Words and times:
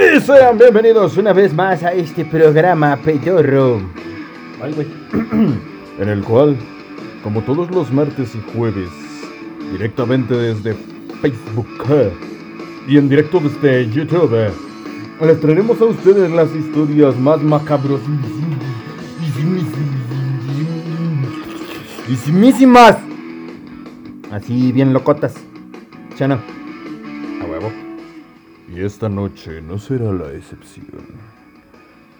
Y 0.00 0.20
sean 0.20 0.56
bienvenidos 0.56 1.18
una 1.18 1.34
vez 1.34 1.52
más 1.52 1.82
a 1.82 1.92
este 1.92 2.24
programa 2.24 2.96
pedorro. 2.96 3.82
Ay, 4.62 4.72
güey. 4.72 4.86
en 6.00 6.08
el 6.08 6.22
cual, 6.22 6.56
como 7.22 7.42
todos 7.42 7.70
los 7.70 7.92
martes 7.92 8.34
y 8.34 8.40
jueves, 8.56 8.88
directamente 9.72 10.34
desde 10.34 10.74
Facebook 11.20 11.66
y 12.88 12.96
en 12.96 13.10
directo 13.10 13.40
desde 13.40 13.90
YouTube, 13.90 14.50
les 15.20 15.40
traeremos 15.40 15.78
a 15.82 15.84
ustedes 15.84 16.30
las 16.30 16.54
historias 16.54 17.14
más 17.18 17.42
macabros 17.42 18.00
y 22.08 22.16
Así 24.32 24.72
bien 24.72 24.94
locotas. 24.94 25.34
Chano. 26.16 26.59
Y 28.72 28.82
esta 28.84 29.08
noche 29.08 29.60
no 29.60 29.78
será 29.78 30.12
la 30.12 30.32
excepción. 30.32 31.04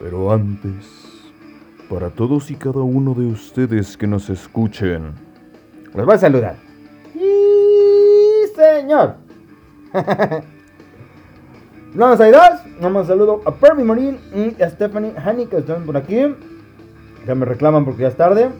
Pero 0.00 0.32
antes, 0.32 0.84
para 1.88 2.10
todos 2.10 2.50
y 2.50 2.56
cada 2.56 2.80
uno 2.80 3.14
de 3.14 3.26
ustedes 3.26 3.96
que 3.96 4.08
nos 4.08 4.28
escuchen, 4.30 5.12
les 5.94 6.04
voy 6.04 6.14
a 6.14 6.18
saludar. 6.18 6.56
Y 7.14 8.48
señor. 8.56 9.14
Vamos 11.94 12.20
a 12.20 12.30
dos. 12.30 12.60
Vamos 12.80 13.06
saludo 13.06 13.42
a 13.44 13.54
Permy 13.54 13.84
Morin 13.84 14.18
y 14.34 14.60
a 14.60 14.70
Stephanie 14.70 15.12
Honey 15.24 15.46
que 15.46 15.58
están 15.58 15.86
por 15.86 15.96
aquí. 15.96 16.34
Ya 17.26 17.34
me 17.36 17.44
reclaman 17.44 17.84
porque 17.84 18.02
ya 18.02 18.08
es 18.08 18.16
tarde. 18.16 18.50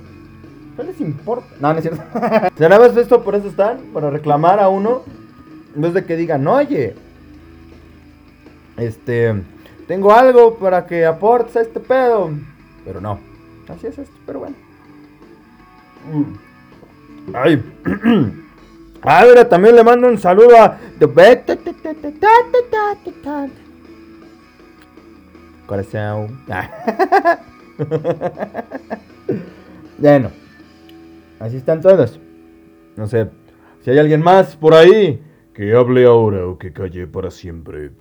¿Qué 0.77 0.85
les 0.85 1.01
importa? 1.01 1.47
No, 1.61 1.73
no 1.73 1.79
es 1.79 1.83
cierto. 1.83 2.03
¿Será 2.57 2.87
esto 2.87 3.25
por 3.25 3.35
eso 3.35 3.49
están? 3.49 3.79
Para 3.93 4.11
reclamar 4.11 4.61
a 4.61 4.69
uno. 4.69 5.03
En 5.75 5.83
vez 5.83 5.95
de 5.95 6.05
que 6.05 6.17
digan, 6.17 6.47
oye, 6.47 6.95
este, 8.81 9.43
tengo 9.87 10.13
algo 10.13 10.57
para 10.57 10.87
que 10.87 11.05
aportes 11.05 11.57
a 11.57 11.61
este 11.63 11.81
pedo. 11.81 12.31
Pero 12.85 13.01
no, 13.01 13.19
así 13.69 13.87
es 13.87 13.99
esto, 13.99 14.17
pero 14.27 14.41
bueno. 14.41 14.57
Mm. 16.13 17.35
Ay. 17.35 17.63
Ah, 19.03 19.25
mira, 19.27 19.49
también 19.49 19.77
le 19.77 19.83
mando 19.83 20.09
un 20.09 20.19
saludo 20.19 20.61
a 20.61 20.79
Corazón. 25.67 26.45
bueno, 29.99 30.31
así 31.39 31.57
están 31.57 31.81
todos. 31.81 32.21
No 32.97 33.07
sé, 33.07 33.31
si 33.83 33.91
hay 33.91 33.99
alguien 33.99 34.21
más 34.21 34.55
por 34.55 34.75
ahí, 34.75 35.23
que 35.55 35.75
hable 35.75 36.05
ahora 36.05 36.47
o 36.47 36.59
que 36.59 36.73
calle 36.73 37.07
para 37.07 37.31
siempre. 37.31 37.93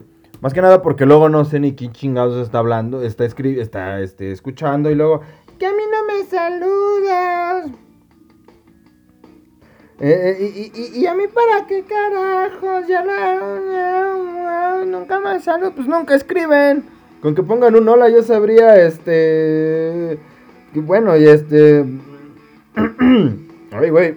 Más 0.42 0.54
que 0.54 0.62
nada 0.62 0.82
porque 0.82 1.06
luego 1.06 1.28
no 1.28 1.44
sé 1.44 1.60
ni 1.60 1.76
quién 1.76 1.92
chingados 1.92 2.42
está 2.42 2.60
hablando, 2.60 3.02
está, 3.02 3.26
está 3.26 4.00
este, 4.00 4.32
escuchando 4.32 4.90
y 4.90 4.96
luego, 4.96 5.22
que 5.58 5.66
a 5.66 5.74
mí 5.74 5.84
no 5.92 6.06
me 6.06 6.24
saludas. 6.24 7.72
Eh, 10.00 10.38
eh, 10.40 10.72
y, 10.74 11.02
y, 11.02 11.08
a 11.08 11.14
mí 11.14 11.26
para 11.28 11.68
qué 11.68 11.84
carajos, 11.84 12.88
ya 12.88 13.04
la, 13.04 14.86
nunca 14.86 15.20
me 15.20 15.42
saludan, 15.42 15.74
pues 15.74 15.88
nunca 15.88 16.16
escriben. 16.16 16.86
Con 17.22 17.36
que 17.36 17.44
pongan 17.44 17.76
un 17.76 17.90
hola 17.90 18.08
yo 18.08 18.24
sabría, 18.24 18.82
este, 18.82 20.18
bueno, 20.74 21.18
y 21.18 21.28
este, 21.28 21.84
ay, 23.72 23.90
güey. 23.90 24.16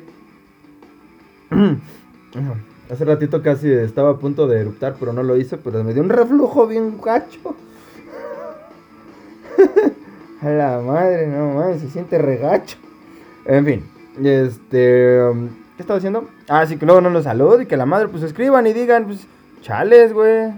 Hace 2.93 3.07
ratito 3.07 3.41
casi 3.41 3.73
estaba 3.73 4.11
a 4.11 4.17
punto 4.19 4.47
de 4.47 4.61
eruptar, 4.61 4.97
pero 5.01 5.15
no 5.15 5.23
lo 5.23 5.39
hice, 5.39 5.57
pero 5.57 5.83
me 5.83 5.95
dio 5.95 6.03
un 6.03 6.11
reflujo 6.11 6.67
bien 6.67 7.01
gacho. 7.03 7.57
a 10.43 10.51
la 10.51 10.79
madre, 10.79 11.27
no 11.27 11.55
mames, 11.55 11.81
se 11.81 11.89
siente 11.89 12.19
regacho. 12.19 12.77
En 13.47 13.65
fin, 13.65 13.91
este. 14.23 15.23
Um, 15.23 15.49
¿Qué 15.75 15.83
estaba 15.83 15.97
haciendo? 15.97 16.29
Ah, 16.51 16.67
sí, 16.67 16.77
que 16.77 16.85
luego 16.85 17.01
no 17.01 17.09
nos 17.09 17.25
saludo 17.25 17.63
y 17.63 17.67
que 17.67 17.79
la 17.79 17.87
madre, 17.87 18.09
pues 18.09 18.25
escriban 18.25 18.67
y 18.67 18.75
digan, 18.75 19.07
pues, 19.07 19.27
chales, 19.63 20.13
güey. 20.13 20.53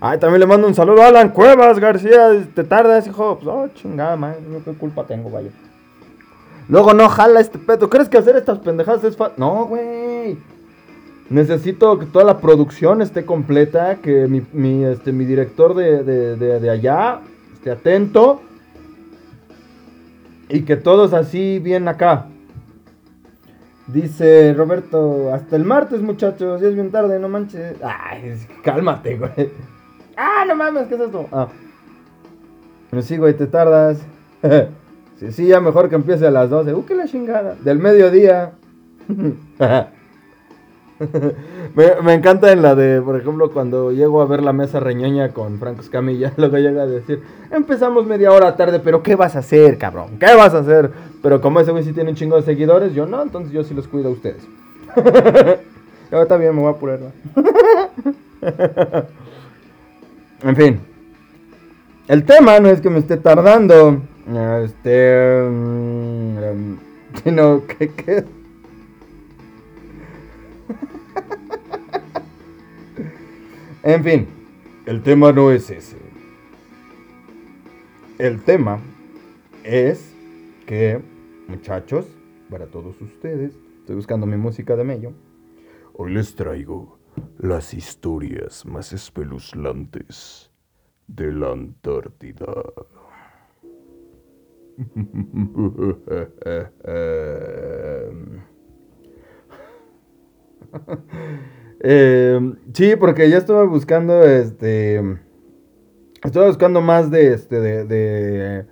Ay, 0.00 0.18
también 0.18 0.40
le 0.40 0.46
mando 0.46 0.66
un 0.66 0.74
saludo 0.74 1.02
a 1.02 1.06
Alan 1.06 1.28
Cuevas 1.28 1.78
García. 1.78 2.32
Te 2.52 2.64
tardas, 2.64 3.06
hijo. 3.06 3.36
Pues, 3.36 3.46
oh, 3.46 3.68
chingada, 3.76 4.16
madre. 4.16 4.40
¿Qué 4.64 4.72
culpa 4.72 5.06
tengo, 5.06 5.30
vaya? 5.30 5.50
Luego 6.68 6.94
no 6.94 7.08
jala 7.08 7.38
este 7.38 7.60
pedo. 7.60 7.88
¿Crees 7.88 8.08
que 8.08 8.18
hacer 8.18 8.34
estas 8.34 8.58
pendejadas 8.58 9.04
es 9.04 9.16
fácil? 9.16 9.36
No, 9.38 9.66
güey. 9.66 10.36
Necesito 11.28 11.98
que 11.98 12.06
toda 12.06 12.24
la 12.24 12.38
producción 12.38 13.02
esté 13.02 13.24
completa, 13.24 13.96
que 13.96 14.28
mi, 14.28 14.42
mi, 14.52 14.84
este, 14.84 15.10
mi 15.10 15.24
director 15.24 15.74
de, 15.74 16.04
de, 16.04 16.70
allá 16.70 17.20
esté 17.52 17.72
atento 17.72 18.42
y 20.48 20.62
que 20.62 20.76
todos 20.76 21.12
así 21.12 21.58
bien 21.58 21.88
acá. 21.88 22.26
Dice 23.88 24.54
Roberto, 24.54 25.32
hasta 25.32 25.56
el 25.56 25.64
martes 25.64 26.00
muchachos, 26.00 26.60
ya 26.60 26.68
es 26.68 26.74
bien 26.74 26.92
tarde, 26.92 27.18
no 27.18 27.28
manches. 27.28 27.76
Ay, 27.82 28.34
cálmate, 28.62 29.16
güey. 29.16 29.50
Ah, 30.16 30.44
no 30.46 30.54
mames, 30.54 30.86
¿qué 30.86 30.94
es 30.94 31.00
esto? 31.00 31.26
Ah. 31.32 31.48
Pero 32.90 33.02
sí, 33.02 33.16
güey, 33.16 33.34
te 33.36 33.48
tardas. 33.48 33.98
sí, 35.18 35.32
sí, 35.32 35.46
ya 35.48 35.60
mejor 35.60 35.88
que 35.88 35.96
empiece 35.96 36.26
a 36.26 36.30
las 36.30 36.50
12. 36.50 36.72
Uh, 36.72 36.84
qué 36.84 36.94
la 36.94 37.06
chingada. 37.06 37.56
Del 37.56 37.80
mediodía. 37.80 38.52
me, 41.74 42.14
encanta 42.14 42.52
en 42.52 42.62
la 42.62 42.74
de, 42.74 43.02
por 43.02 43.16
ejemplo, 43.16 43.50
cuando 43.50 43.92
llego 43.92 44.22
a 44.22 44.26
ver 44.26 44.42
la 44.42 44.52
mesa 44.52 44.80
reñoña 44.80 45.30
con 45.30 45.58
Franco 45.58 45.82
Escamilla, 45.82 46.32
luego 46.36 46.56
llega 46.56 46.82
a 46.82 46.86
decir, 46.86 47.22
empezamos 47.50 48.06
media 48.06 48.32
hora 48.32 48.56
tarde, 48.56 48.80
pero 48.80 49.02
¿qué 49.02 49.14
vas 49.14 49.36
a 49.36 49.40
hacer, 49.40 49.76
cabrón? 49.76 50.18
¿Qué 50.18 50.34
vas 50.34 50.54
a 50.54 50.58
hacer? 50.58 50.90
Pero 51.22 51.40
como 51.40 51.60
ese 51.60 51.70
güey 51.70 51.84
sí 51.84 51.92
tiene 51.92 52.10
un 52.10 52.16
chingo 52.16 52.36
de 52.36 52.42
seguidores, 52.42 52.94
yo 52.94 53.06
no, 53.06 53.22
entonces 53.22 53.52
yo 53.52 53.62
sí 53.62 53.74
los 53.74 53.88
cuido 53.88 54.08
a 54.08 54.12
ustedes. 54.12 54.46
Ahorita 56.10 56.36
bien, 56.36 56.54
me 56.54 56.62
voy 56.62 56.68
a 56.68 56.76
apurar. 56.76 57.00
en 60.42 60.56
fin. 60.56 60.80
El 62.08 62.24
tema 62.24 62.60
no 62.60 62.68
es 62.68 62.80
que 62.80 62.88
me 62.88 63.00
esté 63.00 63.16
tardando. 63.16 64.00
Este... 64.64 65.42
Mm, 65.50 66.76
sino 67.24 67.62
que... 67.66 67.88
que 67.90 68.24
En 73.86 74.02
fin, 74.02 74.26
el 74.84 75.00
tema 75.00 75.30
no 75.30 75.52
es 75.52 75.70
ese. 75.70 75.96
El 78.18 78.42
tema 78.42 78.80
es 79.62 80.12
que, 80.66 81.00
muchachos, 81.46 82.04
para 82.50 82.66
todos 82.66 83.00
ustedes, 83.00 83.56
estoy 83.78 83.94
buscando 83.94 84.26
mi 84.26 84.36
música 84.36 84.74
de 84.74 84.82
mello. 84.82 85.12
Hoy 85.92 86.14
les 86.14 86.34
traigo 86.34 86.98
las 87.38 87.74
historias 87.74 88.66
más 88.66 88.92
espeluznantes 88.92 90.50
de 91.06 91.30
la 91.30 91.52
Antártida. 91.52 92.64
Eh, 101.80 102.54
sí, 102.72 102.96
porque 102.96 103.28
ya 103.28 103.38
estaba 103.38 103.64
buscando, 103.64 104.24
este, 104.24 105.02
estaba 106.22 106.46
buscando 106.46 106.80
más 106.80 107.10
de, 107.10 107.34
este, 107.34 107.60
de, 107.60 108.64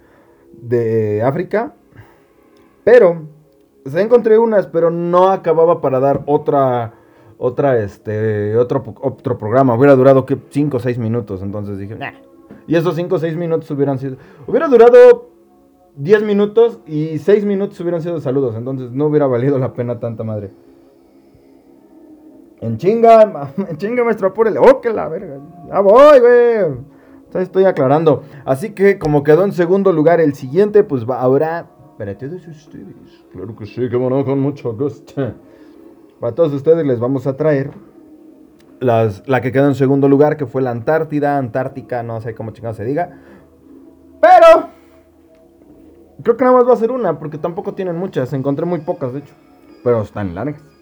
de, 0.53 1.23
África, 1.23 1.75
pero 2.83 3.29
se 3.85 4.01
encontré 4.01 4.39
unas, 4.39 4.67
pero 4.67 4.91
no 4.91 5.29
acababa 5.31 5.81
para 5.81 6.01
dar 6.01 6.23
otra, 6.27 6.95
otra, 7.37 7.79
este, 7.79 8.57
otro, 8.57 8.83
otro 9.01 9.37
programa. 9.37 9.75
Hubiera 9.75 9.95
durado 9.95 10.25
que 10.25 10.39
5 10.49 10.77
o 10.77 10.81
6 10.81 10.99
minutos, 10.99 11.43
entonces 11.43 11.79
dije, 11.79 11.97
nah. 11.97 12.13
Y 12.67 12.77
esos 12.77 12.95
5 12.95 13.15
o 13.15 13.19
6 13.19 13.37
minutos 13.37 13.71
hubieran 13.71 13.99
sido, 13.99 14.17
hubiera 14.47 14.69
durado 14.69 15.29
10 15.97 16.23
minutos 16.23 16.81
y 16.87 17.19
6 17.19 17.45
minutos 17.45 17.79
hubieran 17.81 18.01
sido 18.01 18.19
saludos, 18.21 18.57
entonces 18.57 18.91
no 18.91 19.07
hubiera 19.07 19.27
valido 19.27 19.59
la 19.59 19.75
pena 19.75 20.01
tanta 20.01 20.25
madre. 20.25 20.51
En 22.65 22.79
chinga, 22.79 23.53
en 23.69 23.77
chinga, 23.77 24.05
maestro, 24.05 24.29
apúrele. 24.29 24.59
Oh, 24.59 24.81
que 24.81 24.91
la 24.91 25.07
verga. 25.09 25.39
Ya 25.69 25.81
voy, 25.81 26.19
güey. 26.19 27.43
Estoy 27.43 27.65
aclarando. 27.65 28.23
Así 28.47 28.71
que, 28.71 28.99
como 28.99 29.23
quedó 29.23 29.45
en 29.45 29.53
segundo 29.53 29.93
lugar 29.93 30.21
el 30.21 30.35
siguiente, 30.35 30.83
pues 30.83 31.09
va 31.09 31.21
ahora 31.21 31.67
para 31.99 32.17
todos 32.17 32.47
ustedes. 32.47 32.95
Claro 33.33 33.55
que 33.55 33.67
sí, 33.67 33.89
que 33.91 33.97
bueno, 33.97 34.25
con 34.25 34.41
mucho 34.41 34.73
gusto. 34.75 35.35
Para 36.21 36.35
todos 36.35 36.55
ustedes 36.55 36.87
les 36.87 36.99
vamos 36.99 37.27
a 37.27 37.37
traer 37.37 37.71
las, 38.81 39.29
la 39.29 39.43
que 39.43 39.53
quedó 39.53 39.67
en 39.67 39.75
segundo 39.75 40.09
lugar, 40.09 40.39
que 40.39 40.47
fue 40.47 40.63
la 40.63 40.71
Antártida, 40.71 41.37
Antártica, 41.37 42.03
no 42.03 42.21
sé 42.23 42.35
cómo 42.35 42.53
chingado 42.53 42.75
se 42.75 42.85
diga. 42.85 43.19
Pero, 44.23 44.71
creo 46.23 46.37
que 46.37 46.45
nada 46.45 46.57
más 46.57 46.69
va 46.69 46.73
a 46.73 46.79
ser 46.79 46.93
una, 46.93 47.19
porque 47.19 47.37
tampoco 47.37 47.75
tienen 47.75 47.97
muchas. 47.97 48.33
Encontré 48.33 48.65
muy 48.65 48.81
pocas, 48.81 49.13
de 49.13 49.19
hecho. 49.19 49.35
Pero 49.83 50.01
están 50.01 50.35
largas. 50.35 50.74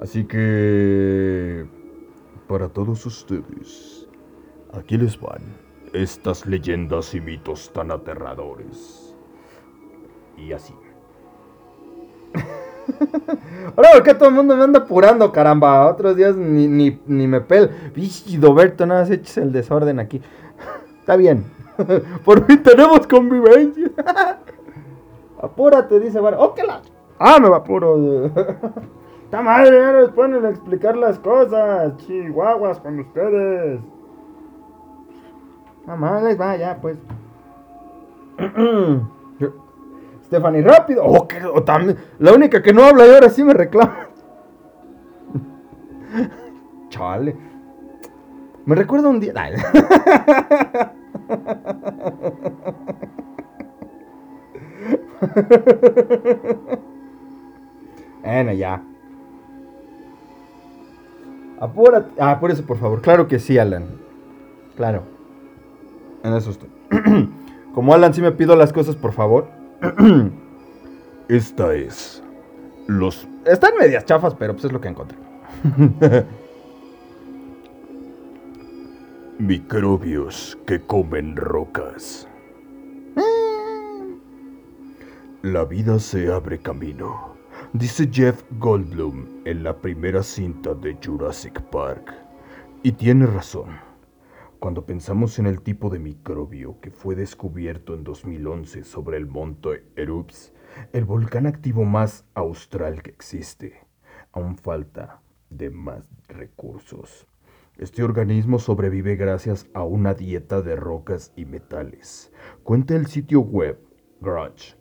Así 0.00 0.24
que, 0.24 1.66
para 2.46 2.68
todos 2.68 3.04
ustedes, 3.06 3.98
Aquí 4.74 4.98
les 4.98 5.18
van 5.18 5.40
estas 5.94 6.46
leyendas 6.46 7.14
y 7.14 7.20
mitos 7.20 7.72
tan 7.72 7.90
aterradores. 7.90 9.16
Y 10.36 10.52
así. 10.52 10.74
Ahora, 13.76 13.92
¿por 13.94 14.02
qué 14.02 14.14
todo 14.14 14.28
el 14.28 14.34
mundo 14.34 14.54
me 14.56 14.64
anda 14.64 14.80
apurando, 14.80 15.32
caramba? 15.32 15.86
Otros 15.88 16.16
días 16.16 16.36
ni, 16.36 16.68
ni, 16.68 17.00
ni 17.06 17.26
me 17.26 17.40
pel. 17.40 17.70
Doberto, 18.38 18.84
nada 18.84 19.00
más 19.00 19.10
eches 19.10 19.38
el 19.38 19.52
desorden 19.52 19.98
aquí. 20.00 20.20
Está 21.00 21.16
bien. 21.16 21.44
Por 22.24 22.44
fin 22.44 22.62
tenemos 22.62 23.06
convivencia. 23.06 23.90
Apúrate, 25.40 25.98
dice 25.98 26.20
Vara. 26.20 26.38
¡Oh, 26.38 26.54
que 26.54 26.64
la! 26.64 26.82
¡Ah, 27.18 27.38
me 27.40 27.48
apuro! 27.48 28.30
¡Está 29.28 29.42
madre! 29.42 29.78
Ya 29.78 29.92
les 29.92 30.08
ponen 30.08 30.46
a 30.46 30.48
explicar 30.48 30.96
las 30.96 31.18
cosas. 31.18 31.98
Chihuahuas 31.98 32.80
con 32.80 32.98
ustedes. 32.98 33.78
Mamá, 35.84 36.22
les 36.22 36.40
va, 36.40 36.56
ya, 36.56 36.78
pues. 36.80 36.96
Stephanie, 40.24 40.62
rápido. 40.62 41.04
Oh, 41.04 41.28
que, 41.28 41.44
oh. 41.44 41.62
La 42.18 42.32
única 42.32 42.62
que 42.62 42.72
no 42.72 42.84
habla 42.84 43.06
y 43.06 43.10
ahora 43.10 43.28
sí 43.28 43.44
me 43.44 43.52
reclama. 43.52 44.08
Chale. 46.88 47.36
Me 48.64 48.74
recuerda 48.74 49.10
un 49.10 49.20
día. 49.20 49.34
bueno, 58.24 58.52
ya. 58.54 58.82
Apúrate. 61.60 62.10
Ah, 62.20 62.32
apúrese, 62.32 62.62
por 62.62 62.78
favor. 62.78 63.00
Claro 63.02 63.26
que 63.28 63.38
sí, 63.38 63.58
Alan. 63.58 63.84
Claro. 64.76 65.02
En 66.22 66.34
eso 66.34 66.50
estoy. 66.50 66.68
Como 67.74 67.94
Alan, 67.94 68.14
sí 68.14 68.20
me 68.22 68.32
pido 68.32 68.56
las 68.56 68.72
cosas, 68.72 68.96
por 68.96 69.12
favor. 69.12 69.48
Esta 71.28 71.74
es. 71.74 72.22
Los. 72.86 73.28
Están 73.44 73.72
medias 73.78 74.04
chafas, 74.04 74.34
pero 74.34 74.54
pues 74.54 74.64
es 74.64 74.72
lo 74.72 74.80
que 74.80 74.88
encontré. 74.88 75.18
Microbios 79.38 80.58
que 80.66 80.80
comen 80.80 81.36
rocas. 81.36 82.26
La 85.42 85.64
vida 85.64 86.00
se 86.00 86.32
abre 86.32 86.58
camino, 86.58 87.36
dice 87.72 88.08
Jeff 88.10 88.42
Goldblum 88.58 89.42
en 89.44 89.62
la 89.62 89.76
primera 89.76 90.22
cinta 90.22 90.74
de 90.74 90.96
Jurassic 91.04 91.60
Park. 91.70 92.14
Y 92.82 92.92
tiene 92.92 93.26
razón. 93.26 93.76
Cuando 94.58 94.86
pensamos 94.86 95.38
en 95.38 95.46
el 95.46 95.60
tipo 95.60 95.90
de 95.90 95.98
microbio 95.98 96.80
que 96.80 96.90
fue 96.90 97.14
descubierto 97.14 97.94
en 97.94 98.04
2011 98.04 98.84
sobre 98.84 99.18
el 99.18 99.26
monte 99.26 99.84
Erups, 99.96 100.52
el 100.92 101.04
volcán 101.04 101.46
activo 101.46 101.84
más 101.84 102.24
austral 102.34 103.02
que 103.02 103.10
existe, 103.10 103.86
aún 104.32 104.56
falta 104.56 105.20
de 105.50 105.70
más 105.70 106.08
recursos. 106.26 107.26
Este 107.76 108.02
organismo 108.02 108.58
sobrevive 108.58 109.16
gracias 109.16 109.66
a 109.74 109.84
una 109.84 110.14
dieta 110.14 110.62
de 110.62 110.74
rocas 110.74 111.32
y 111.36 111.44
metales. 111.44 112.32
Cuenta 112.64 112.96
el 112.96 113.06
sitio 113.06 113.40
web 113.40 113.78
Grudge. 114.20 114.77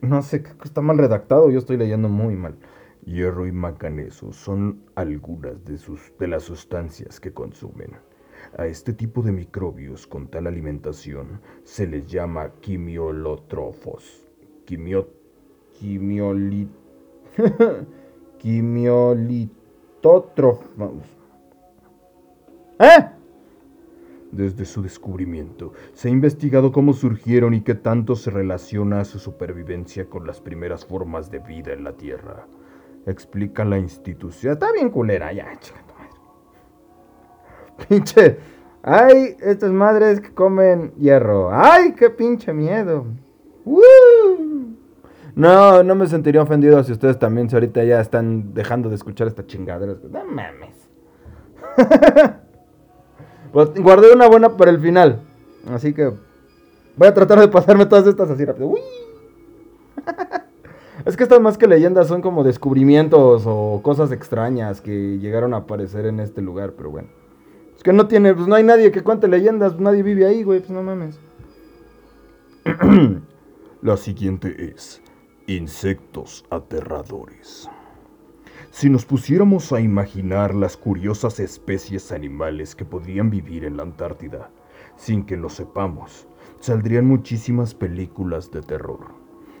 No 0.00 0.22
sé, 0.22 0.42
está 0.64 0.80
mal 0.80 0.98
redactado, 0.98 1.50
yo 1.50 1.58
estoy 1.58 1.76
leyendo 1.76 2.08
muy 2.08 2.34
mal 2.34 2.56
hierro 3.06 3.46
y 3.46 3.52
manganeso 3.52 4.32
son 4.32 4.82
algunas 4.94 5.64
de, 5.64 5.78
sus, 5.78 6.12
de 6.18 6.28
las 6.28 6.42
sustancias 6.42 7.18
que 7.20 7.32
consumen. 7.32 7.92
A 8.58 8.66
este 8.66 8.92
tipo 8.92 9.22
de 9.22 9.32
microbios 9.32 10.06
con 10.06 10.28
tal 10.28 10.46
alimentación 10.46 11.40
se 11.64 11.86
les 11.86 12.06
llama 12.06 12.52
quimiolotrofos. 12.60 14.28
Quimio, 14.64 15.08
quimiolit, 15.78 16.68
quimiolitótrofos. 18.38 20.68
¿Eh? 22.78 23.15
Desde 24.36 24.66
su 24.66 24.82
descubrimiento, 24.82 25.72
se 25.94 26.08
ha 26.08 26.10
investigado 26.10 26.70
cómo 26.70 26.92
surgieron 26.92 27.54
y 27.54 27.62
qué 27.62 27.74
tanto 27.74 28.16
se 28.16 28.30
relaciona 28.30 29.04
su 29.04 29.18
supervivencia 29.18 30.10
con 30.10 30.26
las 30.26 30.40
primeras 30.40 30.84
formas 30.84 31.30
de 31.30 31.38
vida 31.38 31.72
en 31.72 31.84
la 31.84 31.92
Tierra 31.92 32.46
explica 33.06 33.64
la 33.64 33.78
institución. 33.78 34.52
Está 34.52 34.72
bien 34.72 34.90
culera, 34.90 35.32
ya, 35.32 35.56
chica 35.58 35.80
tu 35.86 35.94
madre. 35.94 36.10
Pinche. 37.88 38.38
Ay, 38.82 39.36
estas 39.40 39.72
madres 39.72 40.20
que 40.20 40.32
comen 40.32 40.92
hierro. 40.96 41.50
Ay, 41.52 41.94
qué 41.94 42.10
pinche 42.10 42.52
miedo. 42.52 43.06
No, 45.34 45.82
no 45.82 45.94
me 45.94 46.06
sentiría 46.06 46.42
ofendido 46.42 46.82
si 46.84 46.92
ustedes 46.92 47.18
también 47.18 47.50
si 47.50 47.56
ahorita 47.56 47.82
ya 47.84 48.00
están 48.00 48.54
dejando 48.54 48.88
de 48.88 48.94
escuchar 48.94 49.26
esta 49.26 49.44
chingadera. 49.44 49.96
No 50.08 50.24
mames. 50.24 50.88
pues 53.52 53.74
guardé 53.74 54.12
una 54.12 54.28
buena 54.28 54.56
para 54.56 54.70
el 54.70 54.80
final. 54.80 55.20
Así 55.70 55.92
que 55.92 56.12
voy 56.96 57.08
a 57.08 57.14
tratar 57.14 57.40
de 57.40 57.48
pasarme 57.48 57.86
todas 57.86 58.06
estas 58.06 58.30
así 58.30 58.44
rápido. 58.44 58.68
Uy. 58.68 58.80
Es 61.04 61.16
que 61.16 61.22
estas 61.22 61.40
más 61.40 61.56
que 61.56 61.68
leyendas 61.68 62.08
son 62.08 62.22
como 62.22 62.42
descubrimientos 62.42 63.44
o 63.46 63.80
cosas 63.82 64.10
extrañas 64.10 64.80
que 64.80 65.18
llegaron 65.18 65.54
a 65.54 65.58
aparecer 65.58 66.06
en 66.06 66.18
este 66.18 66.40
lugar, 66.40 66.72
pero 66.76 66.90
bueno. 66.90 67.08
Es 67.76 67.82
que 67.82 67.92
no 67.92 68.08
tiene, 68.08 68.34
pues 68.34 68.48
no 68.48 68.54
hay 68.54 68.64
nadie 68.64 68.90
que 68.90 69.04
cuente 69.04 69.28
leyendas, 69.28 69.78
nadie 69.78 70.02
vive 70.02 70.26
ahí, 70.26 70.42
güey, 70.42 70.60
pues 70.60 70.70
no 70.70 70.82
mames. 70.82 71.20
La 73.82 73.96
siguiente 73.96 74.72
es 74.74 75.00
insectos 75.46 76.44
aterradores. 76.50 77.70
Si 78.70 78.90
nos 78.90 79.04
pusiéramos 79.04 79.72
a 79.72 79.80
imaginar 79.80 80.54
las 80.54 80.76
curiosas 80.76 81.40
especies 81.40 82.12
animales 82.12 82.74
que 82.74 82.84
podrían 82.84 83.30
vivir 83.30 83.64
en 83.64 83.76
la 83.76 83.82
Antártida, 83.84 84.50
sin 84.96 85.24
que 85.24 85.36
lo 85.36 85.48
sepamos, 85.48 86.28
saldrían 86.60 87.06
muchísimas 87.06 87.74
películas 87.74 88.50
de 88.50 88.62
terror. 88.62 89.14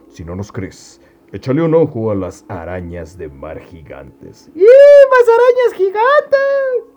Si 0.08 0.24
no 0.24 0.36
nos 0.36 0.52
crees, 0.52 1.00
Échale 1.32 1.60
un 1.60 1.74
ojo 1.74 2.12
a 2.12 2.14
las 2.14 2.44
arañas 2.48 3.18
de 3.18 3.28
mar 3.28 3.58
gigantes. 3.58 4.48
¡Y 4.54 4.60
más 4.60 5.26
arañas 5.28 5.74
gigantes! 5.74 6.96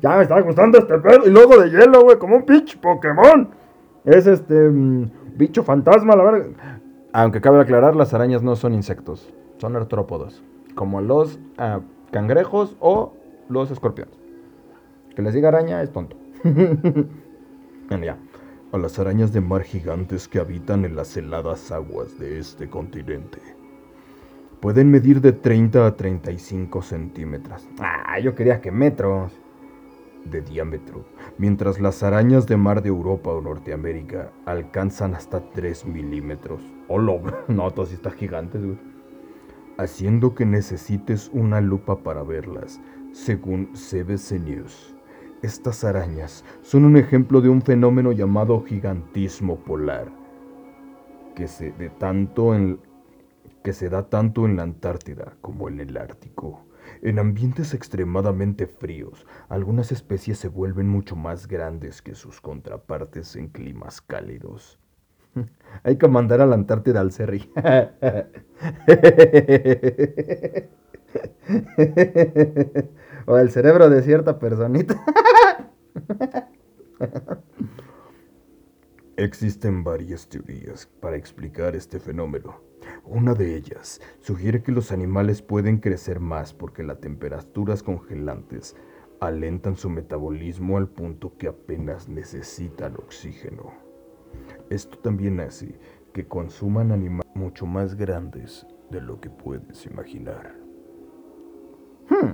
Ya 0.00 0.16
me 0.16 0.22
está 0.22 0.40
gustando 0.40 0.78
este 0.78 0.96
pedo. 0.98 1.26
Y 1.26 1.30
luego 1.30 1.58
de 1.58 1.70
hielo, 1.70 2.02
güey, 2.02 2.18
como 2.18 2.36
un 2.36 2.44
pinche 2.44 2.78
Pokémon. 2.78 3.50
Es 4.04 4.28
este 4.28 4.54
mm, 4.54 5.10
bicho 5.36 5.64
fantasma, 5.64 6.14
la 6.14 6.22
verdad. 6.22 6.46
Aunque 7.12 7.40
cabe 7.40 7.60
aclarar, 7.60 7.96
las 7.96 8.14
arañas 8.14 8.42
no 8.42 8.54
son 8.54 8.74
insectos, 8.74 9.34
son 9.58 9.76
artrópodos. 9.76 10.42
Como 10.74 11.00
los 11.00 11.38
ah, 11.58 11.80
cangrejos 12.10 12.76
o 12.80 13.14
los 13.48 13.70
escorpiones. 13.70 14.14
Que 15.14 15.22
les 15.22 15.34
diga 15.34 15.48
araña 15.48 15.82
es 15.82 15.92
tonto. 15.92 16.16
bueno, 16.44 18.04
ya 18.04 18.16
a 18.72 18.78
las 18.78 18.98
arañas 18.98 19.32
de 19.32 19.40
mar 19.40 19.62
gigantes 19.62 20.28
que 20.28 20.38
habitan 20.38 20.84
en 20.84 20.94
las 20.94 21.16
heladas 21.16 21.70
aguas 21.72 22.18
de 22.18 22.38
este 22.38 22.68
continente. 22.68 23.38
Pueden 24.60 24.90
medir 24.90 25.20
de 25.20 25.32
30 25.32 25.86
a 25.86 25.96
35 25.96 26.82
centímetros. 26.82 27.66
Ah, 27.78 28.18
yo 28.18 28.34
quería 28.34 28.60
que 28.60 28.70
metros. 28.70 29.32
De 30.24 30.42
diámetro, 30.42 31.06
mientras 31.38 31.80
las 31.80 32.02
arañas 32.02 32.46
de 32.46 32.58
mar 32.58 32.82
de 32.82 32.90
Europa 32.90 33.30
o 33.30 33.40
Norteamérica 33.40 34.30
alcanzan 34.44 35.14
hasta 35.14 35.40
3 35.40 35.86
milímetros. 35.86 36.60
Oh, 36.88 36.98
no, 37.48 37.70
todas 37.70 37.92
estas 37.92 38.14
gigantes, 38.14 38.62
güey. 38.62 38.76
Haciendo 39.80 40.34
que 40.34 40.44
necesites 40.44 41.30
una 41.32 41.60
lupa 41.60 42.02
para 42.02 42.24
verlas, 42.24 42.80
según 43.12 43.74
CBC 43.74 44.40
News. 44.40 44.96
Estas 45.40 45.84
arañas 45.84 46.44
son 46.62 46.84
un 46.84 46.96
ejemplo 46.96 47.40
de 47.40 47.48
un 47.48 47.62
fenómeno 47.62 48.10
llamado 48.10 48.64
gigantismo 48.64 49.60
polar, 49.60 50.10
que 51.36 51.46
se, 51.46 51.72
que 53.62 53.72
se 53.72 53.88
da 53.88 54.10
tanto 54.10 54.46
en 54.46 54.56
la 54.56 54.64
Antártida 54.64 55.36
como 55.42 55.68
en 55.68 55.78
el 55.78 55.96
Ártico. 55.96 56.66
En 57.00 57.20
ambientes 57.20 57.72
extremadamente 57.72 58.66
fríos, 58.66 59.28
algunas 59.48 59.92
especies 59.92 60.38
se 60.38 60.48
vuelven 60.48 60.88
mucho 60.88 61.14
más 61.14 61.46
grandes 61.46 62.02
que 62.02 62.16
sus 62.16 62.40
contrapartes 62.40 63.36
en 63.36 63.46
climas 63.46 64.00
cálidos. 64.00 64.77
Hay 65.84 65.96
que 65.96 66.08
mandar 66.08 66.40
a 66.40 66.46
la 66.46 66.54
Antártida 66.54 67.00
al 67.00 67.12
Cerri. 67.12 67.50
o 73.26 73.38
el 73.38 73.50
cerebro 73.50 73.88
de 73.90 74.02
cierta 74.02 74.38
personita. 74.38 75.02
Existen 79.16 79.82
varias 79.84 80.28
teorías 80.28 80.86
para 81.00 81.16
explicar 81.16 81.74
este 81.74 81.98
fenómeno. 81.98 82.60
Una 83.04 83.34
de 83.34 83.56
ellas 83.56 84.00
sugiere 84.20 84.62
que 84.62 84.70
los 84.72 84.92
animales 84.92 85.42
pueden 85.42 85.78
crecer 85.78 86.20
más 86.20 86.54
porque 86.54 86.84
las 86.84 87.00
temperaturas 87.00 87.82
congelantes 87.82 88.76
alentan 89.20 89.76
su 89.76 89.90
metabolismo 89.90 90.78
al 90.78 90.88
punto 90.88 91.36
que 91.36 91.48
apenas 91.48 92.08
necesitan 92.08 92.94
oxígeno. 92.96 93.87
Esto 94.70 94.98
también 94.98 95.40
hace 95.40 95.78
que 96.12 96.26
consuman 96.26 96.92
animales 96.92 97.30
mucho 97.34 97.64
más 97.66 97.94
grandes 97.94 98.66
de 98.90 99.00
lo 99.00 99.20
que 99.20 99.30
puedes 99.30 99.86
imaginar. 99.86 100.54
Hmm. 102.08 102.32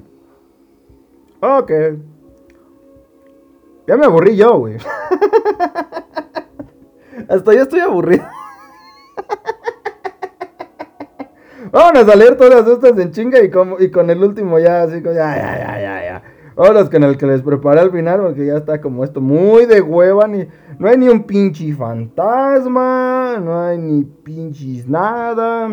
Ok. 1.41 1.71
Ya 3.87 3.97
me 3.97 4.07
aburrí 4.07 4.37
yo, 4.37 4.59
güey. 4.59 4.79
Hasta 7.29 7.53
yo 7.53 7.63
estoy 7.63 7.81
aburrido. 7.81 8.25
Vámonos 11.73 12.09
a 12.09 12.17
leer 12.17 12.37
todas 12.37 12.67
estas 12.67 12.99
en 12.99 13.11
chinga 13.11 13.41
y, 13.41 13.51
y 13.85 13.91
con 13.91 14.11
el 14.11 14.23
último 14.23 14.59
ya, 14.59 14.83
así 14.83 15.03
como, 15.03 15.15
ya, 15.15 15.37
ya, 15.37 15.57
ya, 15.59 15.81
ya. 15.81 16.04
Vámonos 16.57 16.89
con 16.89 17.03
el 17.03 17.17
que 17.17 17.27
les 17.27 17.43
preparé 17.43 17.81
al 17.81 17.91
final, 17.91 18.21
porque 18.21 18.47
ya 18.47 18.57
está 18.59 18.81
como 18.81 19.03
esto 19.03 19.21
muy 19.21 19.67
de 19.67 19.81
hueva, 19.81 20.29
ni, 20.29 20.47
no 20.79 20.89
hay 20.89 20.97
ni 20.97 21.09
un 21.09 21.25
pinche 21.25 21.75
fantasma, 21.75 23.41
no 23.43 23.61
hay 23.61 23.79
ni 23.79 24.05
pinches 24.05 24.89
nada. 24.89 25.69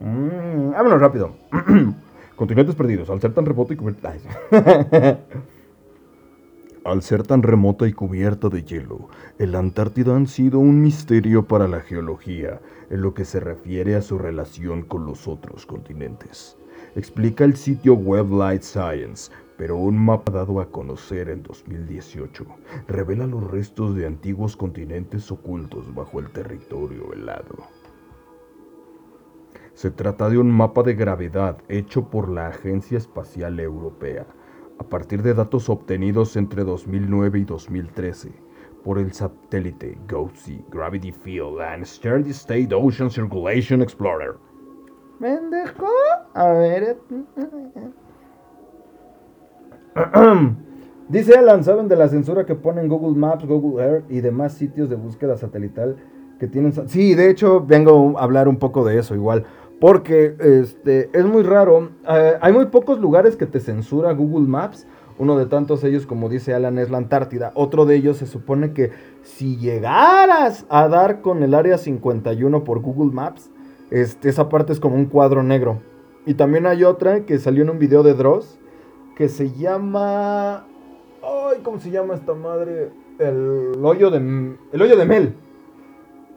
Mm, 0.00 0.70
vámonos 0.72 1.00
rápido. 1.00 1.32
Continentes 2.36 2.74
perdidos, 2.74 3.10
al 3.10 3.20
ser 3.20 3.34
tan 3.34 3.44
remoto 3.44 3.74
y 3.74 3.76
cubierta. 3.76 4.14
al 6.84 7.02
ser 7.02 7.22
tan 7.24 7.42
remota 7.42 7.86
y 7.86 7.92
cubierta 7.92 8.48
de 8.48 8.62
hielo, 8.62 9.08
el 9.38 9.54
Antártida 9.54 10.16
han 10.16 10.26
sido 10.26 10.58
un 10.58 10.80
misterio 10.80 11.46
para 11.46 11.68
la 11.68 11.80
geología 11.80 12.60
en 12.88 13.02
lo 13.02 13.12
que 13.12 13.26
se 13.26 13.40
refiere 13.40 13.94
a 13.94 14.02
su 14.02 14.18
relación 14.18 14.82
con 14.82 15.04
los 15.04 15.28
otros 15.28 15.66
continentes. 15.66 16.56
Explica 16.98 17.44
el 17.44 17.54
sitio 17.54 17.94
web 17.94 18.28
Light 18.28 18.62
Science, 18.62 19.30
pero 19.56 19.76
un 19.76 19.96
mapa 19.96 20.32
dado 20.32 20.60
a 20.60 20.68
conocer 20.68 21.28
en 21.28 21.44
2018 21.44 22.44
revela 22.88 23.24
los 23.24 23.48
restos 23.48 23.94
de 23.94 24.04
antiguos 24.04 24.56
continentes 24.56 25.30
ocultos 25.30 25.94
bajo 25.94 26.18
el 26.18 26.28
territorio 26.30 27.12
helado. 27.12 27.68
Se 29.74 29.92
trata 29.92 30.28
de 30.28 30.38
un 30.38 30.50
mapa 30.50 30.82
de 30.82 30.94
gravedad 30.94 31.58
hecho 31.68 32.10
por 32.10 32.28
la 32.28 32.48
Agencia 32.48 32.98
Espacial 32.98 33.60
Europea 33.60 34.26
a 34.80 34.82
partir 34.82 35.22
de 35.22 35.34
datos 35.34 35.68
obtenidos 35.68 36.34
entre 36.34 36.64
2009 36.64 37.38
y 37.38 37.44
2013 37.44 38.32
por 38.82 38.98
el 38.98 39.12
satélite 39.12 39.96
GOSI 40.08 40.64
Gravity 40.68 41.12
Field 41.12 41.60
and 41.60 41.84
Steady 41.84 42.30
State 42.30 42.74
Ocean 42.74 43.08
Circulation 43.08 43.82
Explorer. 43.82 44.47
¿Mendejo? 45.18 45.88
A 46.34 46.52
ver. 46.52 46.96
Dice 51.08 51.34
Alan, 51.36 51.64
¿saben 51.64 51.88
de 51.88 51.96
la 51.96 52.08
censura 52.08 52.46
que 52.46 52.54
ponen 52.54 52.88
Google 52.88 53.18
Maps, 53.18 53.46
Google 53.46 53.82
Earth 53.82 54.10
y 54.10 54.20
demás 54.20 54.52
sitios 54.52 54.90
de 54.90 54.96
búsqueda 54.96 55.36
satelital 55.36 55.96
que 56.38 56.46
tienen? 56.46 56.72
Sí, 56.88 57.14
de 57.14 57.30
hecho, 57.30 57.64
vengo 57.64 58.18
a 58.18 58.22
hablar 58.22 58.46
un 58.46 58.58
poco 58.58 58.84
de 58.84 58.98
eso 58.98 59.14
igual. 59.14 59.44
Porque 59.80 60.36
este, 60.38 61.08
es 61.12 61.24
muy 61.24 61.42
raro. 61.42 61.90
Eh, 62.08 62.34
hay 62.40 62.52
muy 62.52 62.66
pocos 62.66 63.00
lugares 63.00 63.36
que 63.36 63.46
te 63.46 63.58
censura 63.58 64.12
Google 64.12 64.46
Maps. 64.46 64.86
Uno 65.18 65.36
de 65.36 65.46
tantos 65.46 65.82
ellos, 65.82 66.06
como 66.06 66.28
dice 66.28 66.54
Alan, 66.54 66.78
es 66.78 66.90
la 66.90 66.98
Antártida. 66.98 67.50
Otro 67.54 67.86
de 67.86 67.96
ellos 67.96 68.18
se 68.18 68.26
supone 68.26 68.72
que 68.72 68.92
si 69.22 69.56
llegaras 69.56 70.64
a 70.68 70.86
dar 70.88 71.22
con 71.22 71.42
el 71.42 71.54
área 71.54 71.78
51 71.78 72.62
por 72.62 72.80
Google 72.80 73.12
Maps, 73.12 73.50
este, 73.90 74.28
esa 74.28 74.48
parte 74.48 74.72
es 74.72 74.80
como 74.80 74.96
un 74.96 75.06
cuadro 75.06 75.42
negro. 75.42 75.80
Y 76.26 76.34
también 76.34 76.66
hay 76.66 76.84
otra 76.84 77.24
que 77.24 77.38
salió 77.38 77.62
en 77.62 77.70
un 77.70 77.78
video 77.78 78.02
de 78.02 78.14
Dross 78.14 78.58
que 79.16 79.28
se 79.28 79.50
llama. 79.52 80.66
Ay, 81.22 81.60
¿cómo 81.62 81.78
se 81.78 81.90
llama 81.90 82.14
esta 82.14 82.34
madre? 82.34 82.90
El 83.18 83.72
hoyo 83.82 84.10
de, 84.10 84.18
el 84.72 84.82
hoyo 84.82 84.96
de 84.96 85.04
Mel. 85.04 85.34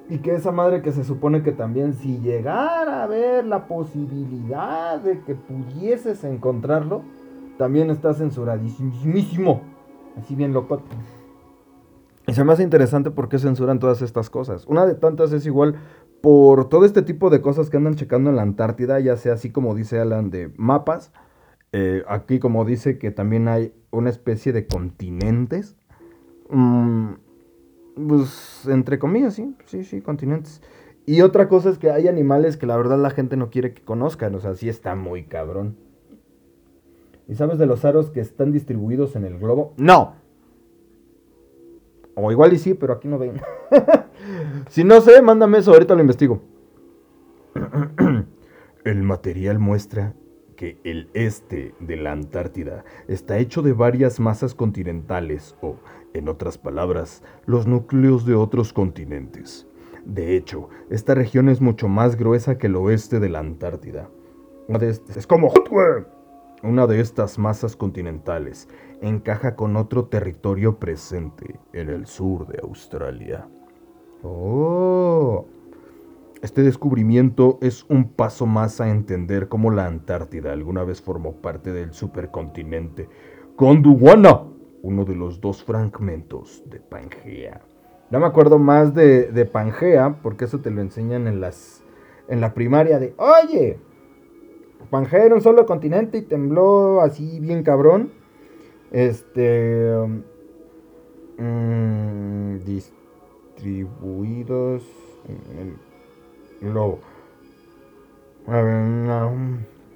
Y 0.09 0.17
que 0.17 0.33
esa 0.33 0.51
madre 0.51 0.81
que 0.81 0.91
se 0.91 1.03
supone 1.03 1.43
que 1.43 1.51
también 1.51 1.93
si 1.93 2.19
llegara 2.19 3.03
a 3.03 3.07
ver 3.07 3.45
la 3.45 3.67
posibilidad 3.67 4.99
de 4.99 5.21
que 5.21 5.35
pudieses 5.35 6.23
encontrarlo, 6.23 7.03
también 7.57 7.89
está 7.89 8.13
censuradísimo. 8.13 9.61
Así 10.17 10.35
bien 10.35 10.53
loco. 10.53 10.81
Y 12.27 12.33
se 12.33 12.43
me 12.43 12.53
hace 12.53 12.63
interesante 12.63 13.11
por 13.11 13.29
qué 13.29 13.39
censuran 13.39 13.79
todas 13.79 14.01
estas 14.01 14.29
cosas. 14.29 14.65
Una 14.67 14.85
de 14.85 14.95
tantas 14.95 15.31
es 15.33 15.45
igual 15.45 15.75
por 16.21 16.69
todo 16.69 16.85
este 16.85 17.01
tipo 17.01 17.29
de 17.29 17.41
cosas 17.41 17.69
que 17.69 17.77
andan 17.77 17.95
checando 17.95 18.29
en 18.29 18.35
la 18.35 18.43
Antártida, 18.43 18.99
ya 18.99 19.17
sea 19.17 19.33
así 19.33 19.51
como 19.51 19.75
dice 19.75 19.99
Alan 19.99 20.29
de 20.29 20.51
mapas. 20.55 21.11
Eh, 21.73 22.03
aquí 22.07 22.39
como 22.39 22.65
dice 22.65 22.97
que 22.97 23.11
también 23.11 23.47
hay 23.47 23.73
una 23.91 24.09
especie 24.09 24.53
de 24.53 24.67
continentes. 24.67 25.75
Mmm 26.49 27.13
pues, 27.95 28.67
entre 28.67 28.99
comillas, 28.99 29.33
sí, 29.33 29.55
sí, 29.65 29.83
sí, 29.83 30.01
continentes. 30.01 30.61
Y 31.05 31.21
otra 31.21 31.47
cosa 31.47 31.69
es 31.69 31.77
que 31.77 31.91
hay 31.91 32.07
animales 32.07 32.57
que 32.57 32.65
la 32.65 32.77
verdad 32.77 32.99
la 32.99 33.09
gente 33.09 33.35
no 33.37 33.49
quiere 33.49 33.73
que 33.73 33.81
conozcan, 33.81 34.35
o 34.35 34.39
sea, 34.39 34.53
sí 34.55 34.69
está 34.69 34.95
muy 34.95 35.23
cabrón. 35.23 35.75
¿Y 37.27 37.35
sabes 37.35 37.57
de 37.57 37.65
los 37.65 37.85
aros 37.85 38.09
que 38.09 38.19
están 38.19 38.51
distribuidos 38.51 39.15
en 39.15 39.25
el 39.25 39.37
globo? 39.37 39.73
No. 39.77 40.15
O 42.15 42.31
igual 42.31 42.53
y 42.53 42.57
sí, 42.57 42.73
pero 42.73 42.93
aquí 42.93 43.07
no 43.07 43.17
ven. 43.17 43.41
si 44.69 44.83
no 44.83 45.01
sé, 45.01 45.21
mándame 45.21 45.59
eso, 45.59 45.71
ahorita 45.71 45.95
lo 45.95 46.01
investigo. 46.01 46.41
el 48.83 49.03
material 49.03 49.59
muestra 49.59 50.13
que 50.55 50.79
el 50.83 51.09
este 51.13 51.73
de 51.79 51.97
la 51.97 52.11
Antártida 52.11 52.83
está 53.07 53.39
hecho 53.39 53.61
de 53.61 53.73
varias 53.73 54.19
masas 54.19 54.53
continentales 54.53 55.55
o 55.61 55.77
en 56.13 56.29
otras 56.29 56.57
palabras, 56.57 57.23
los 57.45 57.67
núcleos 57.67 58.25
de 58.25 58.35
otros 58.35 58.73
continentes. 58.73 59.67
De 60.05 60.35
hecho, 60.35 60.69
esta 60.89 61.15
región 61.15 61.49
es 61.49 61.61
mucho 61.61 61.87
más 61.87 62.15
gruesa 62.15 62.57
que 62.57 62.67
el 62.67 62.75
oeste 62.75 63.19
de 63.19 63.29
la 63.29 63.39
Antártida. 63.39 64.09
Es 65.15 65.27
como 65.27 65.51
Una 66.63 66.87
de 66.87 66.99
estas 66.99 67.39
masas 67.39 67.75
continentales 67.75 68.67
encaja 69.01 69.55
con 69.55 69.75
otro 69.75 70.05
territorio 70.05 70.77
presente 70.77 71.59
en 71.73 71.89
el 71.89 72.05
sur 72.05 72.47
de 72.47 72.59
Australia. 72.63 73.47
Oh. 74.23 75.45
Este 76.41 76.63
descubrimiento 76.63 77.59
es 77.61 77.85
un 77.89 78.09
paso 78.13 78.45
más 78.45 78.81
a 78.81 78.89
entender 78.89 79.47
cómo 79.47 79.69
la 79.69 79.85
Antártida 79.85 80.53
alguna 80.53 80.83
vez 80.83 81.01
formó 81.01 81.33
parte 81.33 81.71
del 81.71 81.93
supercontinente 81.93 83.09
Gondwana 83.57 84.45
uno 84.83 85.05
de 85.05 85.15
los 85.15 85.39
dos 85.39 85.63
fragmentos 85.63 86.63
de 86.65 86.79
Pangea. 86.79 87.61
No 88.09 88.19
me 88.19 88.25
acuerdo 88.25 88.59
más 88.59 88.93
de, 88.93 89.49
Pangea, 89.51 90.17
porque 90.21 90.45
eso 90.45 90.59
te 90.59 90.71
lo 90.71 90.81
enseñan 90.81 91.27
en, 91.27 91.39
las, 91.39 91.83
en 92.27 92.41
la 92.41 92.53
primaria 92.53 92.99
de, 92.99 93.13
oye, 93.17 93.79
Pangea 94.89 95.25
era 95.25 95.35
un 95.35 95.41
solo 95.41 95.65
continente 95.65 96.17
y 96.17 96.21
tembló 96.23 97.01
así 97.01 97.39
bien 97.39 97.63
cabrón. 97.63 98.11
Este... 98.91 99.95
Mm, 101.37 102.57
distribuidos 102.65 104.83
en 105.27 105.41
el 105.57 105.77
globo. 106.61 106.99
A 108.47 108.61
ver, 108.61 109.09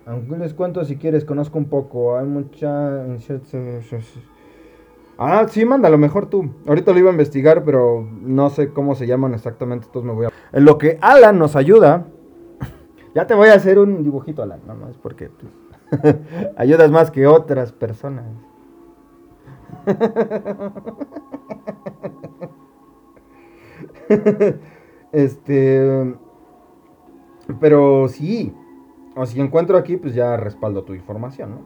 aunque 0.06 0.38
les 0.38 0.54
cuento 0.54 0.86
si 0.86 0.98
quieres, 0.98 1.26
conozco 1.26 1.58
un 1.58 1.66
poco. 1.66 2.18
Hay 2.18 2.26
mucha... 2.26 3.06
Ah, 5.18 5.46
sí, 5.50 5.66
lo 5.66 5.98
mejor 5.98 6.28
tú. 6.28 6.52
Ahorita 6.68 6.92
lo 6.92 7.00
iba 7.00 7.10
a 7.10 7.14
investigar, 7.14 7.64
pero 7.64 8.08
no 8.22 8.50
sé 8.50 8.70
cómo 8.70 8.96
se 8.96 9.08
llaman 9.08 9.34
exactamente, 9.34 9.88
entonces 9.88 10.08
me 10.08 10.14
voy 10.14 10.26
a... 10.28 10.32
En 10.52 10.66
lo 10.66 10.78
que 10.78 10.98
Alan 11.02 11.40
nos 11.40 11.56
ayuda, 11.56 12.06
ya 13.16 13.26
te 13.26 13.34
voy 13.34 13.50
a 13.50 13.54
hacer 13.54 13.80
un 13.80 14.04
dibujito, 14.04 14.44
Alan, 14.44 14.60
no 14.68 14.76
más 14.76 14.98
porque 14.98 15.30
pues, 15.30 16.16
ayudas 16.58 16.92
más 16.92 17.12
que 17.12 17.28
otras 17.28 17.72
personas. 17.72 18.26
este... 25.12 26.16
Pero 27.60 28.08
sí, 28.08 28.54
o 29.16 29.26
si 29.26 29.40
encuentro 29.40 29.78
aquí, 29.78 29.98
pues 29.98 30.14
ya 30.14 30.36
respaldo 30.38 30.84
tu 30.84 30.94
información, 30.94 31.52
¿no? 31.52 31.66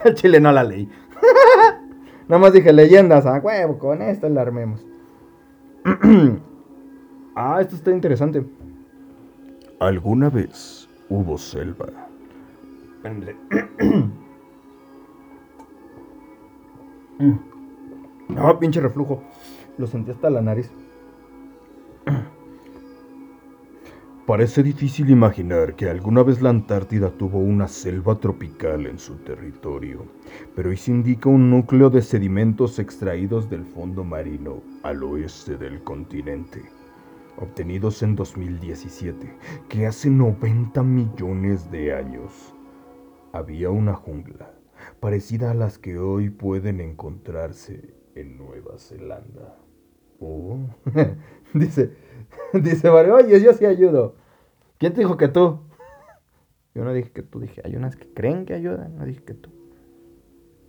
El 0.04 0.14
chile 0.14 0.40
no 0.40 0.52
la 0.52 0.64
ley. 0.64 0.88
Nada 2.28 2.40
más 2.40 2.52
dije 2.52 2.72
leyendas, 2.72 3.26
a 3.26 3.38
huevo, 3.38 3.78
con 3.78 4.02
esto 4.02 4.28
la 4.28 4.42
armemos. 4.42 4.86
ah, 7.34 7.58
esto 7.60 7.74
está 7.74 7.90
interesante. 7.90 8.44
¿Alguna 9.80 10.28
vez 10.28 10.88
hubo 11.08 11.38
selva? 11.38 11.86
no, 17.18 18.58
pinche 18.58 18.80
reflujo. 18.80 19.22
Lo 19.76 19.86
sentí 19.86 20.10
hasta 20.10 20.30
la 20.30 20.40
nariz. 20.40 20.70
Parece 24.26 24.62
difícil 24.62 25.08
imaginar 25.08 25.74
que 25.74 25.88
alguna 25.88 26.22
vez 26.22 26.42
la 26.42 26.50
Antártida 26.50 27.10
tuvo 27.10 27.38
una 27.38 27.66
selva 27.66 28.16
tropical 28.16 28.84
en 28.86 28.98
su 28.98 29.16
territorio, 29.16 30.04
pero 30.54 30.68
ahí 30.68 30.76
se 30.76 30.90
indica 30.90 31.30
un 31.30 31.48
núcleo 31.50 31.88
de 31.88 32.02
sedimentos 32.02 32.78
extraídos 32.78 33.48
del 33.48 33.64
fondo 33.64 34.04
marino 34.04 34.62
al 34.82 35.02
oeste 35.02 35.56
del 35.56 35.82
continente, 35.82 36.62
obtenidos 37.38 38.02
en 38.02 38.16
2017, 38.16 39.34
que 39.68 39.86
hace 39.86 40.10
90 40.10 40.82
millones 40.82 41.70
de 41.70 41.94
años. 41.94 42.52
Había 43.32 43.70
una 43.70 43.94
jungla, 43.94 44.57
parecida 45.00 45.50
a 45.50 45.54
las 45.54 45.78
que 45.78 45.98
hoy 45.98 46.30
pueden 46.30 46.80
encontrarse 46.80 47.94
en 48.14 48.36
Nueva 48.36 48.78
Zelanda. 48.78 49.56
Oh, 50.20 50.58
dice, 51.54 51.92
dice 52.52 52.90
Mario, 52.90 53.16
oye, 53.16 53.40
yo 53.40 53.52
sí 53.52 53.64
ayudo. 53.64 54.16
¿Quién 54.78 54.92
te 54.92 55.00
dijo 55.00 55.16
que 55.16 55.28
tú? 55.28 55.60
Yo 56.74 56.84
no 56.84 56.92
dije 56.92 57.10
que 57.10 57.22
tú, 57.22 57.40
dije, 57.40 57.60
hay 57.64 57.74
unas 57.74 57.96
que 57.96 58.12
creen 58.12 58.44
que 58.46 58.54
ayudan, 58.54 58.96
no 58.96 59.04
dije 59.04 59.24
que 59.24 59.34
tú. 59.34 59.50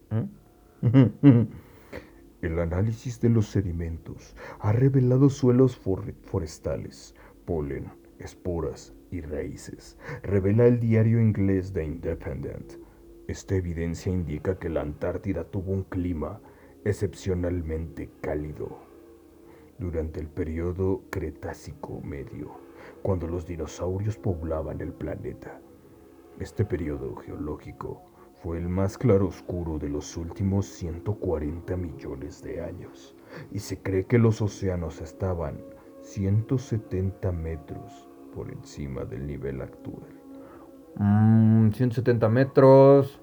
¿Mm? 0.10 1.44
El 2.42 2.60
análisis 2.60 3.22
de 3.22 3.30
los 3.30 3.48
sedimentos 3.48 4.36
ha 4.60 4.72
revelado 4.72 5.30
suelos 5.30 5.78
forestales, 5.78 7.14
polen, 7.46 7.92
esporas 8.18 8.94
y 9.12 9.22
raíces, 9.22 9.98
revela 10.24 10.66
el 10.66 10.80
diario 10.80 11.20
inglés 11.20 11.74
The 11.74 11.84
Independent. 11.84 12.88
Esta 13.30 13.54
evidencia 13.54 14.12
indica 14.12 14.58
que 14.58 14.70
la 14.70 14.82
Antártida 14.82 15.44
tuvo 15.44 15.72
un 15.72 15.84
clima 15.84 16.42
excepcionalmente 16.84 18.10
cálido 18.22 18.80
durante 19.78 20.20
el 20.20 20.28
periodo 20.28 21.04
Cretácico 21.12 22.02
Medio, 22.02 22.50
cuando 23.04 23.28
los 23.28 23.46
dinosaurios 23.46 24.18
poblaban 24.18 24.82
el 24.82 24.94
planeta. 24.94 25.62
Este 26.40 26.66
periodo 26.66 27.18
geológico 27.18 28.02
fue 28.42 28.58
el 28.58 28.68
más 28.68 28.98
claroscuro 28.98 29.78
de 29.78 29.90
los 29.90 30.18
últimos 30.18 30.66
140 30.66 31.78
millones 31.78 32.42
de 32.42 32.64
años, 32.64 33.16
y 33.52 33.60
se 33.60 33.78
cree 33.80 34.08
que 34.08 34.18
los 34.18 34.42
océanos 34.42 35.02
estaban 35.02 35.64
170 36.02 37.32
metros 37.32 38.10
por 38.34 38.50
encima 38.52 39.06
del 39.06 39.28
nivel 39.28 39.62
actual. 39.62 40.19
170 41.00 42.27
mm, 42.27 42.32
metros. 42.32 43.20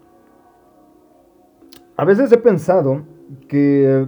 A 1.97 2.04
veces 2.04 2.33
he 2.33 2.38
pensado 2.38 3.02
que 3.49 4.06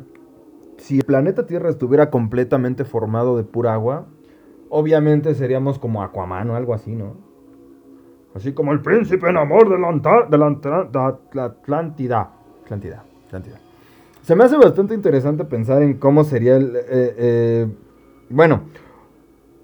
si 0.79 0.99
el 0.99 1.05
planeta 1.05 1.47
Tierra 1.47 1.71
estuviera 1.71 2.11
completamente 2.11 2.85
formado 2.85 3.37
de 3.37 3.45
pura 3.45 3.75
agua, 3.75 4.07
obviamente 4.71 5.35
seríamos 5.35 5.79
como 5.79 6.03
Aquaman 6.03 6.51
o 6.51 6.57
algo 6.57 6.75
así, 6.75 6.95
¿no? 6.95 7.17
Así 8.35 8.53
como 8.53 8.73
el 8.73 8.81
príncipe 8.81 9.29
en 9.29 9.37
amor 9.37 9.69
de 9.69 9.79
la, 9.79 9.89
Atlántida. 11.45 12.31
Atlántida. 12.65 13.05
Atlántida. 13.27 13.61
Se 14.23 14.37
me 14.37 14.45
hace 14.45 14.57
bastante 14.57 14.95
interesante 14.95 15.45
pensar 15.45 15.83
en 15.83 15.95
cómo 15.95 16.25
sería 16.25 16.57
el... 16.57 16.77
Eh, 16.77 16.83
eh, 16.91 17.67
bueno, 18.29 18.63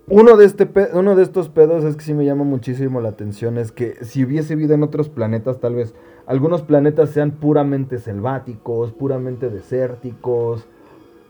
uno 0.08 0.36
de, 0.36 0.44
este 0.44 0.68
uno 0.92 1.16
de 1.16 1.22
estos 1.22 1.48
pedos 1.48 1.84
es 1.84 1.96
que 1.96 2.04
sí 2.04 2.14
me 2.14 2.24
llama 2.24 2.44
muchísimo 2.44 3.00
la 3.00 3.08
atención, 3.08 3.58
es 3.58 3.72
que 3.72 4.04
si 4.04 4.24
hubiese 4.24 4.54
vida 4.54 4.74
en 4.74 4.82
otros 4.82 5.08
planetas, 5.08 5.60
tal 5.60 5.74
vez 5.74 5.94
algunos 6.26 6.62
planetas 6.62 7.10
sean 7.10 7.32
puramente 7.32 7.98
selváticos, 7.98 8.92
puramente 8.92 9.48
desérticos, 9.50 10.66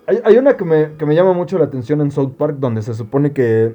hay, 0.06 0.36
una 0.36 0.56
que 0.56 0.64
me, 0.64 1.14
llama 1.14 1.32
mucho 1.32 1.56
la 1.58 1.64
atención 1.64 2.02
en 2.02 2.10
South 2.10 2.32
Park, 2.36 2.56
donde 2.58 2.82
se 2.82 2.92
supone 2.92 3.32
que, 3.32 3.74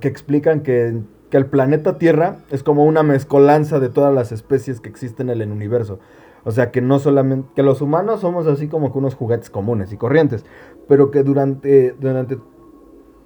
que 0.00 0.08
explican 0.08 0.62
que, 0.62 1.02
el 1.30 1.44
planeta 1.44 1.98
Tierra 1.98 2.38
es 2.48 2.62
como 2.62 2.86
una 2.86 3.02
mezcolanza 3.02 3.78
de 3.78 3.90
todas 3.90 4.14
las 4.14 4.32
especies 4.32 4.80
que 4.80 4.88
existen 4.88 5.28
en 5.28 5.42
el 5.42 5.52
universo. 5.52 5.98
O 6.44 6.52
sea, 6.52 6.70
que 6.70 6.80
no 6.80 6.98
solamente, 6.98 7.50
que 7.54 7.62
los 7.62 7.82
humanos 7.82 8.22
somos 8.22 8.46
así 8.46 8.68
como 8.68 8.90
que 8.90 8.98
unos 8.98 9.14
juguetes 9.14 9.50
comunes 9.50 9.92
y 9.92 9.98
corrientes, 9.98 10.46
pero 10.88 11.10
que 11.10 11.22
durante, 11.22 11.94
durante 12.00 12.38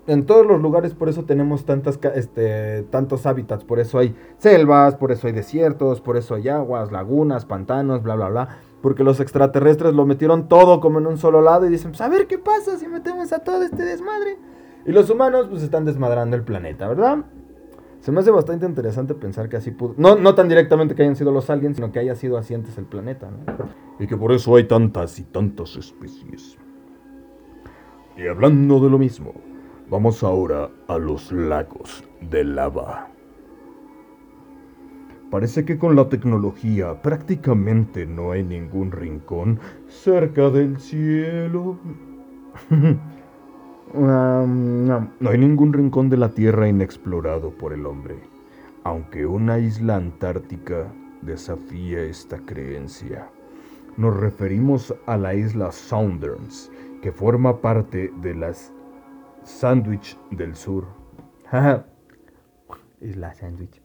en 0.06 0.26
todos 0.26 0.44
los 0.44 0.60
lugares 0.60 0.94
por 0.94 1.08
eso 1.08 1.24
tenemos 1.24 1.64
tantas, 1.64 1.98
este, 2.14 2.82
tantos 2.90 3.24
hábitats, 3.26 3.64
por 3.64 3.78
eso 3.78 3.98
hay 3.98 4.16
selvas, 4.38 4.96
por 4.96 5.12
eso 5.12 5.26
hay 5.26 5.32
desiertos, 5.32 6.00
por 6.00 6.16
eso 6.16 6.34
hay 6.34 6.48
aguas, 6.48 6.90
lagunas, 6.90 7.44
pantanos, 7.44 8.02
bla, 8.02 8.16
bla, 8.16 8.28
bla. 8.28 8.48
Porque 8.80 9.04
los 9.04 9.20
extraterrestres 9.20 9.94
lo 9.94 10.04
metieron 10.04 10.48
todo 10.48 10.80
como 10.80 10.98
en 10.98 11.06
un 11.06 11.18
solo 11.18 11.40
lado 11.40 11.66
y 11.66 11.70
dicen, 11.70 11.92
pues 11.92 12.00
a 12.00 12.08
ver 12.08 12.26
qué 12.26 12.38
pasa 12.38 12.76
si 12.78 12.88
metemos 12.88 13.32
a 13.32 13.38
todo 13.40 13.62
este 13.62 13.84
desmadre. 13.84 14.38
Y 14.84 14.90
los 14.90 15.08
humanos 15.08 15.46
pues 15.48 15.62
están 15.62 15.84
desmadrando 15.84 16.34
el 16.34 16.42
planeta, 16.42 16.88
¿verdad? 16.88 17.18
Se 18.00 18.10
me 18.10 18.18
hace 18.18 18.32
bastante 18.32 18.66
interesante 18.66 19.14
pensar 19.14 19.48
que 19.48 19.56
así 19.56 19.70
pudo... 19.70 19.94
No, 19.96 20.16
no 20.16 20.34
tan 20.34 20.48
directamente 20.48 20.96
que 20.96 21.02
hayan 21.02 21.14
sido 21.14 21.30
los 21.30 21.48
aliens, 21.48 21.76
sino 21.76 21.92
que 21.92 22.00
haya 22.00 22.16
sido 22.16 22.36
así 22.36 22.52
antes 22.52 22.76
el 22.76 22.86
planeta, 22.86 23.30
¿no? 23.30 23.68
Y 24.00 24.08
que 24.08 24.16
por 24.16 24.32
eso 24.32 24.56
hay 24.56 24.64
tantas 24.64 25.20
y 25.20 25.22
tantas 25.22 25.76
especies. 25.76 26.58
Y 28.16 28.26
hablando 28.26 28.80
de 28.80 28.90
lo 28.90 28.98
mismo, 28.98 29.34
vamos 29.92 30.22
ahora 30.22 30.70
a 30.88 30.96
los 30.96 31.30
lagos 31.32 32.02
de 32.30 32.44
lava. 32.44 33.08
Parece 35.30 35.66
que 35.66 35.76
con 35.76 35.96
la 35.96 36.08
tecnología 36.08 37.02
prácticamente 37.02 38.06
no 38.06 38.32
hay 38.32 38.42
ningún 38.42 38.90
rincón 38.90 39.60
cerca 39.88 40.48
del 40.48 40.80
cielo. 40.80 41.76
Um, 43.94 44.86
no. 44.86 45.10
hay 45.28 45.36
ningún 45.36 45.74
rincón 45.74 46.08
de 46.08 46.16
la 46.16 46.30
Tierra 46.30 46.66
inexplorado 46.66 47.50
por 47.50 47.74
el 47.74 47.84
hombre, 47.84 48.16
aunque 48.84 49.26
una 49.26 49.58
isla 49.58 49.96
antártica 49.96 50.90
desafía 51.20 52.00
esta 52.00 52.38
creencia. 52.38 53.28
Nos 53.98 54.16
referimos 54.16 54.94
a 55.04 55.18
la 55.18 55.34
isla 55.34 55.70
Saunders, 55.72 56.70
que 57.02 57.12
forma 57.12 57.60
parte 57.60 58.10
de 58.22 58.34
las 58.34 58.72
Sandwich 59.44 60.16
del 60.30 60.54
Sur. 60.54 60.86
isla 63.00 63.34
Sandwich 63.34 63.82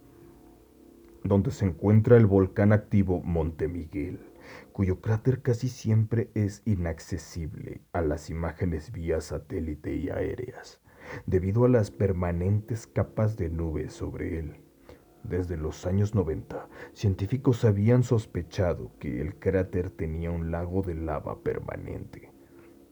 donde 1.23 1.51
se 1.51 1.65
encuentra 1.65 2.15
el 2.15 2.25
volcán 2.25 2.71
activo 2.71 3.21
Monte 3.21 3.67
Miguel, 3.67 4.19
cuyo 4.71 5.01
cráter 5.01 5.41
casi 5.41 5.67
siempre 5.67 6.29
es 6.35 6.61
inaccesible 6.65 7.81
a 7.91 8.01
las 8.01 8.29
imágenes 8.29 8.91
vía 8.91 9.19
satélite 9.19 9.95
y 9.95 10.09
aéreas, 10.09 10.79
debido 11.25 11.65
a 11.65 11.69
las 11.69 11.91
permanentes 11.91 12.87
capas 12.87 13.35
de 13.35 13.49
nubes 13.49 13.93
sobre 13.93 14.39
él. 14.39 14.61
Desde 15.23 15.57
los 15.57 15.85
años 15.85 16.15
90, 16.15 16.69
científicos 16.93 17.65
habían 17.65 18.03
sospechado 18.03 18.91
que 18.99 19.19
el 19.19 19.35
cráter 19.39 19.89
tenía 19.89 20.31
un 20.31 20.51
lago 20.51 20.83
de 20.83 20.95
lava 20.95 21.41
permanente, 21.41 22.31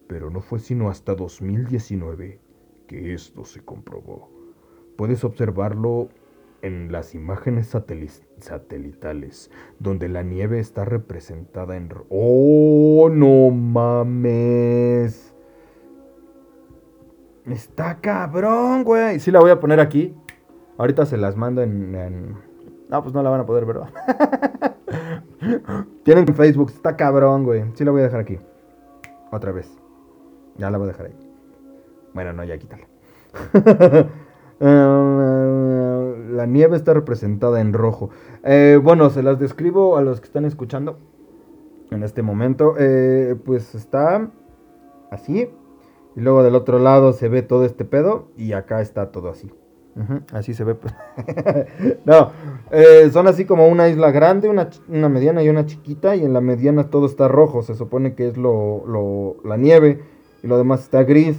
pero 0.08 0.30
no 0.30 0.42
fue 0.42 0.60
sino 0.60 0.90
hasta 0.90 1.16
2019 1.16 2.45
que 2.88 3.14
esto 3.14 3.46
se 3.46 3.62
comprobó. 3.64 4.30
Puedes 4.98 5.24
observarlo 5.24 6.10
en 6.62 6.92
las 6.92 7.14
imágenes 7.14 7.68
satelitales, 8.40 9.52
donde 9.80 10.10
la 10.10 10.24
nieve 10.24 10.60
está 10.60 10.84
representada 10.86 11.78
en... 11.78 11.90
¡Oh, 12.10 13.10
no 13.12 13.52
mames! 13.52 15.36
Está 17.46 18.02
cabrón, 18.02 18.84
güey. 18.84 19.20
Sí 19.20 19.30
la 19.30 19.40
voy 19.40 19.52
a 19.52 19.60
poner 19.60 19.80
aquí. 19.80 20.16
Ahorita 20.78 21.06
se 21.06 21.18
las 21.18 21.36
mando 21.36 21.62
en... 21.62 22.36
Ah, 22.90 23.02
pues 23.02 23.14
no 23.14 23.22
la 23.22 23.30
van 23.30 23.42
a 23.42 23.46
poder 23.46 23.66
ver, 23.66 23.76
¿verdad? 23.76 24.76
Tienen 26.04 26.26
Facebook, 26.34 26.72
está 26.72 26.96
cabrón, 26.96 27.44
güey. 27.44 27.64
Sí 27.76 27.84
la 27.84 27.92
voy 27.92 28.02
a 28.02 28.06
dejar 28.06 28.22
aquí. 28.22 28.40
Otra 29.32 29.52
vez. 29.52 29.78
Ya 30.58 30.72
la 30.72 30.78
voy 30.78 30.86
a 30.86 30.92
dejar 30.92 31.08
ahí. 31.08 31.25
Bueno, 32.16 32.32
no, 32.34 32.44
ya 32.44 32.58
quítala. 32.58 32.88
Eh, 34.58 36.16
la 36.30 36.46
nieve 36.46 36.78
está 36.78 36.94
representada 36.94 37.60
en 37.60 37.74
rojo. 37.74 38.10
Eh, 38.46 38.80
bueno, 38.82 39.10
se 39.10 39.22
las 39.22 39.38
describo 39.38 39.98
a 39.98 40.02
los 40.02 40.22
que 40.22 40.28
están 40.28 40.46
escuchando 40.46 40.98
en 41.92 42.04
este 42.04 42.22
momento. 42.22 42.76
Eh, 42.80 43.36
pues 43.44 43.76
está 43.76 44.32
así. 45.12 45.50
Y 46.16 46.22
luego 46.22 46.42
del 46.42 46.56
otro 46.56 46.80
lado 46.80 47.12
se 47.12 47.28
ve 47.28 47.42
todo 47.42 47.66
este 47.66 47.84
pedo. 47.84 48.30
Y 48.38 48.54
acá 48.54 48.80
está 48.80 49.12
todo 49.12 49.28
así. 49.28 49.52
así 50.32 50.54
se 50.54 50.64
ve. 50.64 50.76
Pues. 50.76 50.96
no, 52.06 52.32
son 53.12 53.28
así 53.28 53.44
como 53.44 53.68
una 53.68 53.90
isla 53.90 54.12
grande, 54.12 54.48
una, 54.48 54.70
mediana 55.10 55.44
y 55.44 55.50
una 55.50 55.66
chiquita. 55.66 56.16
Y 56.16 56.24
en 56.24 56.32
la 56.32 56.40
mediana 56.40 56.90
todo 56.90 57.08
está 57.08 57.28
rojo. 57.28 57.62
Se 57.62 57.76
supone 57.76 58.16
que 58.16 58.30
es 58.30 58.38
lo, 58.38 59.36
la 59.44 59.58
nieve. 59.58 60.02
Y 60.44 60.48
lo 60.48 60.58
demás 60.58 60.84
está 60.84 61.04
gris. 61.04 61.38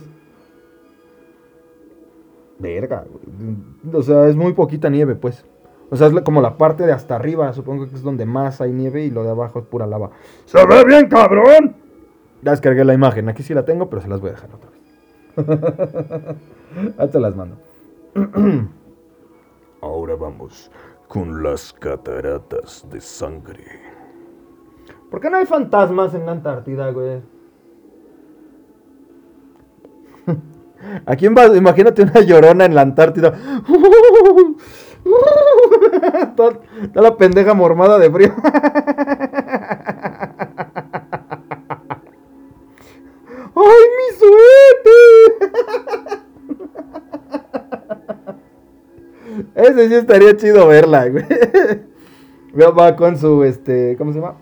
Verga, 2.59 3.05
O 3.92 4.03
sea, 4.03 4.29
es 4.29 4.37
muy 4.37 4.53
poquita 4.55 4.88
nieve, 4.88 5.14
pues. 5.14 5.45
O 5.90 5.97
sea, 5.97 6.09
es 6.09 6.21
como 6.23 6.40
la 6.40 6.57
parte 6.57 6.85
de 6.85 6.92
hasta 6.92 7.14
arriba, 7.14 7.53
supongo 7.53 7.88
que 7.88 7.95
es 7.95 8.03
donde 8.03 8.27
más 8.27 8.61
hay 8.61 8.73
nieve 8.73 9.05
y 9.05 9.11
lo 9.11 9.23
de 9.23 9.31
abajo 9.31 9.61
es 9.61 9.66
pura 9.66 9.87
lava. 9.87 10.11
¡Se 10.45 10.64
ve 10.66 10.85
bien, 10.85 11.09
cabrón! 11.09 11.77
Ya 12.42 12.51
descargué 12.51 12.85
la 12.85 12.95
imagen, 12.95 13.29
aquí 13.29 13.42
sí 13.42 13.55
la 13.55 13.64
tengo, 13.64 13.88
pero 13.88 14.03
se 14.03 14.09
las 14.09 14.21
voy 14.21 14.31
a 14.31 14.33
dejar 14.33 14.51
otra 14.53 14.71
vez. 14.71 14.81
Ahí 16.99 17.09
te 17.09 17.21
las 17.21 17.37
mando. 17.37 17.57
Ahora 19.81 20.16
vamos 20.16 20.71
con 21.09 21.42
las 21.42 21.73
cataratas 21.73 22.85
de 22.90 23.01
sangre. 23.01 23.64
¿Por 25.11 25.21
qué 25.21 25.31
no 25.31 25.37
hay 25.37 25.47
fantasmas 25.47 26.14
en 26.14 26.27
la 26.27 26.33
Antártida, 26.33 26.90
güey? 26.90 27.23
¿A 31.05 31.16
quién 31.16 31.35
vas? 31.35 31.57
Imagínate 31.57 32.03
una 32.03 32.20
llorona 32.20 32.64
en 32.64 32.75
la 32.75 32.83
Antártida. 32.83 33.35
Está 36.20 37.01
la 37.01 37.16
pendeja 37.16 37.55
mormada 37.55 37.99
de 37.99 38.11
frío. 38.11 38.35
¡Ay, 43.55 43.85
mi 43.96 44.09
suerte! 44.18 44.96
Ese 49.55 49.88
sí 49.88 49.94
estaría 49.94 50.37
chido 50.37 50.66
verla, 50.66 51.09
güey. 51.09 51.25
Va 52.79 52.96
con 52.96 53.16
su, 53.18 53.44
este, 53.44 53.96
¿cómo 53.96 54.12
se 54.12 54.20
llama? 54.20 54.35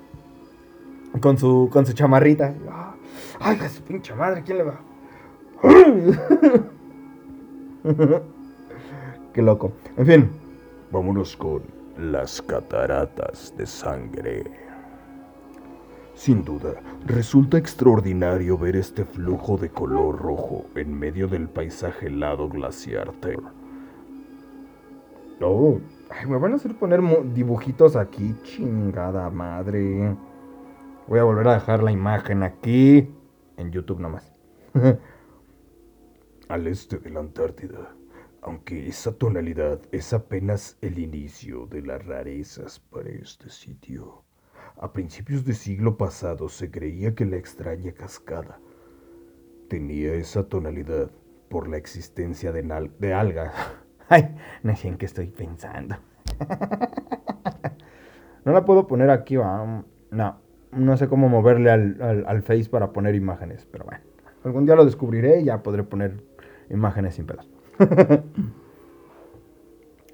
Con 1.20 1.38
su, 1.38 1.68
con 1.72 1.86
su 1.86 1.92
chamarrita. 1.92 2.54
Ay, 3.40 3.58
su 3.68 3.82
pinche 3.82 4.14
madre, 4.14 4.42
¿quién 4.44 4.58
le 4.58 4.64
va? 4.64 4.80
Qué 9.32 9.42
loco. 9.42 9.72
En 9.96 10.06
fin. 10.06 10.30
Vámonos 10.90 11.36
con 11.36 11.62
las 11.98 12.40
cataratas 12.40 13.54
de 13.56 13.66
sangre. 13.66 14.44
Sin 16.14 16.44
duda, 16.44 16.74
resulta 17.04 17.58
extraordinario 17.58 18.56
ver 18.56 18.76
este 18.76 19.04
flujo 19.04 19.56
de 19.56 19.70
color 19.70 20.16
rojo 20.16 20.66
en 20.76 20.96
medio 20.96 21.26
del 21.26 21.48
paisaje 21.48 22.06
helado 22.06 22.48
glaciar. 22.48 23.12
Oh, 25.40 25.80
ay, 26.10 26.26
me 26.26 26.38
van 26.38 26.52
a 26.52 26.56
hacer 26.56 26.76
poner 26.76 27.00
dibujitos 27.34 27.96
aquí, 27.96 28.36
chingada 28.44 29.28
madre. 29.30 30.16
Voy 31.08 31.18
a 31.18 31.24
volver 31.24 31.48
a 31.48 31.54
dejar 31.54 31.82
la 31.82 31.90
imagen 31.90 32.44
aquí, 32.44 33.12
en 33.56 33.72
YouTube 33.72 34.00
nomás. 34.00 34.32
Al 36.54 36.68
este 36.68 36.98
de 36.98 37.10
la 37.10 37.18
Antártida, 37.18 37.96
aunque 38.40 38.86
esa 38.86 39.18
tonalidad 39.18 39.80
es 39.90 40.12
apenas 40.12 40.78
el 40.82 41.00
inicio 41.00 41.66
de 41.66 41.82
las 41.82 42.06
rarezas 42.06 42.78
para 42.78 43.08
este 43.08 43.50
sitio. 43.50 44.22
A 44.76 44.92
principios 44.92 45.44
del 45.44 45.56
siglo 45.56 45.96
pasado 45.96 46.48
se 46.48 46.70
creía 46.70 47.12
que 47.16 47.24
la 47.24 47.38
extraña 47.38 47.90
cascada 47.90 48.60
tenía 49.68 50.14
esa 50.14 50.48
tonalidad 50.48 51.10
por 51.48 51.66
la 51.66 51.76
existencia 51.76 52.52
de, 52.52 52.88
de 53.00 53.12
algas. 53.12 53.52
Ay, 54.08 54.36
no 54.62 54.76
sé 54.76 54.86
en 54.86 54.96
qué 54.96 55.06
estoy 55.06 55.26
pensando. 55.26 55.96
no 58.44 58.52
la 58.52 58.64
puedo 58.64 58.86
poner 58.86 59.10
aquí, 59.10 59.34
va. 59.34 59.82
No, 60.12 60.40
no 60.70 60.96
sé 60.96 61.08
cómo 61.08 61.28
moverle 61.28 61.72
al, 61.72 62.24
al 62.28 62.42
Face 62.44 62.70
para 62.70 62.92
poner 62.92 63.16
imágenes, 63.16 63.66
pero 63.66 63.86
bueno. 63.86 64.04
Algún 64.44 64.66
día 64.66 64.76
lo 64.76 64.84
descubriré 64.84 65.40
y 65.40 65.46
ya 65.46 65.62
podré 65.62 65.82
poner 65.82 66.22
imágenes 66.70 67.14
sin 67.14 67.26
pedos. 67.26 67.48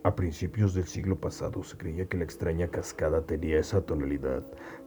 A 0.02 0.16
principios 0.16 0.72
del 0.72 0.86
siglo 0.86 1.20
pasado 1.20 1.62
se 1.62 1.76
creía 1.76 2.06
que 2.08 2.16
la 2.16 2.24
extraña 2.24 2.68
cascada 2.68 3.20
tenía 3.26 3.58
esa 3.58 3.82
tonalidad 3.82 4.42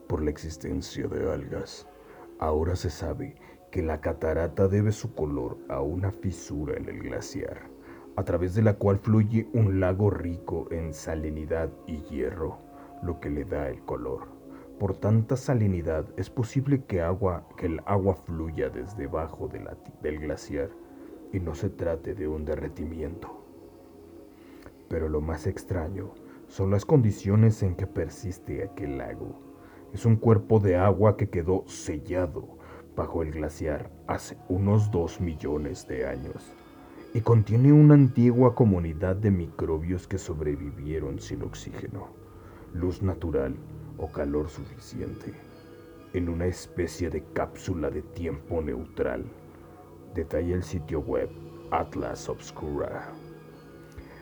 por 0.08 0.24
la 0.24 0.32
existencia 0.32 1.08
de 1.08 1.32
algas. 1.32 1.88
Ahora 2.40 2.76
se 2.76 2.90
sabe 2.90 3.36
que 3.70 3.84
la 3.84 4.02
catarata 4.02 4.68
debe 4.68 4.92
su 4.92 5.14
color 5.14 5.58
a 5.70 5.82
una 5.82 6.12
fisura 6.12 6.76
en 6.78 6.90
el 6.90 7.04
glaciar, 7.04 7.62
a 8.16 8.24
través 8.24 8.56
de 8.56 8.64
la 8.64 8.74
cual 8.74 8.98
fluye 8.98 9.48
un 9.54 9.80
lago 9.80 10.10
rico 10.10 10.68
en 10.72 10.96
salinidad 10.96 11.70
y 11.86 11.98
hierro, 12.06 12.58
lo 13.04 13.20
que 13.20 13.30
le 13.30 13.46
da 13.46 13.70
el 13.70 13.84
color. 13.84 14.28
Por 14.80 14.98
tanta 14.98 15.38
salinidad 15.38 16.06
es 16.18 16.32
posible 16.32 16.86
que, 16.86 17.02
el 17.62 17.82
agua 17.86 18.16
fluya 18.16 18.70
desde 18.70 19.04
debajo 19.04 19.48
del 20.02 20.20
glaciar 20.20 20.72
y 21.34 21.40
no 21.40 21.56
se 21.56 21.70
trate 21.70 22.14
de 22.14 22.28
un 22.28 22.46
derretimiento. 22.46 23.44
Pero 24.88 25.10
lo 25.10 25.20
más 25.20 25.48
extraño 25.48 26.14
son 26.48 26.70
las 26.70 26.86
condiciones 26.86 27.64
en 27.64 27.76
que 27.76 27.88
persiste 27.88 28.64
aquel 28.64 29.00
lago. 29.00 29.40
Es 29.92 30.06
un 30.06 30.16
cuerpo 30.16 30.60
de 30.60 30.78
agua 30.78 31.18
que 31.18 31.30
quedó 31.30 31.64
sellado 31.68 32.60
bajo 32.96 33.24
el 33.24 33.32
glaciar 33.32 33.92
hace 34.08 34.38
unos 34.48 34.92
dos 34.92 35.20
millones 35.20 35.88
de 35.88 36.06
años 36.06 36.54
y 37.16 37.22
contiene 37.22 37.74
una 37.74 37.96
antigua 37.96 38.54
comunidad 38.54 39.16
de 39.16 39.32
microbios 39.32 40.08
que 40.08 40.20
sobrevivieron 40.20 41.20
sin 41.20 41.42
oxígeno, 41.42 42.10
luz 42.74 43.02
natural 43.02 43.56
o 43.98 44.12
calor 44.12 44.50
suficiente, 44.50 45.34
en 46.14 46.30
una 46.30 46.46
especie 46.46 47.10
de 47.10 47.24
cápsula 47.34 47.90
de 47.90 48.04
tiempo 48.04 48.62
neutral 48.62 49.26
Detalla 50.14 50.56
el 50.56 50.64
sitio 50.64 51.00
web 51.00 51.30
Atlas 51.72 52.30
Obscura. 52.30 53.10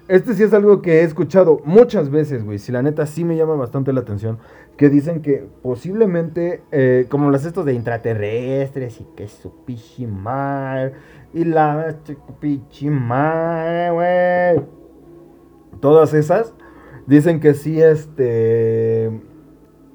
Este 0.08 0.34
sí 0.34 0.44
es 0.44 0.54
algo 0.54 0.82
que 0.82 1.00
he 1.00 1.04
escuchado 1.04 1.62
muchas 1.64 2.10
veces, 2.10 2.44
güey. 2.44 2.60
Si 2.60 2.72
la 2.72 2.82
neta 2.82 3.06
sí 3.06 3.24
me 3.24 3.38
llama 3.38 3.56
bastante 3.56 3.94
la 3.94 4.02
atención. 4.02 4.40
Que 4.78 4.90
dicen 4.90 5.22
que 5.22 5.48
posiblemente, 5.62 6.64
eh, 6.72 7.06
como 7.10 7.30
las 7.30 7.46
estos 7.46 7.66
de 7.66 7.74
intraterrestres 7.74 9.00
y 9.00 9.08
que 9.16 9.28
su 9.28 9.64
pichimar. 9.64 10.94
Y 11.34 11.46
la 11.46 11.96
pichimar, 12.40 13.94
güey. 13.94 14.66
Todas 15.80 16.14
esas 16.14 16.54
dicen 17.08 17.40
que 17.40 17.54
sí, 17.54 17.82
este 17.82 19.12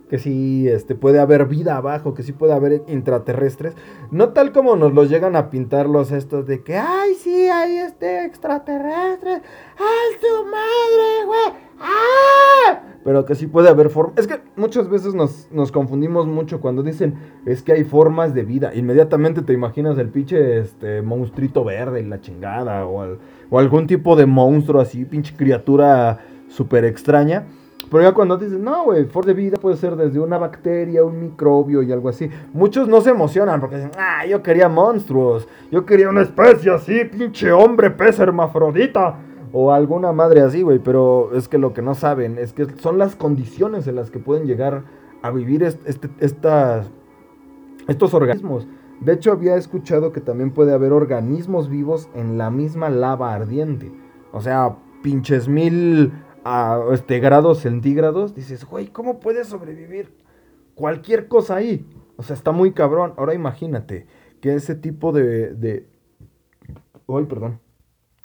que 0.09 0.19
sí 0.19 0.69
este, 0.69 0.95
puede 0.95 1.19
haber 1.19 1.47
vida 1.47 1.77
abajo, 1.77 2.15
que 2.15 2.23
sí 2.23 2.33
puede 2.33 2.53
haber 2.53 2.83
intraterrestres. 2.89 3.75
No 4.11 4.31
tal 4.31 4.53
como 4.53 4.77
nos 4.77 4.93
los 4.95 5.11
llegan 5.11 5.37
a 5.37 5.51
pintar 5.51 5.89
los 5.89 6.13
estos 6.13 6.47
de 6.47 6.63
que, 6.63 6.77
ay, 6.77 7.15
sí, 7.15 7.49
hay 7.49 7.79
este 7.79 8.25
extraterrestre. 8.25 9.33
¡Ay, 9.33 10.19
su 10.21 10.45
madre, 10.45 11.27
güey! 11.27 11.67
¡Ah! 11.81 12.83
Pero 13.05 13.25
que 13.25 13.35
sí 13.35 13.47
puede 13.47 13.69
haber 13.69 13.91
formas. 13.91 14.19
Es 14.19 14.27
que 14.27 14.41
muchas 14.57 14.89
veces 14.89 15.15
nos, 15.15 15.49
nos, 15.53 15.71
confundimos 15.71 16.27
mucho 16.27 16.61
cuando 16.61 16.83
dicen 16.83 17.15
es 17.45 17.63
que 17.63 17.73
hay 17.73 17.85
formas 17.85 18.35
de 18.35 18.43
vida. 18.43 18.75
Inmediatamente 18.75 19.43
te 19.43 19.53
imaginas 19.53 19.97
el 19.99 20.09
pinche 20.09 20.59
este, 20.59 21.03
monstruito 21.03 21.63
verde 21.63 22.01
y 22.01 22.05
la 22.05 22.21
chingada. 22.21 22.87
O, 22.87 23.19
o 23.51 23.59
algún 23.59 23.87
tipo 23.87 24.17
de 24.17 24.27
monstruo 24.27 24.81
así, 24.81 25.05
pinche 25.05 25.37
criatura 25.37 26.19
súper 26.49 26.85
extraña. 26.85 27.47
Pero 27.91 28.03
ya 28.03 28.13
cuando 28.13 28.37
dices, 28.37 28.59
no, 28.59 28.85
güey, 28.85 29.05
for 29.05 29.25
de 29.25 29.35
vida 29.35 29.57
puede 29.59 29.77
ser 29.77 29.95
desde 29.97 30.19
una 30.19 30.39
bacteria, 30.39 31.05
un 31.05 31.21
microbio 31.21 31.83
y 31.83 31.93
algo 31.93 32.09
así. 32.09 32.29
Muchos 32.53 32.89
no 32.89 33.01
se 33.01 33.11
emocionan 33.11 33.61
porque 33.61 33.77
dicen, 33.77 33.93
ah, 33.97 34.27
yo 34.27 34.43
quería 34.43 34.69
monstruos. 34.69 35.47
Yo 35.71 35.87
quería 35.87 36.09
una 36.09 36.23
especie 36.23 36.73
así, 36.73 37.05
pinche 37.05 37.53
hombre, 37.53 37.91
pez 37.91 38.19
hermafrodita. 38.19 39.19
O 39.53 39.73
alguna 39.73 40.13
madre 40.13 40.41
así, 40.41 40.63
güey. 40.63 40.81
Pero 40.81 41.31
es 41.35 41.49
que 41.49 41.59
lo 41.59 41.73
que 41.73 41.83
no 41.83 41.95
saben 41.95 42.39
es 42.39 42.53
que 42.53 42.67
son 42.79 42.99
las 42.99 43.15
condiciones 43.15 43.87
en 43.87 43.95
las 43.95 44.11
que 44.11 44.19
pueden 44.19 44.47
llegar 44.47 44.83
a 45.23 45.31
vivir 45.31 45.63
este, 45.63 46.11
estas, 46.19 46.91
estos 47.87 48.15
organismos. 48.15 48.67
De 49.01 49.13
hecho, 49.13 49.31
había 49.31 49.57
escuchado 49.57 50.13
que 50.13 50.21
también 50.21 50.51
puede 50.51 50.73
haber 50.73 50.93
organismos 50.93 51.69
vivos 51.69 52.09
en 52.15 52.37
la 52.37 52.51
misma 52.51 52.91
lava 52.91 53.33
ardiente. 53.33 53.93
O 54.33 54.41
sea, 54.41 54.77
pinches 55.03 55.49
mil 55.49 56.13
a 56.49 56.81
este, 56.93 57.19
grados 57.19 57.59
centígrados, 57.59 58.37
dices, 58.37 58.65
güey, 58.65 58.87
¿cómo 58.87 59.19
puedes 59.19 59.49
sobrevivir 59.49 60.15
cualquier 60.77 61.27
cosa 61.27 61.57
ahí? 61.57 61.85
O 62.15 62.23
sea, 62.23 62.37
está 62.37 62.53
muy 62.53 62.71
cabrón. 62.71 63.15
Ahora 63.17 63.35
imagínate 63.35 64.07
que 64.41 64.55
ese 64.55 64.77
tipo 64.77 65.11
de... 65.11 65.55
de... 65.55 65.89
Ay, 67.09 67.25
perdón. 67.25 67.59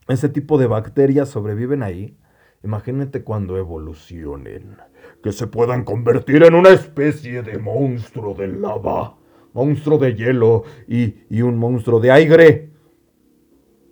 Ese 0.08 0.30
tipo 0.30 0.60
de 0.60 0.68
bacterias 0.68 1.30
sobreviven 1.30 1.82
ahí. 1.82 2.16
Imagínate 2.64 3.24
cuando 3.24 3.58
evolucionen. 3.58 4.78
Que 5.24 5.32
se 5.32 5.48
puedan 5.48 5.84
convertir 5.84 6.44
en 6.44 6.54
una 6.54 6.70
especie 6.70 7.42
de 7.42 7.58
monstruo 7.58 8.36
de 8.36 8.50
lava. 8.50 9.18
Monstruo 9.54 9.98
de 9.98 10.14
hielo 10.14 10.64
y, 10.88 11.24
y 11.28 11.42
un 11.42 11.58
monstruo 11.58 12.00
de 12.00 12.12
aire. 12.12 12.70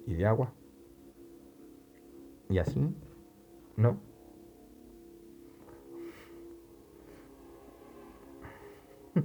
Y 0.06 0.14
de 0.14 0.26
agua. 0.28 0.54
Y 2.48 2.60
así. 2.60 2.80
¿No? 3.76 4.09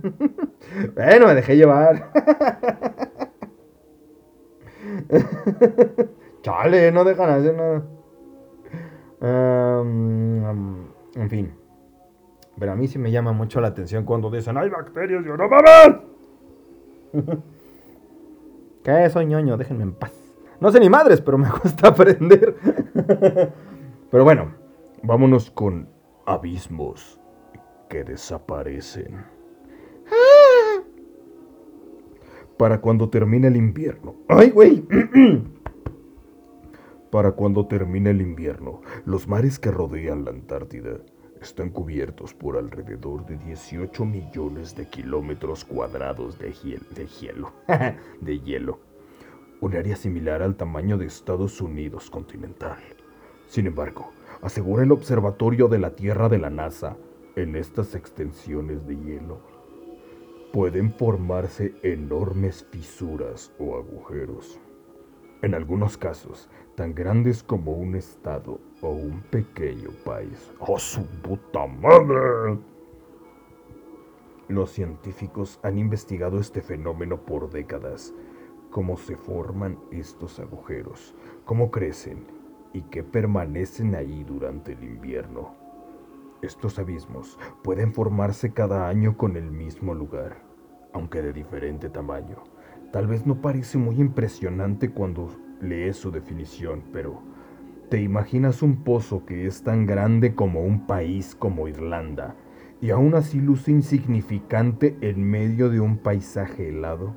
bueno, 0.94 1.26
me 1.26 1.35
dejé 1.35 1.57
llevar. 1.57 2.11
Chale, 6.42 6.92
no 6.92 7.04
dejan 7.04 7.30
hacer 7.30 7.54
nada. 7.54 7.83
en 11.16 11.30
fin. 11.30 11.54
Pero 12.59 12.72
a 12.72 12.76
mí 12.76 12.87
sí 12.87 12.98
me 12.98 13.11
llama 13.11 13.33
mucho 13.33 13.61
la 13.61 13.68
atención 13.68 14.04
cuando 14.04 14.30
dicen, 14.30 14.57
hay 14.57 14.68
bacterias, 14.68 15.24
yo 15.24 15.37
no 15.37 15.48
mames. 15.48 15.96
¿Qué? 18.85 19.11
Soy 19.11 19.26
ñoño, 19.26 19.57
déjenme 19.57 19.85
en 19.85 19.94
paz. 19.94 20.12
No 20.61 20.70
sé 20.70 20.78
ni 20.78 20.88
madres, 20.88 21.20
pero 21.20 21.38
me 21.38 21.50
cuesta 21.62 21.88
aprender. 21.88 22.54
pero 24.11 24.24
bueno, 24.24 24.64
Vámonos 25.07 25.50
con 25.50 25.87
abismos 26.24 27.20
que 27.90 28.04
desaparecen. 28.04 29.22
Para 32.57 32.81
cuando 32.81 33.09
termine 33.09 33.49
el 33.49 33.57
invierno. 33.57 34.14
¡Ay, 34.29 34.51
güey! 34.51 34.87
Para 37.11 37.33
cuando 37.33 37.67
termine 37.67 38.11
el 38.11 38.21
invierno, 38.21 38.81
los 39.07 39.27
mares 39.27 39.59
que 39.59 39.71
rodean 39.71 40.25
la 40.25 40.31
Antártida 40.31 40.99
están 41.40 41.71
cubiertos 41.71 42.33
por 42.33 42.57
alrededor 42.57 43.27
de 43.27 43.38
18 43.38 44.05
millones 44.05 44.75
de 44.77 44.87
kilómetros 44.87 45.64
cuadrados 45.64 46.38
de, 46.38 46.55
de 46.95 47.07
hielo. 47.07 47.53
de 48.21 48.40
hielo. 48.40 48.79
Un 49.61 49.77
área 49.77 49.97
similar 49.97 50.43
al 50.43 50.57
tamaño 50.57 50.97
de 50.97 51.07
Estados 51.07 51.61
Unidos 51.61 52.09
continental. 52.11 52.79
Sin 53.47 53.67
embargo, 53.67 54.11
asegura 54.43 54.85
el 54.85 54.93
Observatorio 54.93 55.69
de 55.69 55.79
la 55.79 55.95
Tierra 55.97 56.29
de 56.29 56.38
la 56.38 56.51
NASA, 56.51 56.97
en 57.37 57.57
estas 57.57 57.97
extensiones 57.97 58.87
de 58.87 58.97
hielo 58.97 59.54
pueden 60.55 60.93
formarse 60.93 61.75
enormes 61.83 62.64
fisuras 62.71 63.53
o 63.59 63.77
agujeros. 63.77 64.61
En 65.43 65.53
algunos 65.53 65.99
casos, 65.99 66.49
tan 66.77 66.95
grandes 66.95 67.43
como 67.43 67.73
un 67.73 67.97
estado 67.97 68.61
o 68.81 68.90
un 68.90 69.21
pequeño 69.33 69.90
país. 70.05 70.53
¡Oh, 70.61 70.79
su 70.79 71.05
puta 71.23 71.67
madre! 71.67 72.57
Los 74.47 74.71
científicos 74.71 75.59
han 75.64 75.77
investigado 75.77 76.38
este 76.38 76.62
fenómeno 76.62 77.17
por 77.17 77.51
décadas. 77.51 78.14
Cómo 78.71 78.97
se 78.97 79.17
forman 79.17 79.77
estos 79.90 80.38
agujeros, 80.38 81.17
cómo 81.47 81.73
crecen 81.73 82.29
y 82.73 82.83
qué 82.83 83.03
permanecen 83.03 83.97
ahí 83.97 84.23
durante 84.23 84.75
el 84.75 84.85
invierno. 84.85 85.64
Estos 86.43 86.79
abismos 86.79 87.38
pueden 87.62 87.95
formarse 87.95 88.53
cada 88.53 88.87
año 88.87 89.17
con 89.17 89.37
el 89.38 89.51
mismo 89.51 89.95
lugar, 89.95 90.43
aunque 90.94 91.20
de 91.20 91.33
diferente 91.33 91.90
tamaño. 91.90 92.37
Tal 92.92 93.07
vez 93.07 93.26
no 93.26 93.42
parece 93.42 93.76
muy 93.76 94.00
impresionante 94.00 94.90
cuando 94.90 95.28
lees 95.61 95.96
su 95.96 96.11
definición, 96.11 96.83
pero 96.92 97.20
¿te 97.90 98.00
imaginas 98.00 98.62
un 98.62 98.85
pozo 98.85 99.26
que 99.26 99.46
es 99.46 99.62
tan 99.62 99.85
grande 99.85 100.35
como 100.35 100.62
un 100.62 100.87
país 100.87 101.35
como 101.35 101.68
Irlanda 101.68 102.37
y 102.80 102.90
aún 102.90 103.14
así 103.14 103.40
luce 103.40 103.72
insignificante 103.72 104.96
en 105.00 105.22
medio 105.22 105.68
de 105.68 105.80
un 105.80 105.98
paisaje 105.98 106.68
helado? 106.68 107.14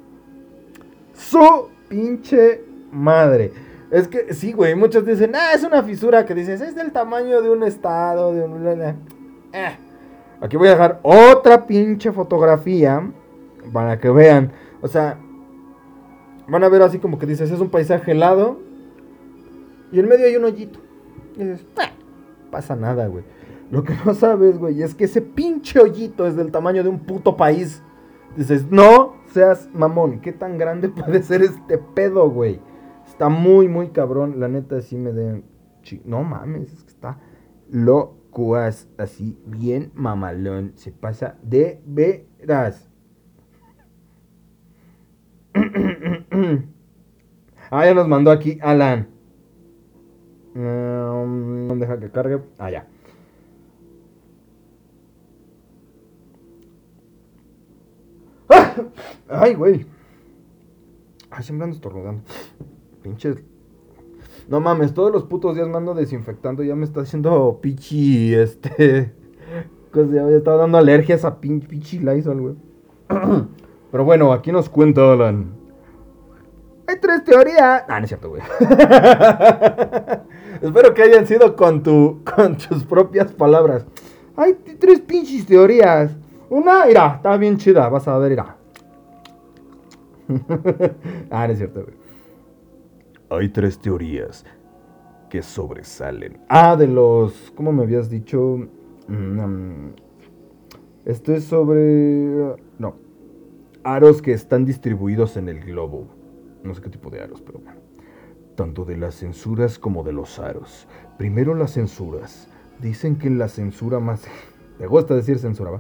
¡Su 1.14 1.70
pinche 1.88 2.64
madre! 2.92 3.52
Es 3.92 4.08
que 4.08 4.34
sí, 4.34 4.52
güey, 4.52 4.76
muchos 4.76 5.06
dicen, 5.06 5.34
ah, 5.36 5.54
es 5.54 5.64
una 5.64 5.84
fisura 5.84 6.26
que 6.26 6.36
dices, 6.36 6.60
es 6.60 6.76
del 6.76 6.92
tamaño 6.92 7.42
de 7.42 7.50
un 7.50 7.64
estado, 7.64 8.34
de 8.34 8.44
un... 8.44 8.82
Eh. 8.82 9.78
Aquí 10.42 10.58
voy 10.58 10.68
a 10.68 10.72
dejar 10.72 11.00
otra 11.04 11.66
pinche 11.66 12.12
fotografía 12.12 13.12
para 13.72 14.00
que 14.00 14.10
vean. 14.10 14.52
O 14.82 14.88
sea, 14.88 15.20
van 16.48 16.64
a 16.64 16.70
ver 16.70 16.82
así 16.82 17.00
como 17.00 17.20
que 17.20 17.26
dices, 17.26 17.52
es 17.52 17.60
un 17.60 17.70
paisaje 17.70 18.12
helado. 18.12 18.60
Y 19.92 20.00
en 20.00 20.08
medio 20.08 20.26
hay 20.26 20.36
un 20.36 20.46
hoyito. 20.46 20.80
Y 21.36 21.44
dices, 21.44 21.66
pasa 22.52 22.76
nada, 22.76 23.08
güey. 23.08 23.24
Lo 23.70 23.84
que 23.84 23.94
no 24.06 24.14
sabes, 24.14 24.58
güey, 24.58 24.82
es 24.82 24.96
que 24.96 25.06
ese 25.06 25.22
pinche 25.22 25.80
hoyito 25.80 26.26
es 26.26 26.36
del 26.36 26.52
tamaño 26.52 26.84
de 26.84 26.90
un 26.90 27.00
puto 27.00 27.36
país. 27.36 27.82
Dices, 28.36 28.66
no 28.70 29.16
seas 29.34 29.70
mamón. 29.74 30.22
¿Qué 30.22 30.32
tan 30.32 30.58
grande 30.58 30.90
puede 30.90 31.22
ser 31.24 31.42
este 31.42 31.78
pedo, 31.78 32.30
güey? 32.30 32.60
Está 33.08 33.30
muy, 33.30 33.68
muy 33.68 33.90
cabrón. 33.90 34.40
La 34.40 34.48
neta, 34.48 34.82
sí 34.82 34.98
me 34.98 35.12
den. 35.12 35.44
No 36.04 36.24
mames, 36.24 36.74
es 36.74 36.84
que 36.84 36.90
está 36.90 37.20
locuaz. 37.70 38.88
Así, 38.98 39.38
bien 39.46 39.92
mamalón. 39.96 40.74
Se 40.76 40.92
pasa 40.92 41.38
de 41.44 41.82
veras. 41.86 42.87
ah, 47.72 47.86
ya 47.86 47.94
nos 47.94 48.08
mandó 48.08 48.32
aquí 48.32 48.60
Alan. 48.62 49.08
Um, 50.56 51.80
deja 51.80 52.00
que 52.00 52.10
cargue. 52.10 52.42
Ah, 52.58 52.72
ya. 52.72 52.88
¡Ah! 58.50 58.76
Ay, 59.30 59.54
güey. 59.56 59.86
Ay, 61.30 61.44
siempre 61.44 61.66
ando 61.66 61.76
estornudando. 61.76 62.24
Pinches. 63.04 63.38
No 64.48 64.62
mames, 64.62 64.94
todos 64.94 65.12
los 65.12 65.26
putos 65.26 65.56
días 65.56 65.68
me 65.68 65.78
ando 65.78 65.94
desinfectando. 65.94 66.64
Ya 66.64 66.76
me 66.76 66.86
está 66.86 67.02
haciendo 67.02 67.60
pichi, 67.62 68.34
este. 68.34 69.14
Pues 69.92 70.12
ya 70.12 70.22
me 70.22 70.36
está 70.36 70.56
dando 70.56 70.78
alergias 70.78 71.26
a 71.26 71.40
pinche 71.40 72.00
Lysol, 72.00 72.42
güey. 72.42 72.56
Pero 73.92 74.04
bueno, 74.04 74.34
aquí 74.34 74.52
nos 74.52 74.70
cuenta 74.70 75.14
Alan. 75.14 75.54
Hay 76.88 76.96
tres 77.02 77.24
teorías. 77.24 77.84
Ah, 77.88 78.00
no 78.00 78.06
es 78.06 78.10
cierto, 78.10 78.30
güey. 78.30 78.42
Espero 80.62 80.94
que 80.94 81.04
hayan 81.04 81.28
sido 81.28 81.56
con, 81.56 81.84
tu, 81.84 82.22
con 82.24 82.58
tus 82.58 82.84
propias 82.86 83.32
palabras. 83.34 83.86
Hay 84.36 84.54
tres 84.80 85.02
pinches 85.02 85.46
teorías. 85.46 86.16
Una, 86.50 86.86
mira, 86.86 87.16
está 87.18 87.36
bien 87.36 87.58
chida. 87.58 87.90
Vas 87.90 88.08
a 88.08 88.18
ver, 88.18 88.32
mira. 88.32 88.56
ah, 91.30 91.48
no 91.48 91.54
es 91.54 91.58
cierto, 91.58 91.84
güey. 91.84 91.96
Hay 93.30 93.50
tres 93.50 93.78
teorías 93.80 94.46
que 95.30 95.42
sobresalen. 95.42 96.40
Ah, 96.48 96.76
de 96.76 96.88
los. 96.88 97.52
¿Cómo 97.56 97.74
me 97.74 97.84
habías 97.84 98.10
dicho? 98.10 98.68
Mm, 99.08 99.90
esto 101.06 101.34
es 101.34 101.44
sobre. 101.44 102.56
Aros 103.88 104.22
que 104.22 104.34
están 104.34 104.66
distribuidos 104.66 105.38
en 105.38 105.48
el 105.48 105.62
globo. 105.62 106.10
No 106.62 106.76
sé 106.76 106.82
qué 106.82 106.90
tipo 106.90 107.10
de 107.10 107.22
aros, 107.22 107.42
pero 107.42 107.60
bueno. 107.60 107.80
Tanto 108.58 108.84
de 108.84 108.98
las 108.98 109.16
censuras 109.16 109.80
como 109.80 110.04
de 110.04 110.12
los 110.12 110.40
aros. 110.40 110.90
Primero 111.18 111.56
las 111.56 111.76
censuras. 111.76 112.50
Dicen 112.82 113.16
que 113.16 113.28
en 113.28 113.38
la 113.38 113.48
censura 113.48 114.02
más... 114.02 114.26
Me 114.78 114.88
gusta 114.88 115.16
decir 115.16 115.40
censura, 115.40 115.72
¿va? 115.72 115.80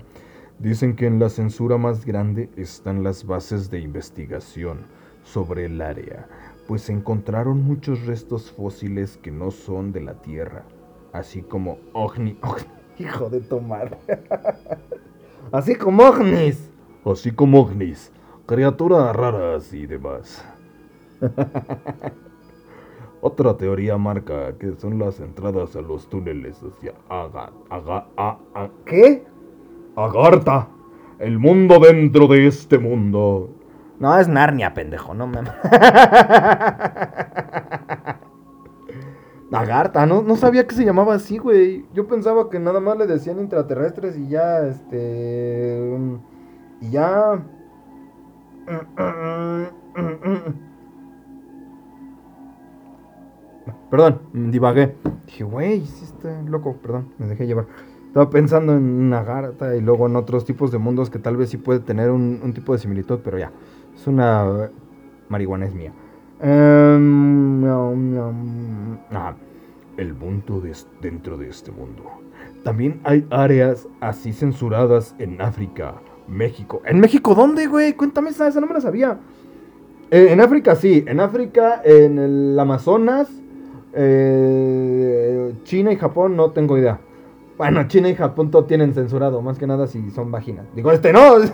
Dicen 0.58 0.96
que 0.96 1.06
en 1.06 1.20
la 1.20 1.28
censura 1.28 1.78
más 1.78 2.06
grande 2.06 2.50
están 2.56 3.04
las 3.04 3.26
bases 3.26 3.70
de 3.70 3.82
investigación 3.82 4.78
sobre 5.24 5.65
el 5.65 5.82
área, 5.82 6.30
pues 6.65 6.84
se 6.84 6.93
encontraron 6.93 7.62
muchos 7.62 8.06
restos 8.06 8.54
fósiles 8.54 9.17
que 9.17 9.32
no 9.32 9.52
son 9.52 9.91
de 9.91 10.00
la 10.00 10.22
Tierra, 10.22 10.63
así 11.12 11.41
como 11.41 11.78
ovni, 11.91 12.39
hijo 13.00 13.30
de 13.30 13.41
tomar, 13.41 13.98
así 15.52 15.76
como 15.76 16.04
ovnis 16.04 16.72
así 17.12 17.32
como 17.32 17.62
ovnis, 17.62 18.12
criaturas 18.46 19.15
raras 19.15 19.74
y 19.74 19.86
demás. 19.86 20.46
Otra 23.22 23.58
teoría 23.58 23.98
marca 23.98 24.54
que 24.60 24.74
son 24.78 25.00
las 25.00 25.20
entradas 25.20 25.76
a 25.76 25.82
los 25.82 26.08
túneles 26.08 26.63
hacia 26.63 26.93
Aga, 27.10 27.52
a, 28.15 28.70
¿Qué? 28.86 29.26
Agartha, 29.96 30.67
el 31.20 31.39
mundo 31.39 31.80
dentro 31.80 32.28
de 32.28 32.46
este 32.48 32.78
mundo. 32.78 33.50
No, 34.00 34.15
es 34.20 34.28
Narnia, 34.28 34.76
pendejo, 34.76 35.15
no 35.15 35.26
me... 35.26 35.39
Agartha, 39.52 40.06
no, 40.06 40.22
no 40.22 40.36
sabía 40.36 40.67
que 40.67 40.76
se 40.76 40.86
llamaba 40.86 41.15
así, 41.15 41.39
güey. 41.39 41.86
Yo 41.93 42.06
pensaba 42.06 42.50
que 42.50 42.60
nada 42.60 42.80
más 42.80 42.96
le 42.98 43.08
decían 43.08 43.39
intraterrestres 43.39 44.15
y 44.17 44.28
ya, 44.28 44.60
este... 44.67 45.98
Y 46.81 46.91
ya... 46.91 47.43
Perdón, 53.89 54.19
divagué. 54.51 54.95
Dije, 55.25 55.43
güey, 55.43 55.85
sí 55.85 56.05
está 56.05 56.41
loco, 56.43 56.75
perdón, 56.77 57.13
me 57.17 57.27
dejé 57.27 57.47
llevar. 57.47 57.67
Estaba 58.07 58.29
pensando 58.29 58.75
en 58.75 58.83
una 58.83 59.23
garta 59.23 59.75
y 59.75 59.81
luego 59.81 60.07
en 60.07 60.15
otros 60.15 60.45
tipos 60.45 60.71
de 60.71 60.77
mundos 60.77 61.09
que 61.09 61.19
tal 61.19 61.37
vez 61.37 61.49
sí 61.49 61.57
puede 61.57 61.79
tener 61.79 62.09
un, 62.09 62.51
tipo 62.53 62.73
de 62.73 62.79
similitud, 62.79 63.19
pero 63.23 63.37
ya. 63.37 63.51
Es 63.95 64.07
una 64.07 64.69
marihuana 65.29 65.65
es 65.65 65.73
mía. 65.73 65.91
Em, 66.39 67.63
El 69.97 70.13
mundo 70.13 70.61
dentro 71.01 71.37
de 71.37 71.49
este 71.49 71.71
mundo. 71.71 72.03
También 72.63 72.99
hay 73.03 73.25
áreas 73.29 73.87
así 73.99 74.33
censuradas 74.33 75.15
en 75.19 75.41
África, 75.41 75.95
México. 76.27 76.81
¿En 76.85 76.99
México 76.99 77.35
dónde, 77.35 77.67
güey? 77.67 77.93
Cuéntame 77.93 78.29
esa, 78.31 78.47
esa 78.47 78.59
no 78.59 78.67
me 78.67 78.73
la 78.73 78.81
sabía. 78.81 79.17
Eh, 80.11 80.27
en 80.31 80.39
África 80.41 80.75
sí, 80.75 81.03
en 81.07 81.19
África, 81.19 81.81
en 81.83 82.17
el 82.17 82.57
Amazonas, 82.59 83.27
eh, 83.93 85.53
China 85.63 85.91
y 85.91 85.97
Japón 85.97 86.35
no 86.35 86.51
tengo 86.51 86.77
idea. 86.77 86.99
Bueno, 87.57 87.87
China 87.87 88.09
y 88.09 88.15
Japón 88.15 88.51
todo 88.51 88.65
tienen 88.65 88.93
censurado, 88.93 89.41
más 89.41 89.57
que 89.57 89.65
nada 89.67 89.87
si 89.87 90.11
son 90.11 90.31
vaginas. 90.31 90.67
Digo, 90.75 90.91
este 90.91 91.11
no. 91.11 91.37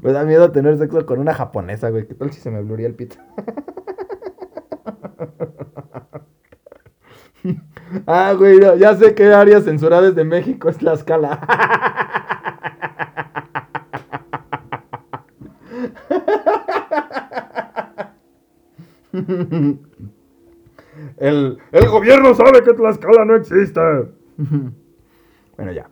me 0.00 0.12
da 0.12 0.24
miedo 0.24 0.52
tener 0.52 0.78
sexo 0.78 1.04
con 1.04 1.18
una 1.18 1.34
japonesa, 1.34 1.90
güey. 1.90 2.06
¿Qué 2.06 2.14
tal 2.14 2.32
si 2.32 2.40
se 2.40 2.50
me 2.50 2.62
bluría 2.62 2.86
el 2.86 2.94
pito? 2.94 3.16
Ah, 8.06 8.32
güey, 8.36 8.58
ya 8.78 8.94
sé 8.96 9.14
qué 9.14 9.32
área 9.32 9.60
censurada 9.60 10.10
de 10.10 10.24
México 10.24 10.68
es 10.68 10.82
la 10.82 10.94
escala. 10.94 11.40
El, 21.18 21.58
el 21.72 21.88
gobierno 21.88 22.34
sabe 22.34 22.62
que 22.62 22.72
Tlaxcala 22.74 23.24
no 23.24 23.36
existe. 23.36 23.80
bueno, 25.56 25.72
ya. 25.72 25.88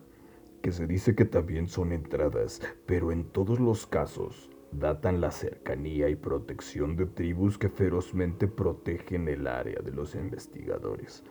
Que 0.63 0.73
se 0.73 0.87
dice 0.87 1.15
que 1.15 1.25
también 1.25 1.69
son 1.69 1.93
entradas, 1.93 2.61
pero 2.87 3.13
en 3.13 3.25
todos 3.25 3.61
los 3.61 3.87
casos 3.87 4.51
datan 4.73 5.21
la 5.21 5.31
cercanía 5.31 6.09
y 6.09 6.17
protección 6.17 6.97
de 6.97 7.07
tribus 7.07 7.59
que 7.59 7.69
ferozmente 7.69 8.49
protegen 8.49 9.29
el 9.29 9.47
área 9.47 9.81
de 9.81 9.93
los 9.93 10.15
investigadores. 10.15 11.23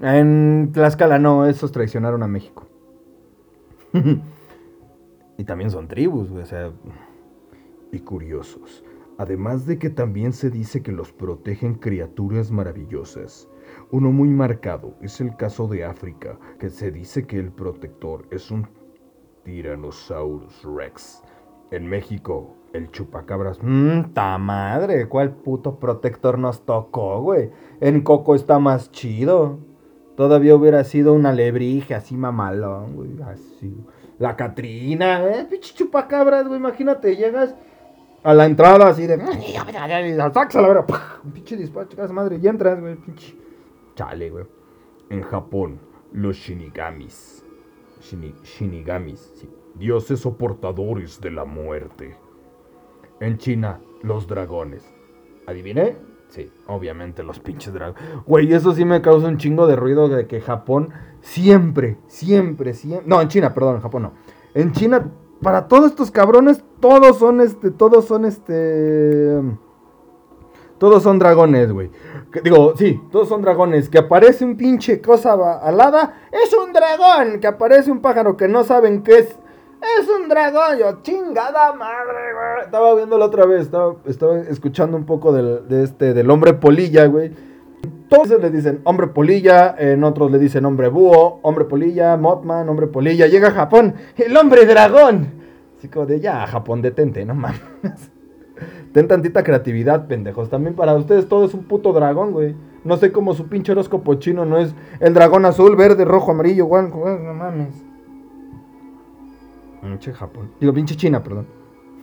En 0.00 0.70
Tlaxcala 0.72 1.18
no, 1.18 1.46
esos 1.46 1.72
traicionaron 1.72 2.22
a 2.22 2.28
México. 2.28 2.66
y 5.38 5.44
también 5.44 5.70
son 5.70 5.88
tribus, 5.88 6.30
o 6.30 6.44
sea. 6.44 6.72
Y 7.92 8.00
curiosos. 8.00 8.84
Además 9.18 9.64
de 9.64 9.78
que 9.78 9.88
también 9.88 10.34
se 10.34 10.50
dice 10.50 10.82
que 10.82 10.92
los 10.92 11.12
protegen 11.12 11.76
criaturas 11.76 12.50
maravillosas. 12.50 13.48
Uno 13.90 14.12
muy 14.12 14.28
marcado 14.28 14.94
es 15.00 15.20
el 15.20 15.36
caso 15.36 15.66
de 15.68 15.84
África, 15.84 16.38
que 16.58 16.68
se 16.68 16.90
dice 16.90 17.26
que 17.26 17.38
el 17.38 17.50
protector 17.50 18.26
es 18.30 18.50
un 18.50 18.68
Tyrannosaurus 19.44 20.62
Rex. 20.64 21.22
En 21.70 21.86
México, 21.86 22.54
el 22.74 22.90
chupacabras. 22.90 23.58
Mmm, 23.62 24.12
ta 24.12 24.36
madre, 24.36 25.08
¿cuál 25.08 25.32
puto 25.32 25.78
protector 25.78 26.38
nos 26.38 26.66
tocó, 26.66 27.22
güey? 27.22 27.50
En 27.80 28.02
Coco 28.02 28.34
está 28.34 28.58
más 28.58 28.92
chido. 28.92 29.58
Todavía 30.16 30.54
hubiera 30.54 30.82
sido 30.84 31.12
una 31.12 31.32
lebrige 31.32 31.94
así 31.94 32.16
mamalón, 32.16 32.94
güey, 32.96 33.10
así. 33.22 33.76
La 34.18 34.34
Catrina, 34.34 35.22
¿eh? 35.26 35.46
Pinche 35.48 35.74
chupacabras, 35.74 36.46
güey, 36.48 36.58
imagínate, 36.58 37.16
llegas 37.16 37.54
a 38.22 38.32
la 38.34 38.46
entrada 38.46 38.88
así 38.88 39.06
de. 39.06 39.18
¡Saxa 40.32 40.60
la 40.60 40.68
verdad! 40.68 40.84
Un 41.22 41.32
pinche 41.32 41.56
disparo, 41.56 41.86
chicas 41.86 42.10
madre. 42.10 42.40
Y 42.42 42.46
entras, 42.48 42.80
güey, 42.80 42.96
pinche. 42.96 43.36
Chale, 43.94 44.30
güey. 44.30 44.46
En 45.10 45.22
Japón, 45.22 45.78
los 46.12 46.36
shinigamis. 46.36 47.44
shinigamis, 48.42 49.32
sí. 49.36 49.48
Dioses 49.74 50.24
o 50.24 50.36
portadores 50.36 51.20
de 51.20 51.30
la 51.30 51.44
muerte. 51.44 52.16
En 53.20 53.36
China, 53.36 53.80
los 54.02 54.26
dragones. 54.26 54.92
¿Adiviné? 55.46 55.96
Sí, 56.28 56.50
obviamente 56.66 57.22
los 57.22 57.40
pinches 57.40 57.72
dragones. 57.72 58.02
Güey, 58.26 58.52
eso 58.52 58.72
sí 58.74 58.84
me 58.84 59.00
causa 59.00 59.28
un 59.28 59.38
chingo 59.38 59.66
de 59.66 59.76
ruido 59.76 60.08
de 60.08 60.26
que 60.26 60.40
Japón 60.40 60.90
siempre, 61.20 61.96
siempre, 62.06 62.74
siempre. 62.74 63.08
No, 63.08 63.20
en 63.20 63.28
China, 63.28 63.54
perdón, 63.54 63.76
en 63.76 63.82
Japón 63.82 64.02
no. 64.02 64.12
En 64.54 64.72
China 64.72 65.10
para 65.42 65.68
todos 65.68 65.90
estos 65.90 66.10
cabrones, 66.10 66.62
todos 66.80 67.18
son 67.18 67.40
este, 67.40 67.70
todos 67.70 68.06
son 68.06 68.24
este... 68.24 69.40
Todos 70.78 71.02
son 71.02 71.18
dragones, 71.18 71.72
güey. 71.72 71.90
Digo, 72.44 72.74
sí, 72.76 73.00
todos 73.10 73.28
son 73.28 73.40
dragones. 73.40 73.88
Que 73.88 73.96
aparece 73.96 74.44
un 74.44 74.58
pinche 74.58 75.00
cosa 75.00 75.32
alada, 75.62 76.28
es 76.30 76.52
un 76.52 76.70
dragón. 76.74 77.40
Que 77.40 77.46
aparece 77.46 77.90
un 77.90 78.00
pájaro 78.00 78.36
que 78.36 78.46
no 78.46 78.62
saben 78.62 79.02
qué 79.02 79.20
es, 79.20 79.38
es 79.80 80.08
un 80.08 80.28
dragón. 80.28 80.78
Yo, 80.78 81.02
chingada 81.02 81.72
madre, 81.74 82.32
güey. 82.34 82.64
Estaba 82.64 82.94
viéndolo 82.94 83.24
otra 83.24 83.46
vez, 83.46 83.62
estaba, 83.62 83.96
estaba 84.06 84.38
escuchando 84.40 84.96
un 84.96 85.04
poco 85.04 85.32
del, 85.32 85.68
de 85.68 85.84
este, 85.84 86.14
del 86.14 86.30
hombre 86.30 86.54
polilla, 86.54 87.06
güey. 87.06 87.32
Todos 88.08 88.40
le 88.40 88.50
dicen 88.50 88.80
hombre 88.84 89.08
polilla, 89.08 89.74
en 89.76 90.04
otros 90.04 90.30
le 90.30 90.38
dicen 90.38 90.64
hombre 90.64 90.88
búho, 90.88 91.40
hombre 91.42 91.64
polilla, 91.64 92.16
Mothman, 92.16 92.68
hombre 92.68 92.86
polilla. 92.86 93.26
Llega 93.26 93.50
Japón, 93.50 93.94
el 94.16 94.36
hombre 94.36 94.64
dragón. 94.64 95.28
Así 95.76 95.88
como 95.88 96.06
de 96.06 96.20
ya, 96.20 96.46
Japón, 96.46 96.82
detente, 96.82 97.24
no 97.24 97.34
mames. 97.34 97.60
Ten 98.92 99.08
tantita 99.08 99.42
creatividad, 99.42 100.06
pendejos. 100.06 100.48
También 100.48 100.74
para 100.74 100.94
ustedes 100.94 101.28
todo 101.28 101.44
es 101.44 101.52
un 101.52 101.64
puto 101.64 101.92
dragón, 101.92 102.32
güey. 102.32 102.54
No 102.84 102.96
sé 102.96 103.12
cómo 103.12 103.34
su 103.34 103.48
pinche 103.48 103.72
horóscopo 103.72 104.14
chino 104.14 104.44
no 104.46 104.58
es 104.58 104.74
el 105.00 105.12
dragón 105.12 105.44
azul, 105.44 105.76
verde, 105.76 106.04
rojo, 106.04 106.30
amarillo, 106.30 106.66
güey. 106.66 106.84
No 106.88 107.34
mames. 107.34 107.85
Pinche 109.80 110.12
Japón. 110.12 110.52
Digo, 110.60 110.72
pinche 110.72 110.96
China, 110.96 111.22
perdón. 111.22 111.46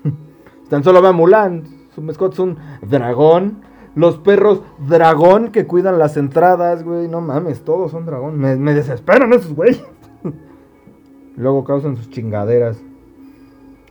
Tan 0.70 0.84
solo 0.84 1.02
ve 1.02 1.10
a 1.10 1.12
Mulan. 1.12 1.64
Su 1.94 2.02
mascota 2.02 2.34
es 2.34 2.40
un 2.40 2.58
dragón 2.82 3.62
los 3.96 4.18
perros 4.18 4.64
dragón 4.88 5.52
que 5.52 5.68
cuidan 5.68 6.00
las 6.00 6.18
entradas, 6.18 6.84
güey. 6.84 7.08
No 7.08 7.22
mames, 7.22 7.64
todos 7.64 7.92
son 7.92 8.06
dragón. 8.06 8.40
Me, 8.40 8.74
desesperan 8.74 9.34
esos 9.34 9.54
güeyes. 9.54 9.84
Luego 11.36 11.64
causan 11.64 11.96
sus 11.96 12.10
chingaderas. 12.10 12.82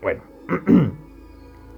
Bueno. 0.01 0.23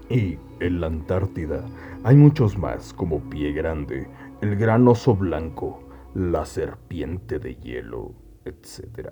y 0.09 0.39
en 0.61 0.81
la 0.81 0.87
Antártida 0.87 1.65
hay 2.03 2.17
muchos 2.17 2.59
más, 2.59 2.93
como 2.93 3.21
Pie 3.31 3.53
Grande, 3.53 4.09
el 4.41 4.57
gran 4.57 4.87
oso 4.89 5.15
blanco, 5.15 5.81
la 6.15 6.45
serpiente 6.45 7.39
de 7.39 7.57
hielo, 7.57 8.13
etc. 8.45 9.11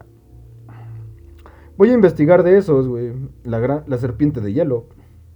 Voy 1.76 1.90
a 1.90 1.94
investigar 1.94 2.42
de 2.42 2.58
esos, 2.58 2.88
güey. 2.88 3.12
La, 3.44 3.84
la 3.86 3.98
serpiente 3.98 4.40
de 4.40 4.52
hielo. 4.52 4.86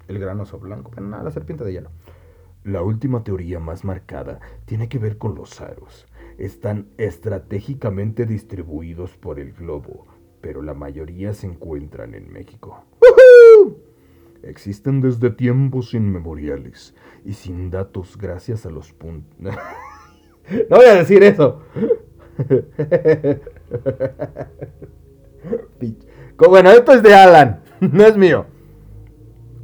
El 0.09 0.19
gran 0.19 0.41
oso 0.41 0.59
blanco. 0.59 0.91
Pero 0.95 1.07
nada, 1.07 1.23
la 1.23 1.31
serpiente 1.31 1.65
de 1.65 1.73
hielo. 1.73 1.91
La 2.65 2.83
última 2.83 3.23
teoría 3.23 3.61
más 3.61 3.85
marcada 3.85 4.41
tiene 4.65 4.89
que 4.89 4.99
ver 4.99 5.19
con 5.19 5.35
los 5.35 5.61
aros. 5.61 6.07
Están 6.37 6.89
estratégicamente 6.99 8.27
distribuidos 8.27 9.17
por 9.17 9.39
el 9.39 9.53
globo, 9.53 10.07
pero 10.41 10.63
la 10.63 10.75
mayoría 10.75 11.33
se 11.33 11.47
encuentran 11.47 12.15
en 12.15 12.33
México. 12.33 12.85
Existen 14.43 15.01
desde 15.01 15.31
tiempos 15.31 15.95
inmemoriales 15.95 16.95
y 17.25 17.35
sin 17.35 17.71
datos 17.71 18.19
gracias 18.19 18.67
a 18.67 18.71
los 18.71 18.93
puntos. 18.93 19.39
no 20.69 20.77
voy 20.77 20.87
a 20.87 20.95
decir 20.95 21.23
eso. 21.23 21.63
bueno, 26.39 26.71
esto 26.71 26.93
es 26.93 27.03
de 27.03 27.15
Alan, 27.15 27.61
no 27.81 28.05
es 28.05 28.17
mío. 28.17 28.47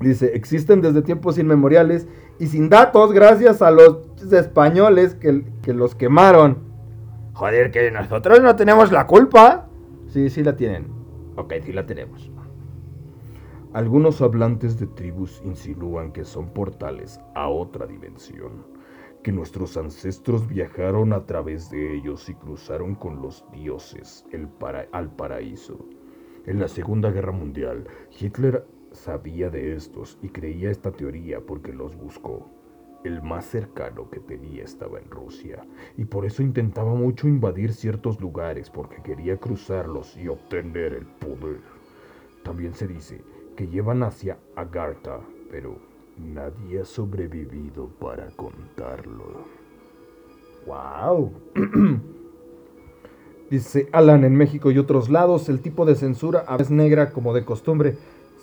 Dice, 0.00 0.32
existen 0.35 0.80
desde 0.80 1.02
tiempos 1.02 1.38
inmemoriales 1.38 2.08
y 2.38 2.48
sin 2.48 2.68
datos 2.68 3.12
gracias 3.12 3.62
a 3.62 3.70
los 3.70 3.98
españoles 4.32 5.14
que, 5.14 5.72
los 5.72 5.94
quemaron. 5.94 6.58
Joder, 7.35 7.70
que 7.70 7.90
nosotros 7.90 8.40
no 8.40 8.56
tenemos 8.56 8.90
la 8.90 9.06
culpa. 9.06 9.68
Sí, 10.08 10.28
sí 10.28 10.42
la 10.42 10.56
tienen. 10.56 10.87
Ok, 11.37 11.54
sí 11.62 11.72
la 11.72 11.87
tenemos. 11.87 12.30
Algunos 13.72 14.20
hablantes 14.20 14.78
de 14.78 14.87
tribus 14.87 15.40
insinúan 15.44 16.12
que 16.12 16.24
son 16.24 16.52
portales 16.52 17.20
a 17.35 17.48
otra 17.48 17.87
dimensión, 17.87 18.66
que 19.22 19.32
nuestros 19.32 19.76
ancestros 19.78 20.46
viajaron 20.46 21.12
a 21.14 21.24
través 21.24 21.70
de 21.70 21.94
ellos 21.94 22.28
y 22.28 22.35
cruzaron 22.35 22.94
con 22.94 23.22
los 23.22 23.44
dioses 23.52 24.26
el 24.30 24.48
al 24.92 25.11
paraíso. 25.14 25.78
En 26.44 26.59
la 26.59 26.66
Segunda 26.66 27.12
Guerra 27.12 27.31
Mundial, 27.31 27.87
Hitler 28.18 28.66
sabía 28.90 29.48
de 29.48 29.76
estos 29.76 30.18
y 30.22 30.31
creía 30.31 30.72
esta 30.72 30.90
teoría 30.90 31.40
porque 31.40 31.72
los 31.72 31.96
buscó. 31.96 32.50
El 33.05 33.22
más 33.22 33.44
cercano 33.44 34.11
que 34.11 34.18
tenía 34.18 34.64
estaba 34.64 34.98
en 34.98 35.09
Rusia 35.09 35.64
y 35.96 36.05
por 36.05 36.24
eso 36.24 36.42
intentaba 36.42 36.94
mucho 36.94 37.28
invadir 37.28 37.72
ciertos 37.72 38.20
lugares 38.20 38.70
porque 38.70 39.02
quería 39.02 39.37
cruzarlos 39.37 40.16
y 40.16 40.26
obtener 40.26 40.94
el 40.94 41.07
poder. 41.07 41.61
También 42.42 42.74
se 42.74 42.88
dice 42.88 43.22
que 43.57 43.68
llevan 43.68 44.02
hacia 44.02 44.37
Agartha, 44.57 45.20
pero 45.48 45.76
nadie 46.18 46.81
ha 46.81 46.85
sobrevivido 46.85 47.87
para 48.00 48.28
contarlo. 48.33 49.46
¡Wow! 50.66 51.33
Dice 53.53 53.90
Alan, 53.92 54.24
en 54.24 54.34
México 54.34 54.70
y 54.70 54.78
otros 54.78 55.11
lados 55.11 55.50
el 55.50 55.61
tipo 55.61 55.84
de 55.84 55.94
censura 55.94 56.46
es 56.59 56.70
negra 56.70 57.11
como 57.11 57.34
de 57.34 57.44
costumbre 57.44 57.98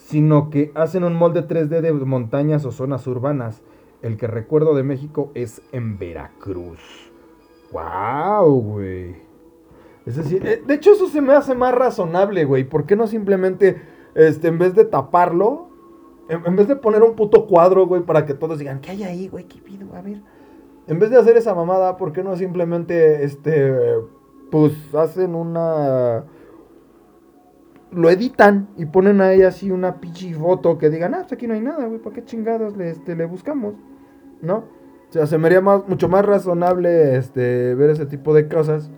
sino 0.09 0.51
que 0.51 0.71
hacen 0.73 1.03
un 1.03 1.15
molde 1.15 1.47
3D 1.47 1.81
de 1.81 1.93
montañas 1.93 2.65
o 2.65 2.71
zonas 2.71 3.05
urbanas. 3.05 3.61
El 4.01 4.17
que 4.17 4.25
recuerdo 4.25 4.75
de 4.75 4.81
México 4.81 5.31
es 5.35 5.61
en 5.71 5.99
Veracruz. 5.99 7.11
¡Wow, 7.71 8.59
güey! 8.59 9.15
Es 10.07 10.15
decir, 10.15 10.45
eh, 10.47 10.63
de 10.65 10.73
hecho 10.73 10.93
eso 10.93 11.07
se 11.07 11.21
me 11.21 11.33
hace 11.33 11.53
más 11.53 11.75
razonable, 11.75 12.43
güey. 12.45 12.63
¿Por 12.63 12.87
qué 12.87 12.95
no 12.95 13.05
simplemente, 13.05 13.81
este, 14.15 14.47
en 14.47 14.57
vez 14.57 14.73
de 14.73 14.85
taparlo, 14.85 15.69
en, 16.27 16.55
vez 16.55 16.67
de 16.67 16.75
poner 16.75 17.03
un 17.03 17.15
puto 17.15 17.45
cuadro, 17.45 17.85
güey, 17.85 18.01
para 18.01 18.25
que 18.25 18.33
todos 18.33 18.57
digan, 18.57 18.79
¿qué 18.79 18.91
hay 18.91 19.03
ahí, 19.03 19.27
güey? 19.27 19.45
¿Qué 19.45 19.59
pido? 19.59 19.95
A 19.95 20.01
ver. 20.01 20.21
En 20.87 20.97
vez 20.97 21.11
de 21.11 21.17
hacer 21.17 21.37
esa 21.37 21.53
mamada, 21.53 21.97
¿por 21.97 22.13
qué 22.13 22.23
no 22.23 22.35
simplemente, 22.35 23.23
este, 23.23 23.75
pues 24.49 24.73
hacen 24.93 25.35
una 25.35 26.23
lo 27.91 28.09
editan 28.09 28.69
y 28.77 28.85
ponen 28.85 29.21
ahí 29.21 29.41
así 29.41 29.71
una 29.71 29.99
pinche 29.99 30.33
foto 30.33 30.77
que 30.77 30.89
digan, 30.89 31.13
ah, 31.15 31.19
pues 31.21 31.33
aquí 31.33 31.47
no 31.47 31.53
hay 31.53 31.61
nada, 31.61 31.85
güey, 31.85 31.99
¿para 31.99 32.15
qué 32.15 32.23
chingados 32.23 32.77
le, 32.77 32.91
este, 32.91 33.15
le 33.15 33.25
buscamos? 33.25 33.73
¿No? 34.41 34.57
O 35.09 35.11
sea, 35.11 35.25
se 35.25 35.37
me 35.39 35.47
haría 35.47 35.61
más, 35.61 35.87
mucho 35.87 36.07
más 36.07 36.23
razonable 36.23 37.17
este, 37.17 37.73
ver 37.73 37.89
ese 37.89 38.05
tipo 38.05 38.33
de 38.33 38.47
cosas 38.47 38.91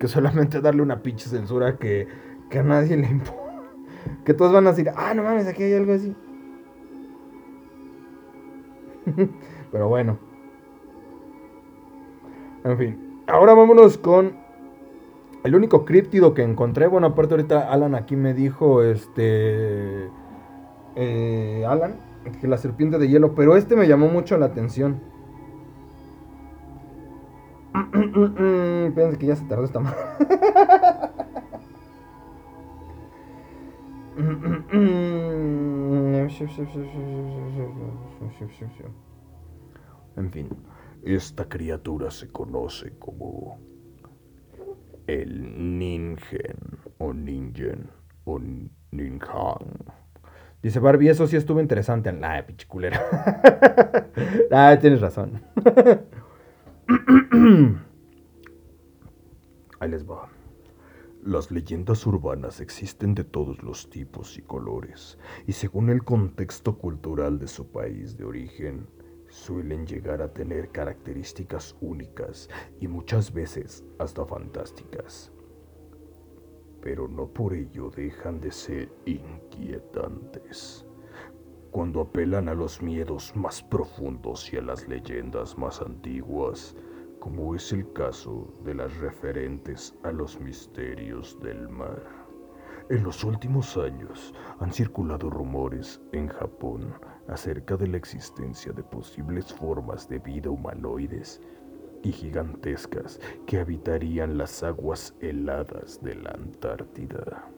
que 0.00 0.08
solamente 0.08 0.60
darle 0.60 0.82
una 0.82 1.02
pinche 1.02 1.28
censura 1.28 1.76
que, 1.76 2.08
que 2.50 2.58
a 2.58 2.64
nadie 2.64 2.96
le 2.96 3.08
importa. 3.08 3.62
Que 4.24 4.34
todos 4.34 4.52
van 4.52 4.66
a 4.66 4.70
decir, 4.70 4.90
ah, 4.96 5.14
no 5.14 5.22
mames, 5.22 5.46
aquí 5.46 5.62
hay 5.62 5.74
algo 5.74 5.92
así. 5.92 6.14
Pero 9.72 9.88
bueno. 9.88 10.18
En 12.64 12.76
fin. 12.76 13.22
Ahora 13.26 13.54
vámonos 13.54 13.96
con 13.96 14.43
el 15.44 15.54
único 15.54 15.84
críptido 15.84 16.34
que 16.34 16.42
encontré. 16.42 16.86
Bueno, 16.86 17.08
aparte 17.08 17.34
ahorita 17.34 17.70
Alan 17.70 17.94
aquí 17.94 18.16
me 18.16 18.34
dijo, 18.34 18.82
este... 18.82 20.08
Eh, 20.96 21.64
Alan, 21.68 21.96
que 22.40 22.48
la 22.48 22.56
serpiente 22.56 22.98
de 22.98 23.08
hielo. 23.08 23.34
Pero 23.34 23.56
este 23.56 23.76
me 23.76 23.86
llamó 23.86 24.08
mucho 24.08 24.38
la 24.38 24.46
atención. 24.46 25.00
Piensa 28.94 29.18
que 29.18 29.26
ya 29.26 29.36
se 29.36 29.44
tardó 29.44 29.64
esta 29.64 29.80
mano. 29.80 29.96
En 40.16 40.30
fin, 40.30 40.48
esta 41.02 41.48
criatura 41.48 42.10
se 42.10 42.28
conoce 42.28 42.96
como 42.98 43.58
el 45.06 45.78
Ningen 45.78 46.18
o 46.98 47.12
Ningen 47.12 47.90
o 48.24 48.40
Ninjan. 48.90 49.84
Dice 50.62 50.80
Barbie, 50.80 51.10
eso 51.10 51.26
sí 51.26 51.36
estuvo 51.36 51.60
interesante. 51.60 52.12
Nah, 52.12 52.42
pichiculera. 52.42 53.00
ah, 54.50 54.76
tienes 54.80 55.00
razón. 55.00 55.42
Ahí 59.80 59.90
les 59.90 60.08
va. 60.08 60.28
Las 61.22 61.50
leyendas 61.50 62.06
urbanas 62.06 62.60
existen 62.60 63.14
de 63.14 63.24
todos 63.24 63.62
los 63.62 63.88
tipos 63.88 64.36
y 64.36 64.42
colores, 64.42 65.18
y 65.46 65.52
según 65.52 65.88
el 65.88 66.04
contexto 66.04 66.76
cultural 66.76 67.38
de 67.38 67.48
su 67.48 67.72
país 67.72 68.18
de 68.18 68.24
origen, 68.24 68.86
suelen 69.34 69.84
llegar 69.84 70.22
a 70.22 70.32
tener 70.32 70.70
características 70.70 71.76
únicas 71.80 72.48
y 72.78 72.86
muchas 72.86 73.32
veces 73.32 73.84
hasta 73.98 74.24
fantásticas. 74.24 75.32
Pero 76.80 77.08
no 77.08 77.26
por 77.26 77.52
ello 77.52 77.90
dejan 77.90 78.40
de 78.40 78.52
ser 78.52 78.92
inquietantes. 79.06 80.86
Cuando 81.72 82.02
apelan 82.02 82.48
a 82.48 82.54
los 82.54 82.80
miedos 82.80 83.34
más 83.34 83.60
profundos 83.60 84.52
y 84.52 84.56
a 84.56 84.62
las 84.62 84.86
leyendas 84.86 85.58
más 85.58 85.80
antiguas, 85.80 86.76
como 87.18 87.56
es 87.56 87.72
el 87.72 87.92
caso 87.92 88.54
de 88.64 88.74
las 88.74 88.96
referentes 88.98 89.96
a 90.04 90.12
los 90.12 90.38
misterios 90.40 91.40
del 91.40 91.68
mar. 91.68 92.00
En 92.88 93.02
los 93.02 93.24
últimos 93.24 93.76
años 93.78 94.32
han 94.60 94.72
circulado 94.72 95.28
rumores 95.28 96.00
en 96.12 96.28
Japón 96.28 96.94
acerca 97.28 97.76
de 97.76 97.88
la 97.88 97.96
existencia 97.96 98.72
de 98.72 98.82
posibles 98.82 99.52
formas 99.52 100.08
de 100.08 100.18
vida 100.18 100.50
humanoides 100.50 101.40
y 102.02 102.12
gigantescas 102.12 103.18
que 103.46 103.58
habitarían 103.58 104.36
las 104.36 104.62
aguas 104.62 105.14
heladas 105.20 106.02
de 106.02 106.14
la 106.16 106.30
Antártida. 106.30 107.48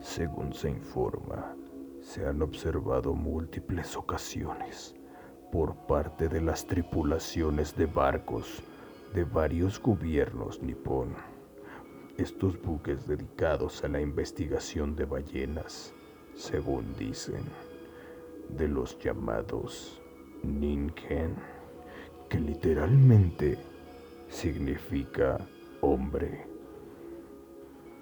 Según 0.00 0.52
se 0.54 0.70
informa, 0.70 1.54
se 2.00 2.26
han 2.26 2.42
observado 2.42 3.14
múltiples 3.14 3.96
ocasiones 3.96 4.94
por 5.52 5.74
parte 5.86 6.28
de 6.28 6.40
las 6.40 6.66
tripulaciones 6.66 7.76
de 7.76 7.86
barcos 7.86 8.62
de 9.14 9.24
varios 9.24 9.80
gobiernos 9.80 10.62
nipón. 10.62 11.14
Estos 12.18 12.60
buques 12.60 13.06
dedicados 13.06 13.84
a 13.84 13.88
la 13.88 14.00
investigación 14.00 14.96
de 14.96 15.04
ballenas, 15.04 15.92
según 16.34 16.94
dicen, 16.98 17.42
de 18.56 18.68
los 18.68 18.98
llamados 18.98 20.00
Ninken, 20.42 21.34
que 22.28 22.38
literalmente 22.38 23.58
significa 24.28 25.38
hombre, 25.80 26.46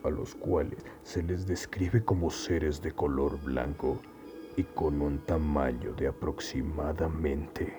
a 0.05 0.11
los 0.11 0.34
cuales 0.34 0.84
se 1.03 1.22
les 1.22 1.46
describe 1.46 2.05
como 2.05 2.30
seres 2.30 2.82
de 2.82 2.92
color 2.92 3.40
blanco 3.42 3.98
y 4.57 4.64
con 4.64 5.00
un 5.00 5.18
tamaño 5.20 5.92
de 5.94 6.09
aproximadamente 6.09 7.78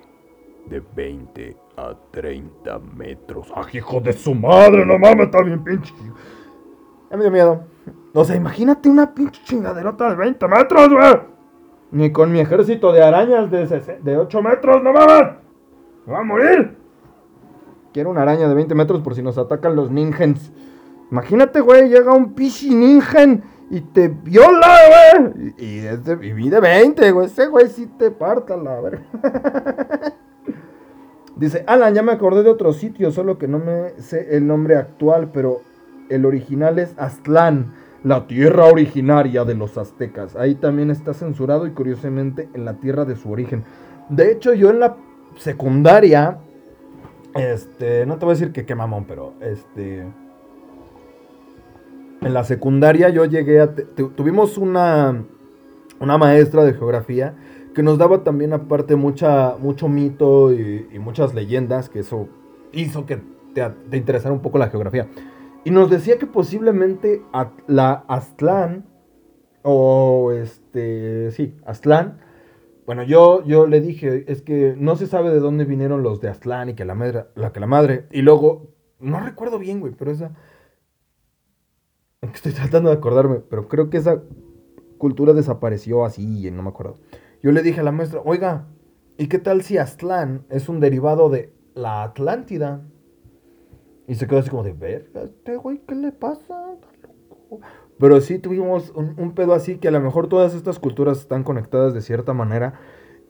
de 0.66 0.80
20 0.80 1.56
a 1.76 1.94
30 2.10 2.78
metros. 2.96 3.52
¡Ah, 3.54 3.66
hijo 3.72 4.00
de 4.00 4.12
su 4.12 4.34
madre! 4.34 4.84
¡No 4.86 4.98
mames, 4.98 5.28
bien 5.44 5.62
pinche! 5.62 5.92
Ya 7.10 7.16
me 7.16 7.24
dio 7.24 7.30
miedo. 7.30 7.64
O 8.14 8.24
sea, 8.24 8.36
imagínate 8.36 8.88
una 8.88 9.14
pinche 9.14 9.42
chingaderota 9.44 10.10
de 10.10 10.16
20 10.16 10.48
metros, 10.48 10.88
güey. 10.88 11.33
Ni 11.94 12.10
con 12.10 12.32
mi 12.32 12.40
ejército 12.40 12.92
de 12.92 13.04
arañas 13.04 13.52
de, 13.52 13.66
de 14.02 14.16
8 14.16 14.42
metros, 14.42 14.82
no 14.82 14.92
mames. 14.92 15.36
¡Me 16.04 16.12
va 16.12 16.18
a 16.18 16.24
morir! 16.24 16.76
Quiero 17.92 18.10
una 18.10 18.22
araña 18.22 18.48
de 18.48 18.54
20 18.54 18.74
metros 18.74 19.00
por 19.00 19.14
si 19.14 19.22
nos 19.22 19.38
atacan 19.38 19.76
los 19.76 19.92
ninjas. 19.92 20.50
Imagínate, 21.12 21.60
güey, 21.60 21.88
llega 21.88 22.12
un 22.12 22.34
pichi 22.34 22.74
ninjen 22.74 23.44
y 23.70 23.80
te 23.80 24.08
viola, 24.08 24.76
güey. 25.22 25.54
Y, 25.56 25.86
es 25.86 26.04
de, 26.04 26.16
de 26.16 26.60
20, 26.60 27.12
güey. 27.12 27.26
Ese 27.26 27.46
güey 27.46 27.68
sí 27.68 27.86
te 27.96 28.10
parta 28.10 28.56
la 28.56 28.80
verga. 28.80 29.04
Dice, 31.36 31.62
Alan, 31.68 31.94
ya 31.94 32.02
me 32.02 32.10
acordé 32.10 32.42
de 32.42 32.50
otro 32.50 32.72
sitio, 32.72 33.12
solo 33.12 33.38
que 33.38 33.46
no 33.46 33.60
me 33.60 33.90
sé 34.00 34.36
el 34.36 34.48
nombre 34.48 34.74
actual, 34.74 35.30
pero 35.32 35.60
el 36.08 36.26
original 36.26 36.80
es 36.80 36.92
Aztlán, 36.98 37.72
la 38.04 38.26
tierra 38.26 38.66
originaria 38.66 39.44
de 39.44 39.54
los 39.54 39.76
aztecas. 39.78 40.36
Ahí 40.36 40.54
también 40.54 40.90
está 40.90 41.14
censurado 41.14 41.66
y 41.66 41.70
curiosamente 41.70 42.48
en 42.54 42.64
la 42.64 42.74
tierra 42.74 43.04
de 43.04 43.16
su 43.16 43.32
origen. 43.32 43.64
De 44.08 44.30
hecho, 44.30 44.52
yo 44.52 44.70
en 44.70 44.78
la 44.78 44.96
secundaria, 45.36 46.38
este, 47.34 48.06
no 48.06 48.18
te 48.18 48.26
voy 48.26 48.32
a 48.32 48.38
decir 48.38 48.52
que 48.52 48.66
qué 48.66 48.74
mamón, 48.74 49.06
pero 49.06 49.32
este 49.40 50.04
en 52.24 52.32
la 52.32 52.44
secundaria 52.44 53.10
yo 53.10 53.24
llegué 53.26 53.60
a... 53.60 53.74
Tuvimos 53.74 54.56
una, 54.56 55.24
una 56.00 56.18
maestra 56.18 56.64
de 56.64 56.72
geografía 56.72 57.34
que 57.74 57.82
nos 57.82 57.98
daba 57.98 58.24
también 58.24 58.52
aparte 58.52 58.96
mucha, 58.96 59.56
mucho 59.58 59.88
mito 59.88 60.52
y, 60.52 60.86
muchas 60.98 61.34
leyendas, 61.34 61.88
que 61.88 61.98
eso 61.98 62.28
hizo 62.72 63.04
que 63.04 63.18
te, 63.52 63.68
te, 63.90 63.96
interesara 63.96 64.32
un 64.32 64.40
poco 64.40 64.58
la 64.58 64.70
geografía. 64.70 65.08
Y 65.64 65.70
nos 65.70 65.90
decía 65.90 66.18
que 66.18 66.26
posiblemente 66.26 67.22
la 67.66 68.04
Aztlán, 68.08 68.86
o 69.62 70.32
este, 70.32 71.30
sí, 71.30 71.56
Aztlán, 71.64 72.20
bueno, 72.86 73.02
yo, 73.02 73.42
yo 73.44 73.66
le 73.66 73.80
dije, 73.80 74.30
es 74.30 74.42
que 74.42 74.74
no 74.76 74.96
se 74.96 75.06
sabe 75.06 75.30
de 75.30 75.40
dónde 75.40 75.64
vinieron 75.64 76.02
los 76.02 76.20
de 76.20 76.28
Aztlán 76.28 76.68
y 76.68 76.74
que 76.74 76.84
la 76.84 76.94
madre, 76.94 77.24
la 77.34 77.52
que 77.52 77.60
la 77.60 77.66
madre, 77.66 78.06
y 78.10 78.20
luego, 78.20 78.74
no 79.00 79.20
recuerdo 79.20 79.58
bien, 79.58 79.80
güey, 79.80 79.94
pero 79.96 80.10
esa 80.10 80.32
Estoy 82.32 82.52
tratando 82.52 82.90
de 82.90 82.96
acordarme, 82.96 83.40
pero 83.40 83.68
creo 83.68 83.90
que 83.90 83.98
esa 83.98 84.22
cultura 84.98 85.32
desapareció 85.32 86.04
así, 86.04 86.50
no 86.50 86.62
me 86.62 86.70
acuerdo. 86.70 86.96
Yo 87.42 87.52
le 87.52 87.62
dije 87.62 87.80
a 87.80 87.82
la 87.82 87.92
maestra, 87.92 88.22
oiga, 88.24 88.66
¿y 89.18 89.28
qué 89.28 89.38
tal 89.38 89.62
si 89.62 89.76
Aztlán 89.76 90.46
es 90.48 90.68
un 90.68 90.80
derivado 90.80 91.28
de 91.28 91.52
la 91.74 92.02
Atlántida? 92.02 92.82
Y 94.06 94.14
se 94.16 94.26
quedó 94.26 94.38
así 94.40 94.50
como 94.50 94.62
de, 94.62 94.72
verga, 94.72 95.22
este 95.22 95.56
güey, 95.56 95.80
¿qué 95.86 95.94
le 95.94 96.12
pasa? 96.12 96.76
Pero 97.98 98.20
sí 98.20 98.38
tuvimos 98.38 98.90
un, 98.90 99.14
un, 99.18 99.34
pedo 99.34 99.54
así 99.54 99.78
que 99.78 99.88
a 99.88 99.92
lo 99.92 100.00
mejor 100.00 100.28
todas 100.28 100.54
estas 100.54 100.78
culturas 100.78 101.18
están 101.18 101.44
conectadas 101.44 101.94
de 101.94 102.02
cierta 102.02 102.34
manera. 102.34 102.80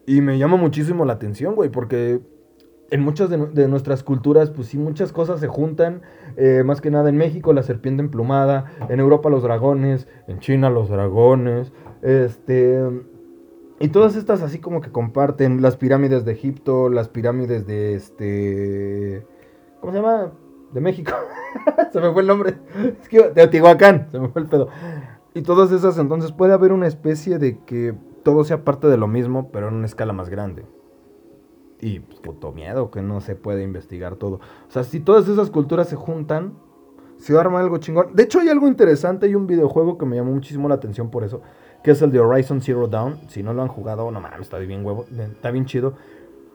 Y 0.07 0.21
me 0.21 0.39
llama 0.39 0.57
muchísimo 0.57 1.05
la 1.05 1.15
atención, 1.15 1.55
güey, 1.55 1.71
porque 1.71 2.21
en 2.91 3.01
muchas 3.01 3.31
de, 3.31 3.69
nuestras 3.69 4.03
culturas, 4.03 4.51
pues 4.51 4.69
sí, 4.69 4.79
muchas 4.79 5.13
cosas 5.13 5.41
se 5.41 5.49
juntan. 5.49 6.03
Eh, 6.37 6.63
más 6.65 6.81
que 6.81 6.91
nada 6.91 7.09
en 7.09 7.17
México, 7.17 7.53
la 7.53 7.63
serpiente 7.63 8.03
emplumada. 8.03 8.73
En 8.89 9.01
Europa, 9.01 9.31
los 9.31 9.43
dragones. 9.43 10.07
En 10.29 10.39
China, 10.39 10.71
los 10.71 10.89
dragones. 10.89 11.73
Este. 12.03 12.81
Y 13.81 13.89
todas 13.89 14.15
estas 14.17 14.43
así 14.43 14.61
como 14.61 14.81
que 14.81 14.93
comparten 14.93 15.61
las 15.61 15.77
pirámides 15.77 16.25
de 16.25 16.33
Egipto, 16.33 16.89
las 16.89 17.09
pirámides 17.09 17.67
de 17.67 17.95
este... 17.95 19.27
¿Cómo 19.81 19.93
se 19.93 19.99
llama? 19.99 20.33
De 20.75 20.81
México. 20.81 21.13
se 21.93 22.01
me 22.01 22.13
fue 22.13 22.21
el 22.23 22.29
nombre. 22.29 22.57
Es 23.01 23.09
que 23.09 23.23
de 23.23 23.31
Teotihuacán, 23.31 24.09
se 24.11 24.21
me 24.21 24.29
fue 24.29 24.43
el 24.43 24.49
pedo. 24.49 24.69
Y 25.33 25.43
todas 25.43 25.73
esas, 25.73 25.97
entonces 25.99 26.33
puede 26.33 26.53
haber 26.53 26.73
una 26.73 26.87
especie 26.87 27.39
de 27.39 27.59
que 27.65 27.95
todo 28.23 28.45
sea 28.45 28.65
parte 28.65 28.89
de 28.89 28.99
lo 28.99 29.07
mismo, 29.07 29.51
pero 29.51 29.69
en 29.69 29.75
una 29.75 29.87
escala 29.87 30.13
más 30.13 30.29
grande 30.29 30.67
y 31.85 32.01
pues, 32.01 32.19
puto 32.21 32.53
miedo 32.53 32.91
que 32.91 33.03
no 33.03 33.21
se 33.21 33.37
puede 33.37 33.63
investigar 33.63 34.17
todo. 34.17 34.37
O 34.37 34.71
sea, 34.71 34.85
si 34.85 35.01
todas 35.01 35.29
esas 35.29 35.51
culturas 35.51 35.89
se 35.89 35.97
juntan, 35.97 36.55
se 37.19 37.39
arma 37.39 37.61
algo 37.61 37.77
chingón. 37.77 38.15
De 38.15 38.23
hecho, 38.23 38.41
hay 38.41 38.49
algo 38.49 38.67
interesante, 38.67 39.27
hay 39.27 39.35
un 39.35 39.47
videojuego 39.47 39.99
que 39.99 40.07
me 40.07 40.17
llamó 40.17 40.33
muchísimo 40.33 40.69
la 40.69 40.77
atención 40.77 41.11
por 41.11 41.25
eso, 41.25 41.43
que 41.83 41.91
es 41.91 42.01
el 42.01 42.11
de 42.11 42.21
Horizon 42.21 42.63
Zero 42.63 42.89
Dawn. 42.89 43.21
Si 43.29 43.43
no 43.43 43.53
lo 43.53 43.61
han 43.61 43.69
jugado, 43.69 44.11
no 44.11 44.21
mames, 44.21 44.41
está 44.41 44.59
bien 44.59 44.85
huevo, 44.85 45.05
está 45.11 45.51
bien 45.51 45.67
chido. 45.67 45.95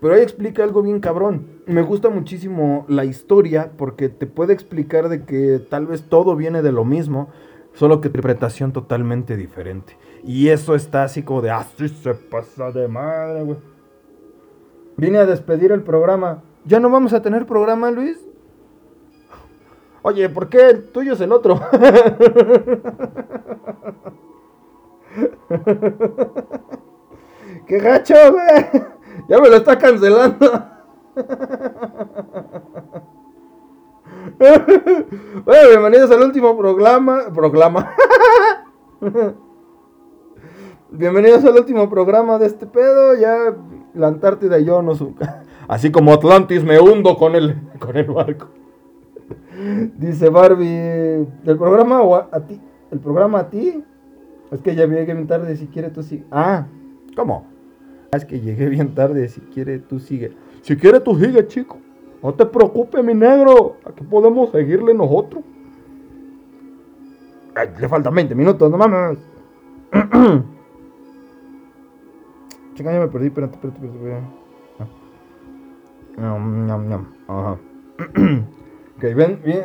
Pero 0.02 0.14
ahí 0.14 0.22
explica 0.22 0.64
algo 0.64 0.82
bien 0.82 1.00
cabrón. 1.00 1.62
Me 1.66 1.82
gusta 1.82 2.10
muchísimo 2.10 2.86
la 2.88 3.04
historia 3.06 3.72
porque 3.78 4.10
te 4.10 4.28
puede 4.28 4.54
explicar 4.54 5.10
de 5.10 5.26
que 5.26 5.60
tal 5.60 5.88
vez 5.88 6.04
todo 6.04 6.36
viene 6.36 6.62
de 6.62 6.72
lo 6.72 6.86
mismo, 6.86 7.30
solo 7.74 8.00
que 8.00 8.08
interpretación 8.08 8.72
totalmente 8.72 9.36
diferente. 9.36 9.97
Y 10.24 10.50
eso 10.50 10.76
está 10.76 11.04
así 11.04 11.24
como 11.24 11.41
de, 11.41 11.52
así 11.52 11.86
ah, 11.86 11.88
se 12.02 12.14
pasa 12.14 12.72
de 12.72 12.88
madre, 12.88 13.43
güey. 13.43 13.58
Vine 14.97 15.18
a 15.20 15.26
despedir 15.26 15.72
el 15.72 15.82
programa. 15.82 16.43
¿Ya 16.66 16.80
no 16.80 16.89
vamos 16.89 17.14
a 17.14 17.22
tener 17.22 17.45
programa, 17.45 17.91
Luis? 17.91 18.18
Oye, 20.02 20.30
¿por 20.30 20.50
qué 20.50 20.70
el 20.70 20.91
tuyo 20.91 21.14
es 21.14 21.22
el 21.22 21.32
otro? 21.32 21.60
¡Qué 27.68 27.80
gacho, 27.80 28.16
güey! 28.32 28.66
Ya 29.28 29.40
me 29.40 29.50
lo 29.50 29.56
está 29.56 29.78
cancelando. 29.78 30.70
bueno, 34.40 35.70
bienvenidos 35.70 36.12
al 36.12 36.22
último 36.24 36.58
programa. 36.58 37.32
Programa. 37.34 37.92
bienvenidos 40.92 41.44
al 41.46 41.58
último 41.58 41.90
programa 41.90 42.38
de 42.38 42.46
este 42.46 42.66
pedo. 42.66 43.16
Ya 43.16 43.56
la 43.94 44.08
Antártida 44.08 44.60
y 44.60 44.66
yo 44.66 44.82
no 44.82 44.94
Así 45.68 45.92
como 45.92 46.14
Atlantis 46.14 46.64
me 46.64 46.80
hundo 46.80 47.18
con 47.18 47.36
el, 47.36 47.56
con 47.80 47.98
el 47.98 48.06
barco. 48.06 48.48
Dice 49.98 50.30
Barbie, 50.30 51.28
¿el 51.46 51.58
programa 51.58 52.02
o 52.02 52.16
a, 52.16 52.40
ti? 52.48 52.62
¿El 52.92 53.00
programa 53.00 53.40
a 53.40 53.50
ti? 53.50 53.84
Es 54.52 54.62
que 54.62 54.74
ya 54.74 54.86
llegué 54.86 55.14
bien 55.14 55.28
tarde, 55.28 55.56
si 55.58 55.68
quiere 55.68 55.90
tú 55.90 56.02
sí. 56.02 56.24
Ah, 56.32 56.66
¿cómo? 57.16 57.59
Es 58.12 58.26
que 58.26 58.39
llegué 58.39 58.70
bien 58.70 58.95
tarde, 58.95 59.28
si 59.30 59.39
quiere 59.41 59.78
tú 59.80 59.99
sigue. 59.99 60.32
Si 60.62 60.76
quiere 60.76 60.99
tú 60.99 61.16
sigue, 61.18 61.45
chico. 61.47 61.78
No 62.24 62.34
te 62.34 62.45
preocupes, 62.45 63.03
mi 63.03 63.14
negro. 63.14 63.78
Aquí 63.86 64.03
podemos 64.03 64.51
seguirle 64.51 64.93
nosotros. 64.93 65.43
Le 67.80 67.88
faltan 67.88 68.16
20 68.16 68.36
minutos, 68.36 68.72
no 68.72 68.78
mames. 68.78 69.20
Chica, 72.74 72.93
ya 72.93 72.99
me 72.99 73.07
perdí, 73.10 73.28
espérate, 73.28 73.55
espérate, 73.55 73.86
espérate. 73.86 74.24
Ah. 74.80 76.38
Ajá. 77.28 77.57
ok, 78.97 79.03
ven, 79.16 79.41
bien. 79.43 79.64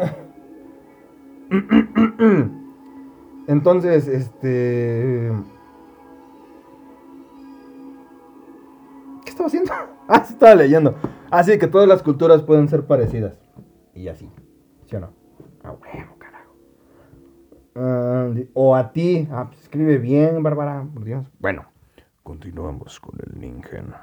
Entonces, 3.47 4.09
este. 4.09 5.30
Estaba 9.35 9.49
haciendo? 9.49 9.72
Ah, 10.07 10.22
sí, 10.22 10.35
estaba 10.35 10.55
leyendo. 10.55 10.95
Así 11.30 11.53
ah, 11.53 11.59
que 11.59 11.66
todas 11.66 11.89
las 11.89 12.03
culturas 12.03 12.43
pueden 12.43 12.68
ser 12.68 12.85
parecidas. 12.85 13.39
Y 13.95 14.09
así. 14.09 14.30
¿Sí 14.85 14.97
o 14.97 15.01
no? 15.01 15.14
A 15.62 15.72
huevo, 15.72 16.16
carajo. 16.18 16.55
Ah, 17.74 18.28
o 18.53 18.76
a 18.76 18.93
ti. 18.93 19.26
Ah, 19.30 19.47
pues 19.49 19.62
escribe 19.62 19.97
bien, 19.97 20.43
Bárbara. 20.43 20.87
Por 20.93 21.05
Dios. 21.05 21.26
Bueno. 21.39 21.64
Continuamos 22.22 23.01
con 23.01 23.18
el 23.26 23.41
Ningen. 23.41 23.95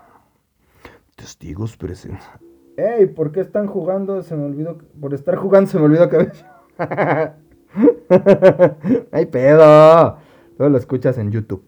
Testigos 1.16 1.78
presentes. 1.78 2.28
Ey, 2.78 3.06
¿por 3.06 3.32
qué 3.32 3.42
están 3.42 3.68
jugando? 3.68 4.24
Se 4.24 4.36
me 4.36 4.46
olvidó. 4.46 4.80
Por 5.00 5.14
estar 5.14 5.36
jugando 5.36 5.70
se 5.70 5.78
me 5.78 5.86
olvidó 5.86 6.10
que. 6.10 6.32
¡Ay, 9.12 9.28
pedo! 9.28 10.18
Todo 10.58 10.70
lo 10.70 10.78
escuchas 10.78 11.20
en 11.20 11.32
YouTube. 11.32 11.64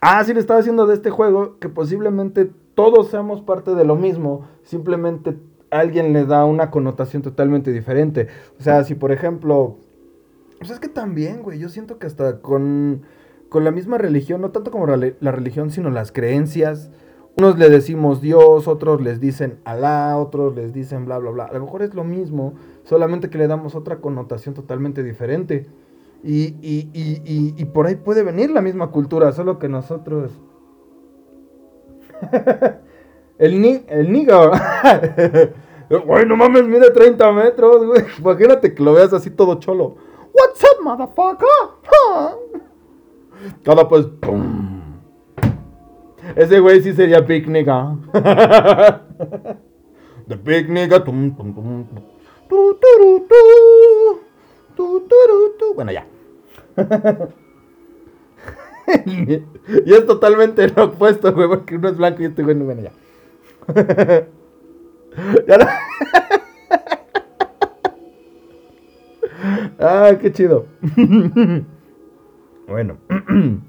Ah, 0.00 0.24
sí, 0.24 0.32
le 0.32 0.40
estaba 0.40 0.60
haciendo 0.60 0.86
de 0.86 0.94
este 0.94 1.10
juego 1.10 1.58
que 1.58 1.68
posiblemente 1.68 2.50
todos 2.74 3.08
seamos 3.08 3.42
parte 3.42 3.74
de 3.74 3.84
lo 3.84 3.96
mismo, 3.96 4.48
simplemente 4.62 5.36
alguien 5.70 6.12
le 6.12 6.24
da 6.24 6.44
una 6.46 6.70
connotación 6.70 7.22
totalmente 7.22 7.70
diferente. 7.70 8.28
O 8.58 8.62
sea, 8.62 8.82
si 8.84 8.94
por 8.94 9.12
ejemplo, 9.12 9.76
pues 10.58 10.70
es 10.70 10.80
que 10.80 10.88
también, 10.88 11.42
güey, 11.42 11.58
yo 11.58 11.68
siento 11.68 11.98
que 11.98 12.06
hasta 12.06 12.40
con, 12.40 13.02
con 13.50 13.64
la 13.64 13.70
misma 13.70 13.98
religión, 13.98 14.40
no 14.40 14.50
tanto 14.50 14.70
como 14.70 14.86
la 14.86 15.32
religión, 15.32 15.70
sino 15.70 15.90
las 15.90 16.12
creencias, 16.12 16.90
unos 17.36 17.58
le 17.58 17.70
decimos 17.70 18.20
Dios, 18.20 18.66
otros 18.68 19.00
les 19.00 19.20
dicen 19.20 19.60
Alá, 19.64 20.16
otros 20.16 20.54
les 20.54 20.72
dicen 20.72 21.04
bla, 21.04 21.18
bla, 21.18 21.30
bla. 21.30 21.44
A 21.44 21.52
lo 21.52 21.60
mejor 21.60 21.82
es 21.82 21.94
lo 21.94 22.04
mismo, 22.04 22.54
solamente 22.84 23.30
que 23.30 23.38
le 23.38 23.46
damos 23.46 23.74
otra 23.74 23.96
connotación 24.00 24.54
totalmente 24.54 25.02
diferente. 25.02 25.66
Y, 26.22 26.56
y, 26.60 26.90
y, 26.92 27.54
y 27.56 27.64
por 27.66 27.86
ahí 27.86 27.96
puede 27.96 28.22
venir 28.22 28.50
la 28.50 28.60
misma 28.60 28.90
cultura, 28.90 29.32
solo 29.32 29.58
que 29.58 29.68
nosotros... 29.68 30.32
el, 33.38 33.60
ni, 33.60 33.82
el 33.88 34.12
niga. 34.12 34.50
Güey, 35.90 36.24
no 36.24 36.36
mames, 36.36 36.68
mide 36.68 36.88
30 36.92 37.32
metros, 37.32 37.84
güey. 37.84 38.04
Imagínate 38.16 38.72
que 38.72 38.80
lo 38.80 38.92
veas 38.92 39.12
así 39.12 39.28
todo 39.28 39.56
cholo. 39.56 39.96
What's 40.32 40.62
up, 40.62 40.84
motherfucker? 40.84 41.48
Cada 43.64 43.88
pues... 43.88 44.06
Ese 46.36 46.60
güey 46.60 46.80
sí 46.80 46.92
sería 46.92 47.20
Big 47.22 47.48
Nigga. 47.48 47.96
The 50.28 50.36
Big 50.36 50.70
Nigga. 50.70 51.02
Bueno, 55.74 55.92
ya. 55.92 56.06
y 59.06 59.94
es 59.94 60.06
totalmente 60.06 60.68
lo 60.68 60.84
opuesto, 60.84 61.32
güey, 61.32 61.48
porque 61.48 61.76
uno 61.76 61.88
es 61.88 61.96
blanco 61.96 62.20
y 62.22 62.26
este 62.26 62.42
güey 62.42 62.54
no, 62.54 62.66
bueno, 62.66 62.82
ya. 62.82 62.92
ya 65.46 65.56
no. 65.56 65.64
ah, 69.80 70.12
qué 70.20 70.32
chido. 70.32 70.66
bueno. 72.68 72.98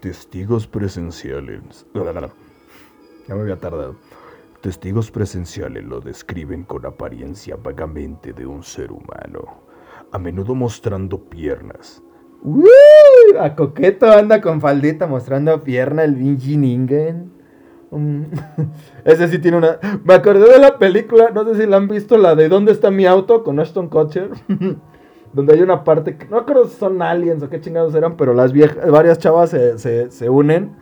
Testigos 0.00 0.66
presenciales. 0.66 1.86
Ya 1.94 3.34
me 3.34 3.40
había 3.40 3.56
tardado. 3.56 3.96
Testigos 4.60 5.10
presenciales 5.10 5.84
lo 5.84 6.00
describen 6.00 6.64
con 6.64 6.84
apariencia 6.84 7.56
vagamente 7.56 8.32
de 8.32 8.46
un 8.46 8.62
ser 8.62 8.92
humano, 8.92 9.62
a 10.12 10.18
menudo 10.18 10.54
mostrando 10.54 11.24
piernas. 11.24 12.02
¡Woo! 12.42 12.68
A 13.40 13.54
coqueto 13.56 14.10
anda 14.10 14.40
con 14.40 14.60
faldita 14.60 15.06
mostrando 15.06 15.62
pierna 15.62 16.04
el 16.04 16.14
Vinci 16.14 16.56
Ningen. 16.56 17.32
Mm. 17.90 18.24
Ese 19.04 19.28
sí 19.28 19.38
tiene 19.38 19.56
una. 19.56 19.78
Me 20.04 20.14
acordé 20.14 20.52
de 20.52 20.58
la 20.58 20.78
película, 20.78 21.30
no 21.30 21.44
sé 21.44 21.60
si 21.60 21.66
la 21.66 21.78
han 21.78 21.88
visto, 21.88 22.18
la 22.18 22.34
de 22.34 22.48
¿Dónde 22.48 22.72
está 22.72 22.90
mi 22.90 23.06
auto? 23.06 23.42
con 23.42 23.58
Ashton 23.58 23.88
Kutcher. 23.88 24.30
donde 25.32 25.54
hay 25.54 25.62
una 25.62 25.84
parte 25.84 26.16
que 26.16 26.26
no 26.28 26.44
creo 26.44 26.66
si 26.66 26.76
son 26.76 27.00
aliens 27.00 27.42
o 27.42 27.48
qué 27.48 27.60
chingados 27.60 27.94
eran, 27.94 28.16
pero 28.16 28.34
las 28.34 28.52
viejas, 28.52 28.90
varias 28.90 29.18
chavas 29.18 29.50
se, 29.50 30.28
unen 30.28 30.76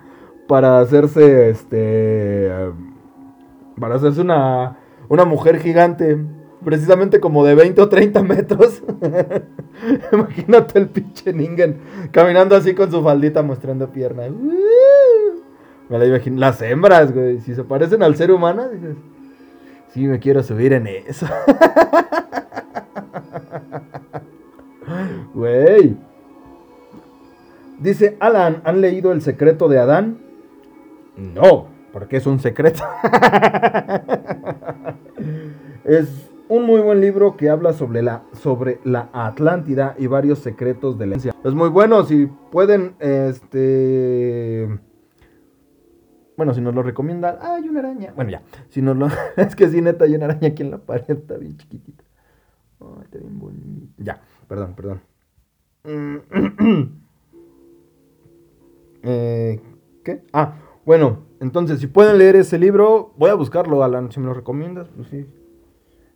para 0.48 0.80
hacerse, 0.80 1.50
este, 1.50 2.50
para 3.78 3.94
hacerse 3.94 4.20
una, 4.20 4.76
una 5.08 5.24
mujer 5.24 5.60
gigante, 5.60 6.18
precisamente 6.64 7.20
como 7.20 7.44
de 7.44 7.54
20 7.54 7.80
o 7.80 7.88
30 7.88 8.22
metros. 8.22 8.82
Imagínate 10.12 10.78
el 10.78 10.88
pinche 10.88 11.32
Ningen 11.32 11.78
caminando 12.10 12.56
así 12.56 12.74
con 12.74 12.90
su 12.90 13.02
faldita 13.02 13.42
mostrando 13.42 13.90
piernas. 13.90 14.30
Me 15.88 15.98
la 15.98 16.06
imagino. 16.06 16.38
Las 16.38 16.60
hembras, 16.62 17.12
güey, 17.12 17.40
si 17.40 17.54
se 17.54 17.64
parecen 17.64 18.02
al 18.02 18.16
ser 18.16 18.30
humano, 18.30 18.68
dices, 18.68 18.96
sí, 19.92 20.06
me 20.06 20.18
quiero 20.18 20.42
subir 20.42 20.72
en 20.72 20.86
eso. 20.86 21.26
Güey. 25.34 25.96
Dice 27.78 28.16
Alan, 28.20 28.60
¿han 28.64 28.80
leído 28.80 29.12
El 29.12 29.22
secreto 29.22 29.68
de 29.68 29.78
Adán? 29.78 30.18
No, 31.16 31.68
porque 31.92 32.18
es 32.18 32.26
un 32.26 32.40
secreto. 32.40 32.82
es 35.84 36.29
un 36.50 36.66
muy 36.66 36.80
buen 36.80 37.00
libro 37.00 37.36
que 37.36 37.48
habla 37.48 37.72
sobre 37.72 38.02
la, 38.02 38.24
sobre 38.32 38.80
la 38.82 39.08
Atlántida 39.12 39.94
y 39.98 40.08
varios 40.08 40.40
secretos 40.40 40.98
de 40.98 41.06
la 41.06 41.18
ciencia. 41.20 41.40
Es 41.44 41.54
muy 41.54 41.68
bueno, 41.68 42.04
si 42.04 42.26
pueden, 42.26 42.96
este... 42.98 44.68
Bueno, 46.36 46.52
si 46.52 46.60
nos 46.60 46.74
lo 46.74 46.82
recomiendan, 46.82 47.36
ah, 47.40 47.54
hay 47.54 47.68
una 47.68 47.78
araña. 47.78 48.12
Bueno, 48.16 48.32
ya, 48.32 48.42
si 48.68 48.82
nos 48.82 48.96
lo... 48.96 49.06
es 49.36 49.54
que 49.54 49.68
si 49.68 49.80
neta 49.80 50.06
hay 50.06 50.16
una 50.16 50.24
araña 50.24 50.48
aquí 50.48 50.62
en 50.62 50.72
la 50.72 50.78
pared, 50.78 51.08
está 51.08 51.36
bien 51.36 51.56
chiquitita. 51.56 52.02
está 53.04 53.18
bien 53.18 53.38
bonita. 53.38 53.94
Ya, 53.98 54.20
perdón, 54.48 54.74
perdón. 54.74 55.00
Eh, 59.02 59.58
¿Qué? 60.04 60.24
Ah, 60.30 60.56
bueno, 60.84 61.20
entonces, 61.40 61.80
si 61.80 61.86
pueden 61.86 62.18
leer 62.18 62.36
ese 62.36 62.58
libro, 62.58 63.14
voy 63.16 63.30
a 63.30 63.34
buscarlo, 63.34 63.82
Alan, 63.82 64.12
si 64.12 64.20
me 64.20 64.26
lo 64.26 64.34
recomiendas, 64.34 64.90
pues 64.94 65.08
sí. 65.08 65.26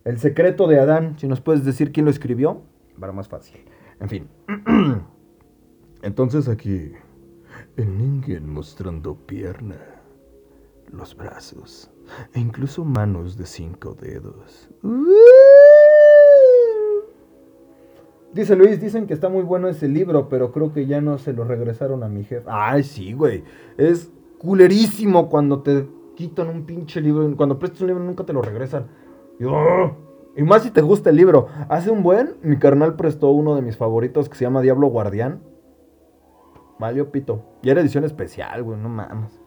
El 0.05 0.19
secreto 0.19 0.67
de 0.67 0.79
Adán, 0.79 1.15
si 1.17 1.27
nos 1.27 1.41
puedes 1.41 1.65
decir 1.65 1.91
quién 1.91 2.05
lo 2.05 2.11
escribió, 2.11 2.61
para 2.99 3.11
más 3.11 3.27
fácil. 3.27 3.57
En 3.99 4.07
fin. 4.07 4.27
Entonces 6.03 6.47
aquí, 6.47 6.91
el 7.75 7.97
Ningen 7.97 8.47
mostrando 8.47 9.15
pierna. 9.15 9.77
los 10.91 11.17
brazos 11.17 11.89
e 12.33 12.39
incluso 12.39 12.85
manos 12.85 13.35
de 13.35 13.47
cinco 13.47 13.95
dedos. 13.99 14.69
Dice 18.31 18.55
Luis, 18.55 18.79
dicen 18.79 19.07
que 19.07 19.15
está 19.15 19.27
muy 19.27 19.41
bueno 19.41 19.67
ese 19.67 19.87
libro, 19.87 20.29
pero 20.29 20.51
creo 20.51 20.71
que 20.71 20.85
ya 20.85 21.01
no 21.01 21.17
se 21.17 21.33
lo 21.33 21.45
regresaron 21.45 22.03
a 22.03 22.07
mi 22.07 22.23
jefe. 22.23 22.45
Ay, 22.47 22.83
sí, 22.83 23.13
güey. 23.13 23.43
Es 23.77 24.11
culerísimo 24.37 25.29
cuando 25.29 25.63
te 25.63 25.87
quitan 26.15 26.49
un 26.49 26.65
pinche 26.67 27.01
libro. 27.01 27.35
Cuando 27.35 27.57
prestas 27.57 27.81
un 27.81 27.87
libro 27.87 28.03
nunca 28.03 28.23
te 28.23 28.33
lo 28.33 28.43
regresan. 28.43 28.85
Y, 29.39 29.45
¡oh! 29.45 29.95
y 30.35 30.43
más 30.43 30.63
si 30.63 30.71
te 30.71 30.81
gusta 30.81 31.09
el 31.09 31.15
libro. 31.15 31.47
Hace 31.69 31.91
un 31.91 32.03
buen, 32.03 32.35
mi 32.41 32.57
carnal 32.57 32.95
prestó 32.95 33.29
uno 33.29 33.55
de 33.55 33.61
mis 33.61 33.77
favoritos 33.77 34.29
que 34.29 34.35
se 34.35 34.45
llama 34.45 34.61
Diablo 34.61 34.87
Guardián. 34.87 35.41
Valió 36.79 37.11
pito. 37.11 37.41
Y 37.61 37.69
era 37.69 37.81
edición 37.81 38.03
especial, 38.03 38.63
güey, 38.63 38.77
no 38.77 38.89
mames. 38.89 39.39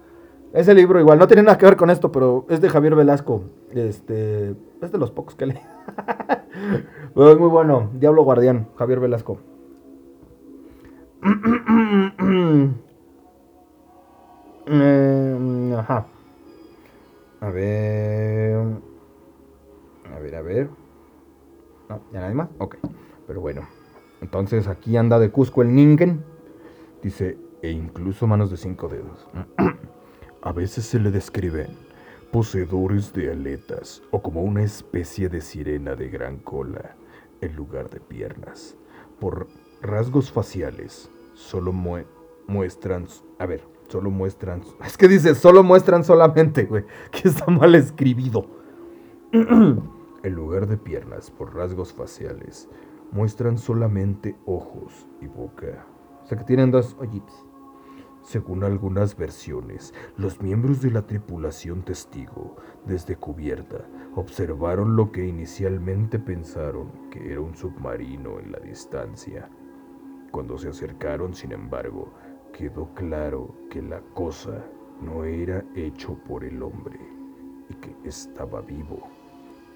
Ese 0.53 0.75
libro 0.75 0.99
igual, 0.99 1.19
no 1.19 1.27
tiene 1.27 1.43
nada 1.43 1.59
que 1.59 1.67
ver 1.67 1.77
con 1.77 1.91
esto, 1.91 2.11
pero 2.11 2.47
es 2.49 2.61
de 2.61 2.71
Javier 2.71 2.95
Velasco. 2.95 3.43
Este, 3.73 4.55
es 4.81 4.93
de 4.93 4.99
los 4.99 5.11
pocos 5.11 5.35
que 5.35 5.47
leí. 5.47 5.59
es 7.17 7.39
muy 7.39 7.49
bueno. 7.49 7.91
Diablo 7.95 8.23
Guardián, 8.23 8.69
Javier 8.77 9.01
Velasco. 9.01 9.39
Eh, 14.71 15.75
ajá. 15.79 16.05
A 17.41 17.49
ver. 17.49 18.67
A 20.15 20.19
ver, 20.19 20.35
a 20.37 20.43
ver. 20.43 20.69
No, 21.89 22.01
ya 22.13 22.21
nadie 22.21 22.35
más. 22.35 22.49
Ok. 22.59 22.77
Pero 23.27 23.41
bueno. 23.41 23.69
Entonces 24.21 24.67
aquí 24.67 24.97
anda 24.97 25.19
de 25.19 25.31
Cusco 25.31 25.63
el 25.63 25.75
Ningen. 25.75 26.25
Dice, 27.03 27.39
e 27.63 27.71
incluso 27.71 28.27
manos 28.27 28.51
de 28.51 28.57
cinco 28.57 28.89
dedos. 28.89 29.29
A 30.43 30.53
veces 30.53 30.87
se 30.87 31.01
le 31.01 31.11
describen 31.11 31.69
poseedores 32.33 33.13
de 33.13 33.33
aletas 33.33 34.03
o 34.11 34.23
como 34.23 34.43
una 34.43 34.63
especie 34.63 35.29
de 35.29 35.41
sirena 35.41 35.95
de 35.95 36.09
gran 36.09 36.39
cola 36.39 36.97
en 37.41 37.57
lugar 37.57 37.91
de 37.91 38.01
piernas. 38.01 38.77
Por 39.19 39.49
rasgos 39.83 40.31
faciales, 40.31 41.11
solo 41.35 41.73
muestran... 41.73 43.07
A 43.39 43.47
ver, 43.47 43.63
solo 43.89 44.11
muestran... 44.11 44.63
Es 44.85 44.97
que 44.97 45.09
dice, 45.09 45.35
solo 45.35 45.63
muestran 45.63 46.05
solamente, 46.05 46.65
güey, 46.65 46.85
que 47.11 47.29
está 47.29 47.47
mal 47.51 47.75
escribido. 47.75 48.47
en 50.29 50.35
lugar 50.35 50.67
de 50.67 50.77
piernas, 50.77 51.31
por 51.31 51.55
rasgos 51.55 51.93
faciales, 51.93 52.69
muestran 53.11 53.59
solamente 53.59 54.37
ojos 54.47 55.09
y 55.21 55.27
boca. 55.27 55.87
O 56.23 56.27
sea 56.27 56.39
que 56.39 56.45
tienen 56.45 56.71
dos 56.71 56.97
ojitos. 57.01 57.45
Según 58.23 58.63
algunas 58.63 59.17
versiones, 59.17 59.95
los 60.17 60.43
miembros 60.43 60.83
de 60.83 60.91
la 60.91 61.07
tripulación 61.07 61.83
testigo, 61.83 62.57
desde 62.85 63.17
cubierta, 63.17 63.87
observaron 64.15 64.97
lo 64.97 65.13
que 65.13 65.27
inicialmente 65.27 66.19
pensaron 66.19 66.93
que 67.11 67.33
era 67.33 67.41
un 67.41 67.57
submarino 67.57 68.39
en 68.39 68.53
la 68.53 68.59
distancia. 68.59 69.49
Cuando 70.31 70.59
se 70.59 70.69
acercaron, 70.69 71.35
sin 71.35 71.53
embargo, 71.53 72.13
quedó 72.53 72.93
claro 72.95 73.55
que 73.71 73.81
la 73.81 74.01
cosa 74.13 74.63
no 75.01 75.25
era 75.25 75.65
hecho 75.75 76.19
por 76.29 76.45
el 76.45 76.63
hombre 76.63 76.99
y 77.71 77.75
que 77.75 77.97
estaba 78.05 78.61
vivo. 78.61 79.18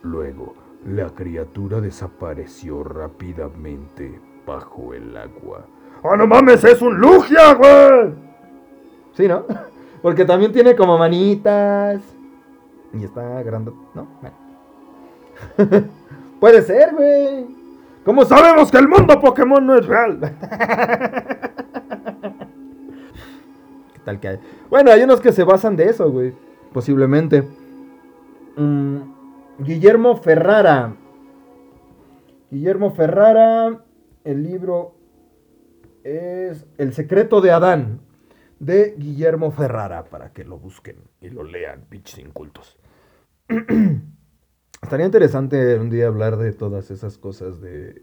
Luego, 0.02 0.54
la 0.86 1.10
criatura 1.10 1.80
desapareció 1.80 2.82
rápidamente 2.82 4.20
bajo 4.44 4.92
el 4.94 5.16
agua 5.16 5.64
¡Oh, 6.02 6.16
no 6.16 6.26
mames! 6.26 6.64
¡Es 6.64 6.82
un 6.82 6.98
Lugia, 6.98 7.54
güey! 7.54 8.12
Sí, 9.12 9.28
¿no? 9.28 9.44
Porque 10.02 10.24
también 10.24 10.52
tiene 10.52 10.74
como 10.74 10.98
manitas. 10.98 12.02
Y 12.92 13.04
está 13.04 13.40
grande. 13.42 13.72
¿No? 13.94 14.08
Puede 16.40 16.62
ser, 16.62 16.92
güey. 16.94 17.46
¿Cómo 18.04 18.24
sabemos 18.24 18.70
que 18.72 18.78
el 18.78 18.88
mundo 18.88 19.20
Pokémon 19.20 19.64
no 19.64 19.76
es 19.76 19.86
real? 19.86 20.18
¿Qué 23.94 24.00
tal 24.04 24.18
que 24.18 24.26
hay? 24.28 24.40
Bueno, 24.68 24.90
hay 24.90 25.04
unos 25.04 25.20
que 25.20 25.30
se 25.30 25.44
basan 25.44 25.76
de 25.76 25.84
eso, 25.84 26.10
güey. 26.10 26.34
Posiblemente. 26.72 27.48
Mm, 28.56 28.96
Guillermo 29.62 30.16
Ferrara. 30.16 30.96
Guillermo 32.50 32.90
Ferrara. 32.90 33.84
El 34.24 34.42
libro 34.42 34.96
es 36.02 36.66
El 36.78 36.92
secreto 36.92 37.40
de 37.40 37.52
Adán 37.52 38.00
de 38.58 38.94
Guillermo 38.98 39.52
Ferrara 39.52 40.04
para 40.04 40.32
que 40.32 40.44
lo 40.44 40.58
busquen 40.58 40.96
y 41.20 41.30
lo 41.30 41.44
lean, 41.44 41.86
pinches 41.88 42.18
incultos. 42.18 42.76
Estaría 44.82 45.06
interesante 45.06 45.78
un 45.78 45.90
día 45.90 46.08
hablar 46.08 46.38
de 46.38 46.52
todas 46.52 46.90
esas 46.90 47.16
cosas 47.16 47.60
de 47.60 48.02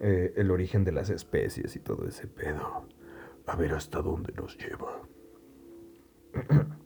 eh, 0.00 0.32
el 0.36 0.50
origen 0.50 0.84
de 0.84 0.92
las 0.92 1.10
especies 1.10 1.76
y 1.76 1.80
todo 1.80 2.08
ese 2.08 2.26
pedo. 2.28 2.86
A 3.46 3.56
ver 3.56 3.74
hasta 3.74 4.00
dónde 4.00 4.32
nos 4.32 4.56
lleva. 4.56 5.02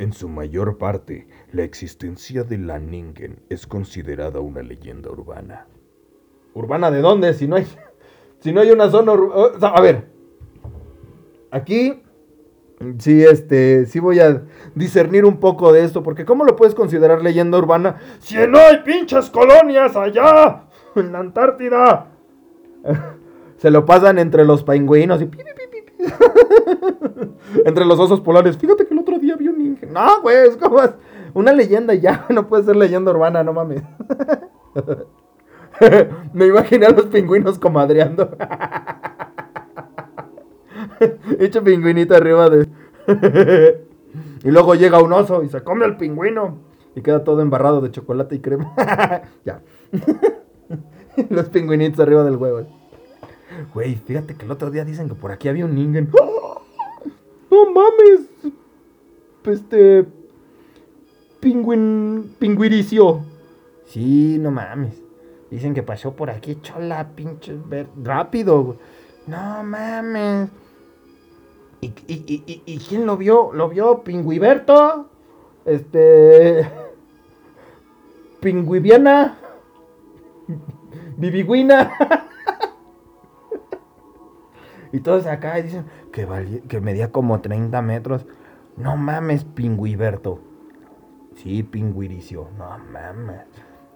En 0.00 0.14
su 0.14 0.30
mayor 0.30 0.78
parte, 0.78 1.28
la 1.52 1.62
existencia 1.62 2.44
de 2.44 2.58
la 2.58 2.78
Ningen 2.78 3.40
es 3.48 3.66
considerada 3.66 4.40
una 4.40 4.62
leyenda 4.62 5.10
urbana. 5.10 5.66
¿Urbana 6.54 6.90
de 6.90 7.00
dónde? 7.00 7.34
Si 7.34 7.46
no 7.46 7.56
hay. 7.56 7.66
Si 8.40 8.54
no 8.54 8.62
hay 8.62 8.70
una 8.70 8.88
zona 8.90 9.12
a 9.60 9.80
ver. 9.82 10.06
Aquí 11.50 12.02
sí 12.96 13.22
este 13.22 13.84
sí 13.84 14.00
voy 14.00 14.18
a 14.18 14.44
discernir 14.74 15.26
un 15.26 15.38
poco 15.38 15.74
de 15.74 15.84
esto 15.84 16.02
porque 16.02 16.24
cómo 16.24 16.44
lo 16.44 16.56
puedes 16.56 16.74
considerar 16.74 17.20
leyenda 17.20 17.58
urbana 17.58 17.96
si 18.18 18.36
no 18.48 18.58
hay 18.58 18.78
pinches 18.78 19.28
colonias 19.28 19.94
allá 19.94 20.64
en 20.96 21.12
la 21.12 21.18
Antártida. 21.18 22.06
Se 23.58 23.70
lo 23.70 23.84
pasan 23.84 24.18
entre 24.18 24.46
los 24.46 24.64
pingüinos 24.64 25.20
y 25.20 25.28
entre 27.66 27.84
los 27.84 27.98
osos 27.98 28.20
polares. 28.22 28.56
Fíjate 28.56 28.86
que 28.86 28.94
el 28.94 29.00
otro 29.00 29.18
día 29.18 29.36
vi 29.36 29.48
un 29.48 29.58
ninja. 29.58 29.86
No, 29.86 30.22
güey, 30.22 30.48
es 30.48 30.56
como 30.56 30.78
una 31.34 31.52
leyenda 31.52 31.94
ya, 31.94 32.26
no 32.30 32.46
puede 32.46 32.64
ser 32.64 32.76
leyenda 32.76 33.10
urbana, 33.10 33.42
no 33.42 33.52
mames. 33.52 33.82
Me 36.32 36.46
imaginé 36.46 36.86
a 36.86 36.90
los 36.90 37.06
pingüinos 37.06 37.58
comadreando. 37.58 38.36
Hecho 41.38 41.64
pingüinito 41.64 42.14
arriba 42.14 42.50
de. 42.50 42.68
y 44.44 44.50
luego 44.50 44.74
llega 44.74 45.02
un 45.02 45.12
oso 45.12 45.42
y 45.42 45.48
se 45.48 45.62
come 45.62 45.86
al 45.86 45.96
pingüino. 45.96 46.58
Y 46.94 47.02
queda 47.02 47.24
todo 47.24 47.40
embarrado 47.40 47.80
de 47.80 47.90
chocolate 47.90 48.34
y 48.34 48.40
crema. 48.40 48.74
ya. 49.44 49.62
los 51.30 51.48
pingüinitos 51.48 52.00
arriba 52.00 52.24
del 52.24 52.36
huevo. 52.36 52.66
Güey, 53.72 53.94
fíjate 53.94 54.34
que 54.34 54.44
el 54.44 54.50
otro 54.50 54.70
día 54.70 54.84
dicen 54.84 55.08
que 55.08 55.14
por 55.14 55.32
aquí 55.32 55.48
había 55.48 55.64
un 55.64 55.74
ningen. 55.74 56.10
¡No 57.50 57.70
mames! 57.72 58.28
Este. 59.44 60.06
Pingüin. 61.40 62.36
Pingüiricio. 62.38 63.22
Sí, 63.86 64.38
no 64.38 64.50
mames. 64.50 65.02
Dicen 65.50 65.74
que 65.74 65.82
pasó 65.82 66.12
por 66.14 66.30
aquí, 66.30 66.58
chola, 66.62 67.08
pinche, 67.16 67.56
rápido. 68.02 68.76
No 69.26 69.64
mames. 69.64 70.48
¿Y, 71.80 71.92
y, 72.06 72.78
quién 72.86 73.06
lo 73.06 73.16
vio? 73.16 73.52
¿Lo 73.52 73.68
vio 73.68 74.02
Pingüiberto? 74.02 75.08
Este. 75.64 76.70
Pingüiviana. 78.40 79.38
Viviguina. 81.16 81.92
y 84.92 85.00
todos 85.00 85.26
acá 85.26 85.56
dicen 85.56 85.86
que 86.12 86.80
medía 86.80 87.10
como 87.10 87.40
30 87.40 87.80
metros. 87.82 88.26
No 88.76 88.96
mames, 88.96 89.44
Pingüiberto. 89.44 90.49
Sí, 91.36 91.62
Pingüiricio. 91.62 92.48
No 92.58 92.78
mames. 92.92 93.42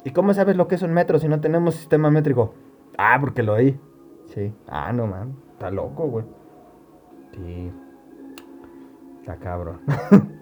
¿Y 0.04 0.10
cómo 0.10 0.34
sabes 0.34 0.56
lo 0.56 0.68
que 0.68 0.74
es 0.74 0.82
un 0.82 0.92
metro 0.92 1.18
si 1.18 1.28
no 1.28 1.40
tenemos 1.40 1.74
sistema 1.74 2.10
métrico? 2.10 2.54
Ah, 2.98 3.16
porque 3.20 3.42
lo 3.42 3.54
oí. 3.54 3.78
Sí. 4.26 4.52
Ah, 4.68 4.92
no, 4.92 5.06
man. 5.06 5.34
Está 5.52 5.70
loco, 5.70 6.06
güey. 6.06 6.24
Sí. 7.32 7.72
Está 9.20 9.36
cabrón. 9.36 9.80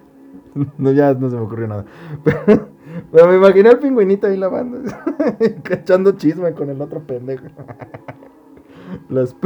no, 0.78 0.92
ya 0.92 1.14
no 1.14 1.30
se 1.30 1.36
me 1.36 1.42
ocurrió 1.42 1.68
nada. 1.68 1.84
Pero, 3.12 3.28
me 3.28 3.36
imaginé 3.36 3.70
al 3.70 3.78
pingüinito 3.78 4.26
ahí 4.26 4.36
lavando. 4.36 4.80
Cachando 5.62 6.12
chisme 6.12 6.52
con 6.52 6.68
el 6.70 6.80
otro 6.80 7.00
pendejo. 7.00 7.46
Las... 9.08 9.36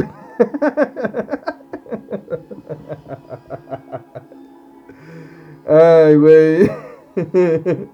Ay, 5.68 6.16
güey. 6.16 6.70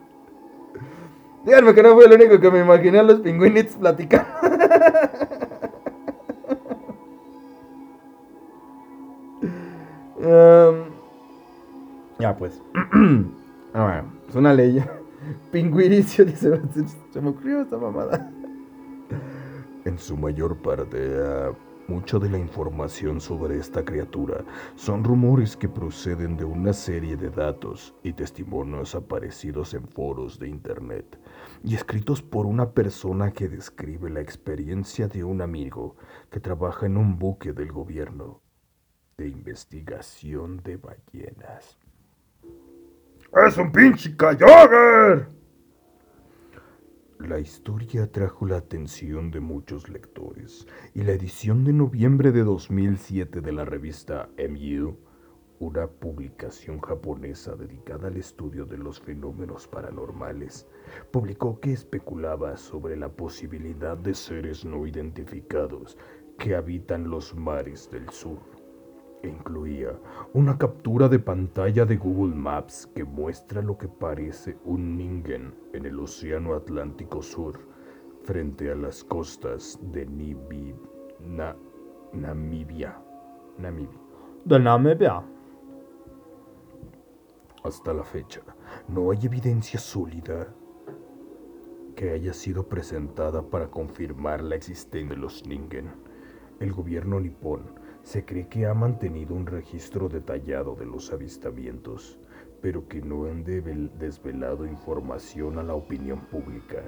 Díganme 1.44 1.74
que 1.74 1.82
no 1.82 1.94
fue 1.94 2.04
el 2.04 2.12
único 2.12 2.40
que 2.40 2.50
me 2.50 2.60
imaginé 2.60 2.98
a 3.00 3.02
los 3.02 3.20
pingüinitos 3.20 3.76
platicando. 3.76 4.28
Ya, 12.22 12.36
pues. 12.36 12.62
ah, 13.74 14.04
es 14.28 14.34
una 14.36 14.54
ley. 14.54 14.80
Pingüiricio 15.50 16.24
dice, 16.24 16.60
se 17.10 17.20
me 17.20 17.30
ocurrió 17.30 17.62
esta 17.62 17.76
mamada. 17.76 18.30
En 19.84 19.98
su 19.98 20.16
mayor 20.16 20.56
parte, 20.56 20.98
uh, 21.20 21.52
mucha 21.92 22.18
de 22.18 22.30
la 22.30 22.38
información 22.38 23.20
sobre 23.20 23.58
esta 23.58 23.84
criatura 23.84 24.46
son 24.76 25.04
rumores 25.04 25.58
que 25.58 25.68
proceden 25.68 26.38
de 26.38 26.44
una 26.44 26.72
serie 26.72 27.18
de 27.18 27.28
datos 27.28 27.94
y 28.02 28.14
testimonios 28.14 28.94
aparecidos 28.94 29.74
en 29.74 29.86
foros 29.86 30.38
de 30.38 30.48
Internet 30.48 31.20
y 31.62 31.74
escritos 31.74 32.22
por 32.22 32.46
una 32.46 32.70
persona 32.70 33.30
que 33.30 33.46
describe 33.46 34.08
la 34.08 34.22
experiencia 34.22 35.06
de 35.06 35.22
un 35.22 35.42
amigo 35.42 35.96
que 36.30 36.40
trabaja 36.40 36.86
en 36.86 36.96
un 36.96 37.18
buque 37.18 37.52
del 37.52 37.70
gobierno 37.70 38.40
de 39.18 39.28
investigación 39.28 40.62
de 40.62 40.78
ballenas. 40.78 41.78
¡Es 43.46 43.58
un 43.58 43.70
pinche 43.70 44.16
Kyogre! 44.16 45.41
La 47.28 47.38
historia 47.38 48.02
atrajo 48.02 48.46
la 48.46 48.56
atención 48.56 49.30
de 49.30 49.38
muchos 49.38 49.88
lectores 49.88 50.66
y 50.92 51.04
la 51.04 51.12
edición 51.12 51.62
de 51.62 51.72
noviembre 51.72 52.32
de 52.32 52.42
2007 52.42 53.40
de 53.40 53.52
la 53.52 53.64
revista 53.64 54.28
MU, 54.36 54.96
una 55.60 55.86
publicación 55.86 56.80
japonesa 56.80 57.54
dedicada 57.54 58.08
al 58.08 58.16
estudio 58.16 58.64
de 58.64 58.76
los 58.76 59.00
fenómenos 59.00 59.68
paranormales, 59.68 60.66
publicó 61.12 61.60
que 61.60 61.72
especulaba 61.72 62.56
sobre 62.56 62.96
la 62.96 63.08
posibilidad 63.08 63.96
de 63.96 64.14
seres 64.14 64.64
no 64.64 64.84
identificados 64.84 65.96
que 66.38 66.56
habitan 66.56 67.08
los 67.08 67.36
mares 67.36 67.88
del 67.88 68.10
sur 68.10 68.51
e 69.22 69.28
incluía 69.28 69.92
una 70.32 70.58
captura 70.58 71.08
de 71.08 71.18
pantalla 71.18 71.84
de 71.84 71.96
Google 71.96 72.34
Maps 72.34 72.88
que 72.94 73.04
muestra 73.04 73.62
lo 73.62 73.78
que 73.78 73.88
parece 73.88 74.58
un 74.64 74.96
Ningen 74.96 75.54
en 75.72 75.86
el 75.86 75.98
Océano 76.00 76.54
Atlántico 76.54 77.22
Sur 77.22 77.60
frente 78.24 78.70
a 78.70 78.74
las 78.74 79.04
costas 79.04 79.78
de 79.80 80.06
Namibia. 80.06 81.56
Namibia. 82.12 82.98
De 84.44 84.58
Namibia. 84.58 85.22
Hasta 87.64 87.94
la 87.94 88.02
fecha, 88.02 88.40
no 88.88 89.12
hay 89.12 89.18
evidencia 89.22 89.78
sólida 89.78 90.52
que 91.94 92.10
haya 92.10 92.32
sido 92.32 92.68
presentada 92.68 93.42
para 93.42 93.68
confirmar 93.68 94.42
la 94.42 94.56
existencia 94.56 95.14
de 95.14 95.20
los 95.20 95.46
Ningen. 95.46 95.92
El 96.58 96.72
gobierno 96.72 97.20
nipón 97.20 97.81
se 98.02 98.24
cree 98.24 98.48
que 98.48 98.66
ha 98.66 98.74
mantenido 98.74 99.34
un 99.34 99.46
registro 99.46 100.08
detallado 100.08 100.74
de 100.74 100.86
los 100.86 101.12
avistamientos, 101.12 102.18
pero 102.60 102.88
que 102.88 103.00
no 103.00 103.24
han 103.24 103.44
desvelado 103.44 104.66
información 104.66 105.58
a 105.58 105.62
la 105.62 105.74
opinión 105.74 106.20
pública 106.26 106.82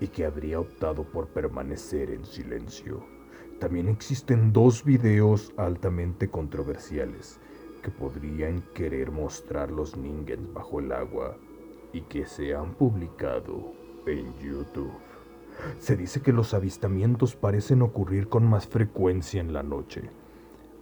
y 0.00 0.08
que 0.08 0.24
habría 0.24 0.60
optado 0.60 1.04
por 1.04 1.28
permanecer 1.28 2.10
en 2.10 2.24
silencio. 2.24 3.04
También 3.60 3.88
existen 3.88 4.52
dos 4.52 4.84
videos 4.84 5.52
altamente 5.56 6.28
controversiales 6.28 7.38
que 7.82 7.90
podrían 7.90 8.62
querer 8.74 9.10
mostrar 9.10 9.70
los 9.70 9.96
Ningens 9.96 10.52
bajo 10.52 10.80
el 10.80 10.92
agua 10.92 11.36
y 11.92 12.00
que 12.02 12.26
se 12.26 12.54
han 12.54 12.74
publicado 12.74 13.72
en 14.06 14.34
YouTube. 14.38 14.92
Se 15.78 15.94
dice 15.94 16.20
que 16.20 16.32
los 16.32 16.52
avistamientos 16.52 17.36
parecen 17.36 17.82
ocurrir 17.82 18.28
con 18.28 18.44
más 18.44 18.66
frecuencia 18.66 19.40
en 19.40 19.52
la 19.52 19.62
noche 19.62 20.10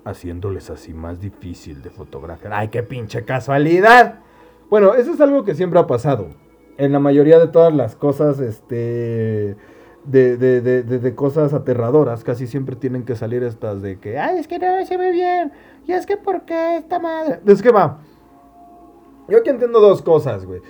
haciéndoles 0.04 0.70
así 0.70 0.94
más 0.94 1.20
difícil 1.20 1.82
de 1.82 1.90
fotografiar. 1.90 2.52
¡Ay, 2.54 2.68
qué 2.68 2.82
pinche 2.82 3.24
casualidad! 3.24 4.20
Bueno, 4.70 4.94
eso 4.94 5.12
es 5.12 5.20
algo 5.20 5.44
que 5.44 5.54
siempre 5.54 5.78
ha 5.78 5.86
pasado. 5.86 6.28
En 6.78 6.92
la 6.92 6.98
mayoría 6.98 7.38
de 7.38 7.48
todas 7.48 7.74
las 7.74 7.94
cosas, 7.94 8.40
este. 8.40 9.56
De, 10.04 10.36
de, 10.36 10.60
de, 10.60 10.82
de, 10.82 11.14
cosas 11.14 11.52
aterradoras, 11.52 12.24
casi 12.24 12.48
siempre 12.48 12.74
tienen 12.74 13.04
que 13.04 13.14
salir 13.14 13.44
estas 13.44 13.82
de 13.82 14.00
que, 14.00 14.18
ay, 14.18 14.38
es 14.38 14.48
que 14.48 14.58
no 14.58 14.84
se 14.84 14.96
ve 14.96 15.12
bien, 15.12 15.52
y 15.86 15.92
es 15.92 16.06
que, 16.06 16.16
¿por 16.16 16.42
qué 16.44 16.78
esta 16.78 16.98
madre? 16.98 17.38
Es 17.46 17.62
que 17.62 17.70
va. 17.70 18.00
Yo 19.28 19.38
aquí 19.38 19.50
entiendo 19.50 19.78
dos 19.78 20.02
cosas, 20.02 20.44
güey. 20.44 20.60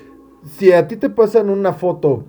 Si 0.45 0.71
a 0.73 0.87
ti 0.87 0.97
te 0.97 1.09
pasan 1.09 1.49
una 1.49 1.73
foto 1.73 2.25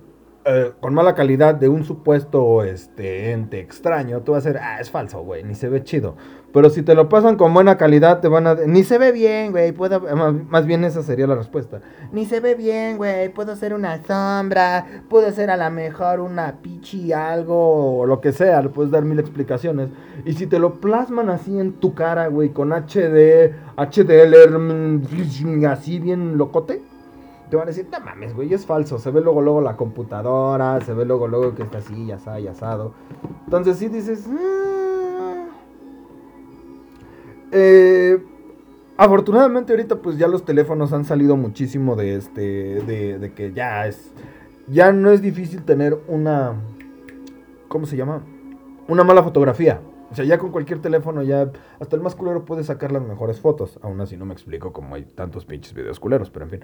eh, 0.46 0.72
con 0.78 0.92
mala 0.92 1.14
calidad 1.14 1.54
de 1.54 1.70
un 1.70 1.84
supuesto 1.84 2.64
este, 2.64 3.32
ente 3.32 3.60
extraño, 3.60 4.20
tú 4.20 4.32
vas 4.32 4.44
a 4.44 4.50
decir, 4.50 4.62
ah, 4.62 4.78
es 4.78 4.90
falso, 4.90 5.22
güey, 5.22 5.42
ni 5.42 5.54
se 5.54 5.70
ve 5.70 5.82
chido. 5.82 6.16
Pero 6.52 6.68
si 6.68 6.82
te 6.82 6.94
lo 6.94 7.08
pasan 7.08 7.36
con 7.36 7.54
buena 7.54 7.78
calidad, 7.78 8.20
te 8.20 8.28
van 8.28 8.46
a... 8.46 8.54
Ni 8.54 8.84
se 8.84 8.98
ve 8.98 9.10
bien, 9.10 9.52
güey, 9.52 9.72
puedo... 9.72 10.00
Más 10.00 10.66
bien 10.66 10.84
esa 10.84 11.02
sería 11.02 11.26
la 11.26 11.34
respuesta. 11.34 11.80
Ni 12.12 12.26
se 12.26 12.40
ve 12.40 12.54
bien, 12.54 12.98
güey, 12.98 13.30
puedo 13.30 13.52
hacer 13.52 13.72
una 13.72 14.02
sombra, 14.04 15.02
puedo 15.08 15.26
hacer 15.26 15.48
a 15.50 15.56
lo 15.56 15.70
mejor 15.70 16.20
una 16.20 16.60
pichi 16.60 17.12
algo, 17.12 18.00
o 18.00 18.06
lo 18.06 18.20
que 18.20 18.32
sea, 18.32 18.60
le 18.60 18.68
puedes 18.68 18.92
dar 18.92 19.04
mil 19.04 19.18
explicaciones. 19.18 19.88
Y 20.26 20.34
si 20.34 20.46
te 20.46 20.58
lo 20.58 20.74
plasman 20.74 21.30
así 21.30 21.58
en 21.58 21.72
tu 21.72 21.94
cara, 21.94 22.28
güey, 22.28 22.50
con 22.50 22.72
HD, 22.72 23.54
HDL, 23.76 24.58
mm, 24.58 25.64
así 25.66 25.98
bien 25.98 26.36
locote 26.36 26.82
te 27.54 27.58
van 27.58 27.68
a 27.68 27.70
decir, 27.70 27.86
no 27.88 28.00
mames, 28.00 28.34
güey, 28.34 28.52
es 28.52 28.66
falso. 28.66 28.98
Se 28.98 29.12
ve 29.12 29.20
luego, 29.20 29.40
luego 29.40 29.60
la 29.60 29.76
computadora, 29.76 30.80
se 30.80 30.92
ve 30.92 31.04
luego, 31.04 31.28
luego 31.28 31.54
que 31.54 31.62
está 31.62 31.78
así, 31.78 32.06
ya 32.06 32.16
está, 32.16 32.40
ya 32.40 32.50
asado. 32.50 32.94
Entonces 33.44 33.78
sí 33.78 33.86
dices, 33.86 34.26
ah". 34.28 35.46
eh, 37.52 38.20
afortunadamente 38.96 39.72
ahorita 39.72 40.02
pues 40.02 40.18
ya 40.18 40.26
los 40.26 40.44
teléfonos 40.44 40.92
han 40.92 41.04
salido 41.04 41.36
muchísimo 41.36 41.94
de 41.94 42.16
este, 42.16 42.82
de 42.82 43.32
que 43.32 43.52
ya 43.52 43.86
es, 43.86 44.12
ya 44.66 44.90
no 44.90 45.12
es 45.12 45.22
difícil 45.22 45.62
tener 45.62 45.96
una, 46.08 46.54
¿cómo 47.68 47.86
se 47.86 47.96
llama? 47.96 48.22
Una 48.88 49.04
mala 49.04 49.22
fotografía. 49.22 49.80
O 50.10 50.16
sea, 50.16 50.24
ya 50.24 50.38
con 50.38 50.50
cualquier 50.50 50.80
teléfono, 50.80 51.22
ya 51.22 51.52
hasta 51.78 51.94
el 51.94 52.02
más 52.02 52.16
culero 52.16 52.44
puede 52.44 52.64
sacar 52.64 52.90
las 52.90 53.02
mejores 53.02 53.40
fotos. 53.40 53.78
Aún 53.80 54.00
así 54.00 54.16
no 54.16 54.24
me 54.24 54.32
explico 54.32 54.72
cómo 54.72 54.96
hay 54.96 55.04
tantos 55.04 55.44
pinches 55.44 55.72
videos 55.72 56.00
culeros, 56.00 56.30
pero 56.30 56.46
en 56.46 56.50
fin. 56.50 56.60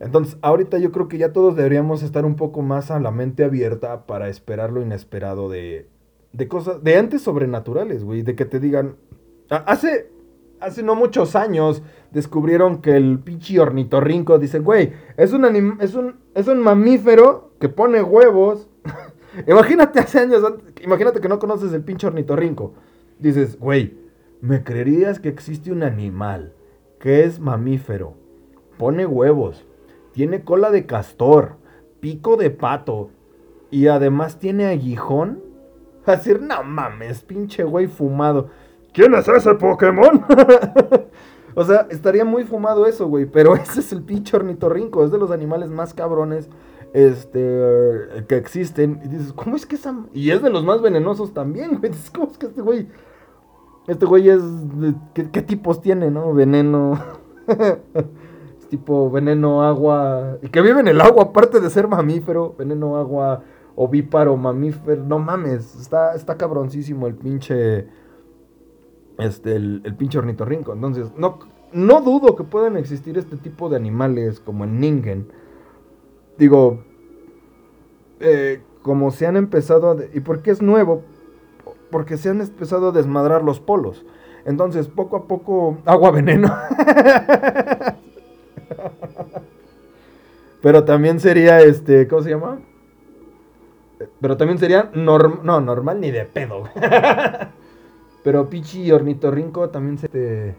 Entonces, 0.00 0.36
ahorita 0.42 0.78
yo 0.78 0.90
creo 0.90 1.08
que 1.08 1.18
ya 1.18 1.32
todos 1.32 1.54
deberíamos 1.56 2.02
estar 2.02 2.24
un 2.24 2.34
poco 2.34 2.62
más 2.62 2.90
a 2.90 2.98
la 2.98 3.10
mente 3.10 3.44
abierta 3.44 4.06
para 4.06 4.28
esperar 4.28 4.72
lo 4.72 4.82
inesperado 4.82 5.48
de, 5.48 5.88
de 6.32 6.48
cosas, 6.48 6.82
de 6.82 6.98
entes 6.98 7.22
sobrenaturales, 7.22 8.04
güey, 8.04 8.22
de 8.22 8.34
que 8.34 8.44
te 8.44 8.58
digan, 8.58 8.96
hace, 9.48 10.10
hace 10.60 10.82
no 10.82 10.94
muchos 10.94 11.36
años 11.36 11.82
descubrieron 12.10 12.80
que 12.80 12.96
el 12.96 13.18
pinche 13.20 13.58
ornitorrinco, 13.60 14.38
dicen, 14.38 14.64
güey, 14.64 14.92
es 15.16 15.32
un, 15.32 15.44
es, 15.80 15.94
un, 15.94 16.16
es 16.34 16.48
un 16.48 16.60
mamífero 16.60 17.52
que 17.60 17.68
pone 17.68 18.02
huevos. 18.02 18.68
imagínate 19.46 20.00
hace 20.00 20.20
años, 20.20 20.42
imagínate 20.82 21.20
que 21.20 21.28
no 21.28 21.38
conoces 21.38 21.72
el 21.72 21.82
pinche 21.82 22.06
ornitorrinco. 22.06 22.74
Dices, 23.18 23.58
güey, 23.58 23.96
¿me 24.40 24.64
creerías 24.64 25.20
que 25.20 25.28
existe 25.28 25.70
un 25.70 25.82
animal 25.82 26.54
que 26.98 27.24
es 27.24 27.38
mamífero, 27.38 28.14
pone 28.78 29.06
huevos? 29.06 29.66
Tiene 30.12 30.44
cola 30.44 30.70
de 30.70 30.86
castor, 30.86 31.56
pico 32.00 32.36
de 32.36 32.50
pato 32.50 33.10
y 33.70 33.88
además 33.88 34.38
tiene 34.38 34.66
aguijón. 34.66 35.42
A 36.06 36.16
decir, 36.16 36.40
no 36.40 36.62
mames, 36.62 37.22
pinche 37.22 37.64
güey 37.64 37.86
fumado. 37.86 38.48
¿Quién 38.92 39.14
es 39.14 39.26
ese 39.26 39.54
Pokémon? 39.54 40.24
o 41.54 41.64
sea, 41.64 41.86
estaría 41.90 42.24
muy 42.24 42.44
fumado 42.44 42.86
eso, 42.86 43.06
güey. 43.08 43.24
Pero 43.26 43.54
ese 43.56 43.80
es 43.80 43.92
el 43.92 44.02
pinche 44.02 44.36
ornitorrinco. 44.36 45.04
Es 45.04 45.10
de 45.10 45.18
los 45.18 45.30
animales 45.30 45.70
más 45.70 45.94
cabrones 45.94 46.50
este, 46.92 48.24
que 48.28 48.36
existen. 48.36 49.00
Y 49.04 49.08
dices, 49.08 49.32
¿cómo 49.32 49.56
es 49.56 49.64
que 49.64 49.76
esa.? 49.76 49.94
Y 50.12 50.30
es 50.30 50.42
de 50.42 50.50
los 50.50 50.64
más 50.64 50.82
venenosos 50.82 51.32
también, 51.32 51.78
güey. 51.78 51.92
¿cómo 52.14 52.30
es 52.30 52.38
que 52.38 52.46
este 52.46 52.60
güey. 52.60 52.88
Este 53.86 54.04
güey 54.04 54.28
es. 54.28 54.42
¿Qué, 55.14 55.30
qué 55.30 55.42
tipos 55.42 55.80
tiene, 55.80 56.10
no? 56.10 56.34
Veneno. 56.34 56.98
Tipo 58.72 59.10
veneno, 59.10 59.62
agua, 59.62 60.38
y 60.40 60.48
que 60.48 60.62
vive 60.62 60.80
en 60.80 60.88
el 60.88 61.02
agua, 61.02 61.24
aparte 61.24 61.60
de 61.60 61.68
ser 61.68 61.88
mamífero, 61.88 62.54
veneno, 62.58 62.96
agua, 62.96 63.42
ovíparo, 63.76 64.34
mamífero, 64.38 65.04
no 65.04 65.18
mames, 65.18 65.78
está, 65.78 66.14
está 66.14 66.38
cabroncísimo 66.38 67.06
el 67.06 67.14
pinche, 67.14 67.86
este, 69.18 69.56
el, 69.56 69.82
el 69.84 69.94
pinche 69.94 70.16
ornitorrinco, 70.16 70.72
entonces, 70.72 71.12
no, 71.18 71.38
no 71.74 72.00
dudo 72.00 72.34
que 72.34 72.44
puedan 72.44 72.78
existir 72.78 73.18
este 73.18 73.36
tipo 73.36 73.68
de 73.68 73.76
animales 73.76 74.40
como 74.40 74.64
el 74.64 74.80
ningen, 74.80 75.30
digo, 76.38 76.82
eh, 78.20 78.62
como 78.80 79.10
se 79.10 79.26
han 79.26 79.36
empezado 79.36 79.90
a, 79.90 79.96
y 80.14 80.20
porque 80.20 80.50
es 80.50 80.62
nuevo, 80.62 81.02
porque 81.90 82.16
se 82.16 82.30
han 82.30 82.40
empezado 82.40 82.88
a 82.88 82.92
desmadrar 82.92 83.44
los 83.44 83.60
polos, 83.60 84.06
entonces, 84.46 84.88
poco 84.88 85.18
a 85.18 85.24
poco, 85.28 85.76
agua 85.84 86.10
veneno. 86.10 86.48
Pero 90.62 90.84
también 90.84 91.18
sería 91.18 91.60
este, 91.60 92.06
¿cómo 92.06 92.22
se 92.22 92.30
llama? 92.30 92.60
Pero 94.20 94.36
también 94.36 94.58
sería 94.58 94.90
normal, 94.94 95.40
no, 95.42 95.60
normal 95.60 96.00
ni 96.00 96.10
de 96.10 96.24
pedo. 96.24 96.64
Pero 98.24 98.48
Pichi 98.48 98.82
y 98.82 98.92
Ornitorrinco 98.92 99.68
también 99.70 99.98
se... 99.98 100.54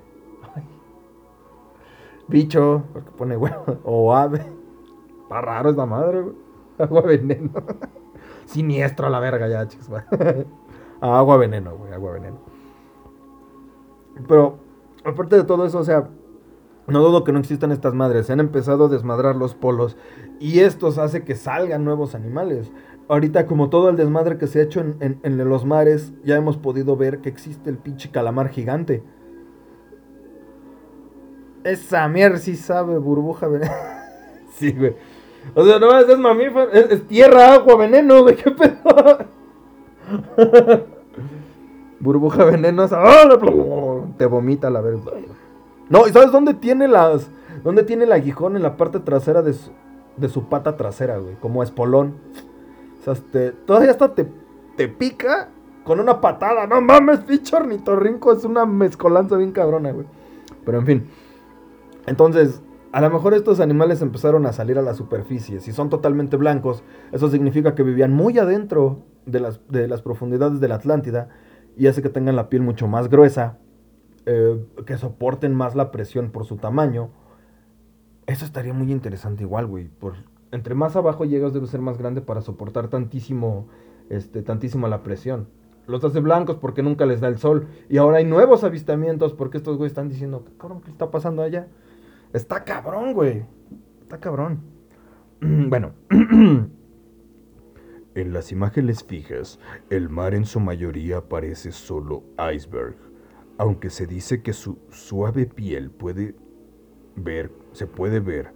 bicho, 2.28 2.84
porque 2.92 3.12
pone 3.12 3.38
huevo, 3.38 3.80
o 3.84 4.14
ave. 4.14 4.46
Está 5.24 5.42
raro 5.42 5.70
esta 5.70 5.86
madre, 5.86 6.22
güey. 6.22 6.36
Agua 6.78 7.02
veneno. 7.02 7.52
Siniestro 8.46 9.08
a 9.08 9.10
la 9.10 9.20
verga 9.20 9.48
ya, 9.48 9.68
chicos. 9.68 9.90
agua 11.00 11.38
veneno, 11.38 11.78
güey, 11.78 11.94
agua 11.94 12.12
veneno. 12.12 12.38
Pero, 14.28 14.58
aparte 15.06 15.38
de 15.38 15.44
todo 15.44 15.66
eso, 15.66 15.80
o 15.80 15.84
sea, 15.84 16.10
no 16.88 17.00
dudo 17.02 17.24
que 17.24 17.32
no 17.32 17.40
existan 17.40 17.72
estas 17.72 17.94
madres. 17.94 18.28
Se 18.28 18.34
han 18.34 18.40
empezado 18.40 18.86
a 18.86 18.90
desmadrar 18.90 19.36
los 19.36 19.56
polos. 19.56 19.98
Y 20.40 20.60
esto 20.60 20.88
hace 20.88 21.24
que 21.24 21.36
salgan 21.36 21.86
nuevos 21.86 22.16
animales. 22.16 22.72
Ahorita, 23.08 23.46
como 23.46 23.70
todo 23.70 23.90
el 23.90 23.96
desmadre 23.96 24.38
que 24.38 24.48
se 24.48 24.60
ha 24.60 24.64
hecho 24.64 24.80
en, 24.80 25.20
en 25.22 25.50
los 25.50 25.66
mares, 25.66 26.14
ya 26.24 26.36
hemos 26.36 26.58
podido 26.58 26.96
ver 26.96 27.20
que 27.20 27.30
existe 27.30 27.70
el 27.70 27.78
pinche 27.78 28.12
calamar 28.12 28.50
gigante. 28.50 29.04
Esa 31.64 32.08
mierda 32.10 32.38
sí 32.38 32.56
sabe 32.56 32.98
burbuja 32.98 33.48
veneno. 33.48 33.72
sí, 34.56 34.72
güey. 34.72 34.96
O 35.56 35.66
sea, 35.66 35.80
no 35.80 35.98
es 35.98 36.18
mamífero, 36.18 36.72
es, 36.72 37.08
tierra, 37.08 37.54
agua, 37.54 37.76
veneno, 37.76 38.22
güey, 38.24 38.36
qué 38.36 38.52
pedo. 38.52 39.18
burbuja 42.00 42.46
venenosa. 42.46 43.02
Te 44.18 44.26
vomita 44.26 44.70
la 44.70 44.82
verga. 44.82 45.12
No, 45.90 46.08
¿y 46.08 46.12
sabes 46.12 46.32
dónde 46.32 46.54
tiene 46.54 46.88
las. 46.88 47.30
¿Dónde 47.64 47.84
tiene 47.84 48.06
el 48.06 48.12
aguijón 48.12 48.56
en 48.56 48.64
la 48.64 48.78
parte 48.78 49.00
trasera 49.00 49.42
de 49.42 49.54
su, 49.54 49.72
de 50.18 50.30
su 50.30 50.50
pata 50.50 50.76
trasera, 50.76 51.18
güey? 51.18 51.36
Como 51.36 51.64
espolón. 51.64 52.16
O 53.00 53.04
sea, 53.04 53.14
este, 53.14 53.52
todavía 53.52 53.92
hasta 53.92 54.14
te, 54.16 54.28
te 54.76 54.88
pica 54.88 55.50
con 55.84 56.00
una 56.00 56.20
patada. 56.20 56.68
No 56.68 56.82
mames, 56.82 57.20
pinche 57.20 57.56
ornitorrinco. 57.56 58.34
Es 58.34 58.44
una 58.44 58.66
mezcolanza 58.66 59.38
bien 59.38 59.52
cabrona, 59.52 59.92
güey. 59.92 60.08
Pero 60.66 60.80
en 60.80 60.86
fin. 60.86 61.10
Entonces, 62.06 62.62
a 62.92 63.02
lo 63.02 63.10
mejor 63.10 63.34
estos 63.34 63.60
animales 63.60 64.02
empezaron 64.02 64.46
a 64.46 64.54
salir 64.54 64.78
a 64.78 64.82
la 64.82 64.94
superficie. 64.94 65.60
Si 65.60 65.72
son 65.72 65.90
totalmente 65.90 66.38
blancos, 66.38 66.84
eso 67.12 67.30
significa 67.30 67.76
que 67.76 67.84
vivían 67.84 68.14
muy 68.14 68.38
adentro 68.38 69.04
de 69.26 69.40
las, 69.40 69.60
de 69.68 69.88
las 69.88 70.02
profundidades 70.02 70.60
de 70.60 70.68
la 70.68 70.76
Atlántida 70.76 71.30
y 71.76 71.88
hace 71.88 72.02
que 72.02 72.10
tengan 72.10 72.36
la 72.36 72.50
piel 72.50 72.62
mucho 72.62 72.88
más 72.88 73.10
gruesa, 73.10 73.58
eh, 74.26 74.66
que 74.86 74.98
soporten 74.98 75.54
más 75.54 75.76
la 75.76 75.92
presión 75.92 76.32
por 76.32 76.46
su 76.46 76.58
tamaño. 76.58 77.10
Eso 78.26 78.46
estaría 78.46 78.74
muy 78.74 78.92
interesante 78.92 79.44
igual, 79.44 79.68
güey. 79.68 79.88
Por, 79.88 80.16
entre 80.52 80.76
más 80.76 80.96
abajo 80.96 81.26
llegas 81.26 81.54
debe 81.54 81.68
ser 81.68 81.82
más 81.82 81.98
grande 81.98 82.22
para 82.22 82.42
soportar 82.42 82.88
tantísimo, 82.88 83.68
este, 84.10 84.42
tantísimo 84.42 84.88
la 84.88 85.04
presión. 85.04 85.48
Los 85.88 86.04
hace 86.04 86.22
blancos 86.22 86.58
porque 86.58 86.82
nunca 86.82 87.06
les 87.06 87.20
da 87.20 87.28
el 87.28 87.38
sol. 87.38 87.68
Y 87.90 87.98
ahora 87.98 88.18
hay 88.18 88.26
nuevos 88.26 88.64
avistamientos 88.64 89.34
porque 89.34 89.58
estos 89.58 89.78
güeyes 89.78 89.92
están 89.92 90.10
diciendo, 90.10 90.46
cabrón, 90.58 90.82
¿qué 90.82 90.92
está 90.92 91.12
pasando 91.12 91.42
allá? 91.42 91.68
Está 92.32 92.64
cabrón, 92.64 93.14
güey. 93.14 93.46
Está 94.02 94.20
cabrón. 94.20 94.62
bueno. 95.42 95.92
en 98.16 98.34
las 98.34 98.52
imágenes 98.52 99.04
fijas, 99.04 99.60
el 99.90 100.10
mar 100.10 100.34
en 100.34 100.46
su 100.46 100.60
mayoría 100.60 101.22
parece 101.22 101.72
solo 101.72 102.24
iceberg, 102.54 102.96
aunque 103.58 103.90
se 103.90 104.08
dice 104.08 104.42
que 104.42 104.54
su 104.54 104.78
suave 104.90 105.46
piel 105.46 105.92
puede 105.92 106.36
ver, 107.16 107.52
se 107.72 107.88
puede 107.88 108.20
ver 108.20 108.52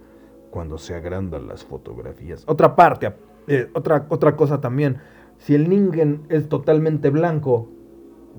cuando 0.50 0.78
se 0.78 0.94
agrandan 0.94 1.46
las 1.46 1.64
fotografías. 1.64 2.44
Otra 2.46 2.74
parte, 2.74 3.12
eh, 3.46 3.70
otra, 3.74 4.06
otra 4.08 4.36
cosa 4.36 4.60
también, 4.60 4.98
si 5.38 5.54
el 5.54 5.68
Ningen 5.68 6.22
es 6.28 6.48
totalmente 6.48 7.10
blanco, 7.10 7.68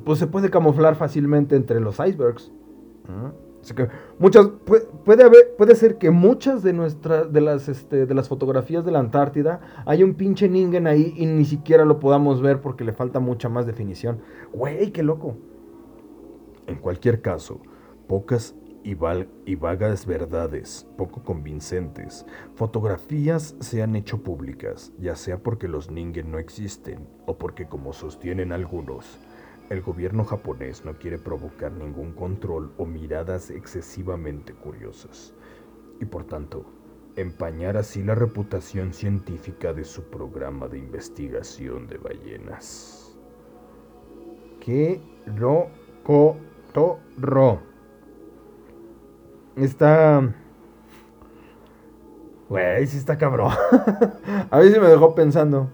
pues 0.03 0.20
se 0.20 0.28
puede 0.28 0.49
camuflar 0.49 0.95
fácilmente 0.95 1.55
entre 1.55 1.80
los 1.80 1.99
icebergs. 1.99 2.51
Así 3.62 3.74
que 3.74 3.89
muchas 4.20 4.47
puede, 5.03 5.24
haber, 5.24 5.55
puede 5.57 5.76
ser 5.76 5.97
que 5.97 6.12
muchas 6.12 6.64
de 6.64 6.74
nuestras 6.74 7.34
de 7.34 7.41
las 7.41 7.68
este, 7.68 8.05
de 8.05 8.14
las 8.14 8.30
fotografías 8.30 8.86
de 8.86 8.91
la 8.91 8.99
Antártida 8.99 9.60
hay 9.86 10.03
un 10.03 10.14
pinche 10.14 10.47
Ningen 10.47 10.88
ahí 10.88 11.14
y 11.18 11.26
ni 11.26 11.43
siquiera 11.43 11.86
lo 11.86 11.99
podamos 11.99 12.41
ver 12.41 12.62
porque 12.62 12.84
le 12.84 12.93
falta 12.93 13.20
mucha 13.20 13.49
más 13.49 13.66
definición. 13.66 14.20
Güey, 14.53 14.91
qué 14.91 15.03
loco. 15.03 15.36
En 16.70 16.76
cualquier 16.76 17.24
caso, 17.24 17.64
pocas 18.08 18.54
y, 18.84 18.94
vagas 18.94 20.06
verdades, 20.06 20.88
poco 21.00 21.24
convincentes, 21.24 22.28
fotografías 22.54 23.56
se 23.60 23.82
han 23.82 23.96
hecho 23.96 24.22
públicas, 24.22 24.94
ya 25.00 25.16
sea 25.16 25.40
porque 25.40 25.68
los 25.68 25.90
Ningen 25.90 26.30
no 26.30 26.38
existen 26.38 27.08
o 27.26 27.40
porque 27.40 27.66
como 27.68 27.92
sostienen 27.92 28.52
algunos, 28.52 29.18
el 29.72 29.82
gobierno 29.82 30.24
japonés 30.26 30.86
no 30.86 30.94
quiere 30.94 31.18
provocar 31.18 31.72
ningún 31.72 32.14
control 32.14 32.72
o 32.78 32.86
miradas 32.86 33.50
excesivamente 33.50 34.54
curiosas, 34.54 35.34
y 36.00 36.06
por 36.06 36.26
tanto, 36.26 36.66
empañar 37.16 37.78
así 37.78 38.04
la 38.04 38.14
reputación 38.14 38.94
científica 38.94 39.74
de 39.74 39.86
su 39.86 40.04
programa 40.04 40.68
de 40.68 40.78
investigación 40.78 41.88
de 41.88 41.98
ballenas. 41.98 43.18
Que 44.60 45.02
ro 45.36 45.72
co 46.74 46.74
to 46.74 47.00
ro. 47.18 47.60
Está. 49.56 50.34
Güey, 52.50 52.88
sí 52.88 52.98
está 52.98 53.18
cabrón. 53.18 53.54
A 54.52 54.58
ver 54.58 54.74
si 54.74 54.80
me 54.80 54.88
dejó 54.88 55.14
pensando. 55.14 55.70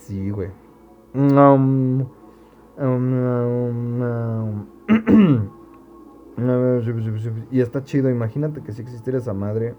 Sí, 0.00 0.30
güey. 0.30 0.50
Um, 1.14 2.06
y 7.50 7.60
está 7.60 7.84
chido, 7.84 8.10
imagínate 8.10 8.62
que 8.62 8.72
si 8.72 8.82
existiera 8.82 9.18
esa 9.18 9.34
madre. 9.34 9.74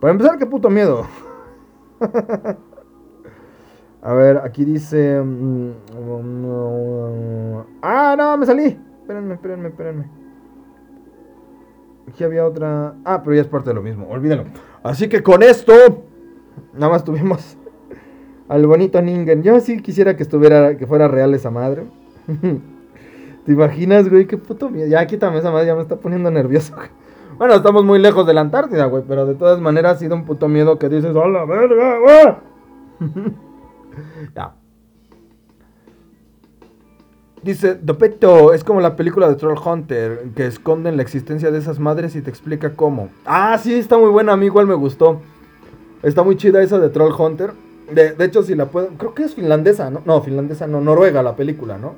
Para 0.00 0.12
empezar, 0.12 0.38
qué 0.38 0.46
puto 0.46 0.68
miedo. 0.68 1.06
A 4.08 4.14
ver, 4.14 4.38
aquí 4.38 4.64
dice... 4.64 5.22
Ah, 7.82 8.14
no, 8.16 8.38
me 8.38 8.46
salí. 8.46 8.78
Espérenme, 9.02 9.34
espérenme, 9.34 9.68
espérenme. 9.68 10.04
Aquí 12.08 12.24
había 12.24 12.46
otra... 12.46 12.94
Ah, 13.04 13.20
pero 13.22 13.36
ya 13.36 13.42
es 13.42 13.48
parte 13.48 13.68
de 13.68 13.74
lo 13.74 13.82
mismo, 13.82 14.08
olvídenlo. 14.08 14.44
Así 14.82 15.10
que 15.10 15.22
con 15.22 15.42
esto... 15.42 15.74
Nada 16.72 16.90
más 16.90 17.04
tuvimos 17.04 17.58
al 18.48 18.66
bonito 18.66 19.02
Ningen. 19.02 19.42
Yo 19.42 19.60
sí 19.60 19.82
quisiera 19.82 20.16
que 20.16 20.22
estuviera, 20.22 20.78
que 20.78 20.86
fuera 20.86 21.06
real 21.06 21.34
esa 21.34 21.50
madre. 21.50 21.84
¿Te 23.44 23.52
imaginas, 23.52 24.08
güey? 24.08 24.26
Qué 24.26 24.38
puto 24.38 24.70
miedo. 24.70 24.86
Ya 24.86 25.06
quítame 25.06 25.36
esa 25.36 25.50
madre, 25.50 25.66
ya 25.66 25.74
me 25.74 25.82
está 25.82 25.96
poniendo 25.96 26.30
nervioso. 26.30 26.74
Bueno, 27.36 27.54
estamos 27.54 27.84
muy 27.84 28.00
lejos 28.00 28.26
de 28.26 28.34
la 28.34 28.40
Antártida, 28.40 28.86
güey, 28.86 29.04
pero 29.06 29.24
de 29.24 29.36
todas 29.36 29.60
maneras 29.60 29.94
ha 29.94 29.98
sido 30.00 30.16
un 30.16 30.24
puto 30.24 30.48
miedo 30.48 30.76
que 30.76 30.88
dices, 30.88 31.14
¡hola, 31.14 31.44
verga, 31.44 31.98
güey! 32.00 33.38
ya. 34.36 34.54
Dice, 37.42 37.76
Dopeto, 37.80 38.52
es 38.52 38.64
como 38.64 38.80
la 38.80 38.96
película 38.96 39.28
de 39.28 39.36
Troll 39.36 39.58
Hunter, 39.64 40.30
que 40.34 40.46
esconden 40.46 40.96
la 40.96 41.02
existencia 41.02 41.50
de 41.50 41.58
esas 41.58 41.78
madres 41.78 42.16
y 42.16 42.22
te 42.22 42.30
explica 42.30 42.74
cómo. 42.74 43.10
Ah, 43.24 43.56
sí, 43.58 43.74
está 43.74 43.96
muy 43.96 44.10
buena, 44.10 44.32
a 44.32 44.36
mí 44.36 44.46
igual 44.46 44.66
me 44.66 44.74
gustó. 44.74 45.20
Está 46.02 46.22
muy 46.22 46.36
chida 46.36 46.62
esa 46.62 46.78
de 46.78 46.88
Troll 46.88 47.12
Hunter. 47.16 47.52
De, 47.92 48.24
hecho, 48.24 48.42
si 48.42 48.54
la 48.54 48.66
puedo. 48.66 48.88
Creo 48.98 49.14
que 49.14 49.24
es 49.24 49.34
finlandesa, 49.34 49.90
¿no? 49.90 50.02
No, 50.04 50.20
finlandesa, 50.20 50.66
no, 50.66 50.80
Noruega 50.80 51.22
la 51.22 51.36
película, 51.36 51.78
¿no? 51.78 51.94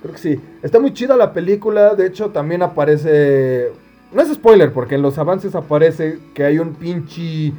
Creo 0.00 0.14
que 0.14 0.18
sí. 0.18 0.40
Está 0.62 0.80
muy 0.80 0.92
chida 0.94 1.16
la 1.16 1.32
película. 1.32 1.94
De 1.94 2.06
hecho, 2.06 2.30
también 2.30 2.62
aparece. 2.62 3.72
No 4.12 4.22
es 4.22 4.32
spoiler, 4.32 4.72
porque 4.72 4.94
en 4.94 5.02
los 5.02 5.18
avances 5.18 5.54
aparece 5.54 6.18
que 6.34 6.44
hay 6.44 6.58
un 6.58 6.74
pinche 6.74 7.52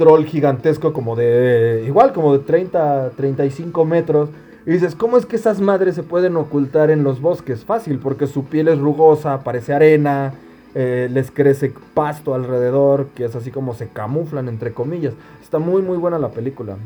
troll 0.00 0.24
gigantesco, 0.24 0.94
como 0.94 1.14
de. 1.14 1.84
Igual, 1.86 2.14
como 2.14 2.32
de 2.32 2.38
30, 2.38 3.10
35 3.10 3.84
metros. 3.84 4.30
Y 4.64 4.72
dices, 4.72 4.94
¿cómo 4.94 5.18
es 5.18 5.26
que 5.26 5.36
esas 5.36 5.60
madres 5.60 5.94
se 5.94 6.02
pueden 6.02 6.36
ocultar 6.36 6.90
en 6.90 7.04
los 7.04 7.20
bosques? 7.20 7.66
Fácil, 7.66 7.98
porque 7.98 8.26
su 8.26 8.44
piel 8.46 8.68
es 8.68 8.78
rugosa, 8.78 9.40
parece 9.44 9.74
arena. 9.74 10.32
Eh, 10.74 11.08
les 11.10 11.30
crece 11.30 11.72
pasto 11.94 12.34
alrededor, 12.34 13.08
que 13.14 13.24
es 13.24 13.34
así 13.34 13.50
como 13.50 13.74
se 13.74 13.88
camuflan, 13.88 14.48
entre 14.48 14.72
comillas. 14.72 15.14
Está 15.42 15.58
muy, 15.58 15.82
muy 15.82 15.98
buena 15.98 16.18
la 16.18 16.30
película. 16.30 16.76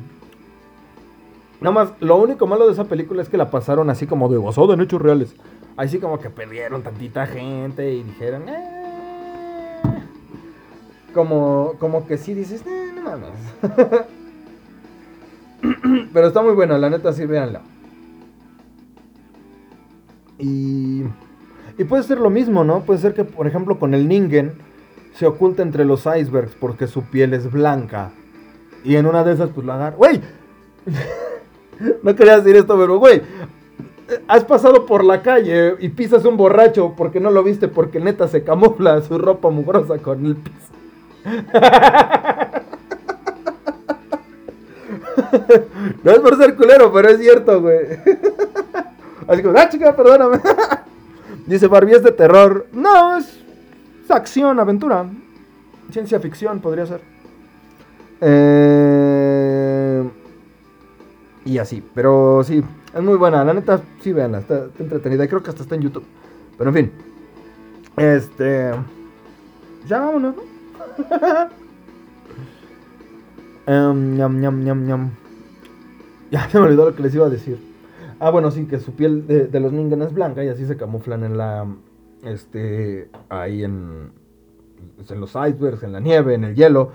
Nada 1.61 1.73
más, 1.73 1.93
lo 2.01 2.17
único 2.17 2.47
malo 2.49 2.67
de 2.67 2.73
esa 2.73 2.85
película 2.85 3.23
es 3.23 3.29
que 3.29 3.37
la 3.37 3.51
pasaron 3.51 3.91
así 3.91 4.07
como 4.07 4.29
de 4.29 4.39
basado 4.39 4.75
en 4.75 4.81
hechos 4.81 5.01
reales. 5.01 5.37
Así 5.77 5.99
como 5.99 6.19
que 6.19 6.31
perdieron 6.31 6.83
tantita 6.83 7.27
gente 7.27 7.93
y 7.93 8.03
dijeron, 8.03 8.49
eh". 8.49 8.71
Como, 11.12 11.75
como 11.79 12.07
que 12.07 12.17
sí 12.19 12.35
dices, 12.35 12.62
eh, 12.67 12.84
mames. 13.05 13.31
Pero 16.13 16.27
está 16.27 16.43
muy 16.43 16.55
buena, 16.55 16.79
la 16.79 16.91
neta, 16.91 17.13
sí, 17.13 17.27
véanla. 17.27 17.61
Y. 20.39 21.05
Y 21.77 21.85
puede 21.85 22.03
ser 22.05 22.19
lo 22.21 22.31
mismo, 22.31 22.63
¿no? 22.65 22.83
Puede 22.83 23.01
ser 23.01 23.15
que, 23.15 23.25
por 23.25 23.47
ejemplo, 23.47 23.79
con 23.79 23.95
el 23.95 24.07
Ningen 24.07 24.53
se 25.15 25.27
oculta 25.27 25.63
entre 25.63 25.85
los 25.85 26.07
icebergs 26.07 26.55
porque 26.55 26.87
su 26.87 27.03
piel 27.03 27.35
es 27.35 27.51
blanca. 27.51 28.13
Y 28.85 28.97
en 28.97 29.07
una 29.07 29.25
de 29.25 29.33
esas, 29.33 29.51
pues 29.51 29.67
la 29.67 29.75
agarra. 29.75 29.97
¡Güey! 29.97 30.21
no 32.03 32.15
quería 32.15 32.39
decir 32.39 32.55
esto, 32.57 32.79
pero, 32.79 32.99
güey. 32.99 33.23
has 34.29 34.45
pasado 34.45 34.87
por 34.87 35.03
la 35.05 35.23
calle 35.23 35.75
y 35.81 35.89
pisas 35.89 36.25
un 36.25 36.37
borracho 36.37 36.95
porque 36.97 37.19
no 37.21 37.31
lo 37.31 37.43
viste 37.43 37.67
porque 37.69 37.99
neta 37.99 38.29
se 38.29 38.45
camufla 38.45 39.01
su 39.03 39.19
ropa 39.19 39.51
mugrosa 39.51 39.99
con 39.99 40.27
el 40.27 40.37
piso. 40.37 40.75
no 46.03 46.11
es 46.11 46.19
por 46.19 46.37
ser 46.37 46.55
culero, 46.57 46.93
pero 46.93 47.09
es 47.09 47.19
cierto, 47.19 47.61
güey. 47.61 47.79
Así 49.27 49.43
como, 49.43 49.59
ah, 49.59 49.69
chica, 49.69 49.95
perdóname. 49.95 50.41
Dice 51.47 51.67
Barbie 51.67 51.97
es 51.97 52.03
de 52.03 52.12
terror. 52.12 52.67
No, 52.73 53.17
es, 53.17 53.41
acción, 54.09 54.59
aventura. 54.61 55.07
Ciencia 55.91 56.21
ficción 56.21 56.61
podría 56.61 56.87
ser. 56.87 57.01
Eh, 58.21 60.03
y 61.45 61.59
así, 61.59 61.83
pero 61.95 62.43
sí, 62.45 62.62
es 62.95 63.03
muy 63.03 63.17
buena. 63.17 63.45
La 63.45 63.53
neta, 63.53 63.81
sí, 64.01 64.12
veanla, 64.12 64.39
está, 64.39 64.67
está 64.67 64.83
entretenida. 64.83 65.27
Creo 65.29 65.43
que 65.43 65.51
hasta 65.51 65.62
está 65.62 65.75
en 65.75 65.83
YouTube. 65.83 66.05
Pero 66.57 66.71
en 66.71 66.75
fin. 66.75 66.93
Este. 67.97 68.71
Ya 69.87 70.01
vámonos, 70.01 70.37
¿no? 70.37 71.64
Um. 73.67 75.11
Ya 76.31 76.49
se 76.49 76.59
me 76.59 76.67
olvidó 76.67 76.91
lo 76.91 76.97
que 76.97 77.03
les 77.03 77.15
iba 77.15 77.27
a 77.27 77.31
decir. 77.31 77.59
Ah, 78.21 78.31
bueno, 78.31 78.51
sí, 78.51 78.67
que 78.67 78.79
su 78.79 78.93
piel 78.93 79.27
de, 79.27 79.61
los 79.61 79.73
Ningen 79.73 80.03
es 80.03 80.12
blanca 80.12 80.45
y 80.45 80.49
así 80.49 80.67
se 80.67 80.77
camuflan 80.77 81.25
en 81.25 81.37
la. 81.37 81.67
Este. 82.23 83.11
Ahí 83.29 83.65
en. 83.65 84.12
Pues, 84.97 85.11
en 85.11 85.21
los 85.21 85.31
icebergs, 85.31 85.83
en 85.83 85.93
la 85.93 86.01
nieve, 86.01 86.35
en 86.35 86.45
el 86.45 86.55
hielo. 86.55 86.91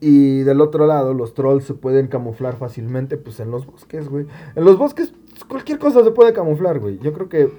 Y 0.00 0.40
del 0.40 0.60
otro 0.60 0.86
lado, 0.86 1.14
los 1.14 1.34
trolls 1.34 1.64
se 1.64 1.74
pueden 1.74 2.06
camuflar 2.06 2.56
fácilmente, 2.56 3.16
pues 3.16 3.40
en 3.40 3.50
los 3.50 3.66
bosques, 3.66 4.08
güey. 4.08 4.26
En 4.54 4.64
los 4.64 4.78
bosques, 4.78 5.12
cualquier 5.48 5.78
cosa 5.78 6.04
se 6.04 6.10
puede 6.10 6.32
camuflar, 6.32 6.78
güey. 6.78 6.98
Yo 6.98 7.12
creo 7.12 7.28
que 7.28 7.50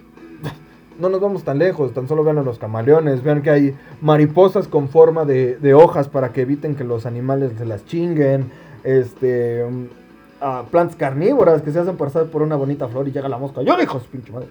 no 0.99 1.09
nos 1.09 1.21
vamos 1.21 1.43
tan 1.43 1.59
lejos, 1.59 1.93
tan 1.93 2.07
solo 2.07 2.23
vean 2.23 2.37
a 2.37 2.43
los 2.43 2.59
camaleones, 2.59 3.23
vean 3.23 3.41
que 3.41 3.49
hay 3.49 3.75
mariposas 4.01 4.67
con 4.67 4.89
forma 4.89 5.25
de, 5.25 5.73
hojas 5.73 6.07
para 6.07 6.31
que 6.31 6.41
eviten 6.41 6.75
que 6.75 6.83
los 6.83 7.05
animales 7.05 7.51
se 7.57 7.65
las 7.65 7.85
chinguen, 7.85 8.51
este, 8.83 9.63
um, 9.63 9.87
plantas 10.69 10.95
carnívoras 10.95 11.61
que 11.61 11.71
se 11.71 11.79
hacen 11.79 11.97
pasar 11.97 12.25
por 12.27 12.41
una 12.41 12.55
bonita 12.55 12.87
flor 12.87 13.07
y 13.07 13.11
llega 13.11 13.29
la 13.29 13.37
mosca, 13.37 13.61
yo 13.61 13.79
hijos, 13.81 14.03
pinche 14.11 14.31
madre. 14.31 14.47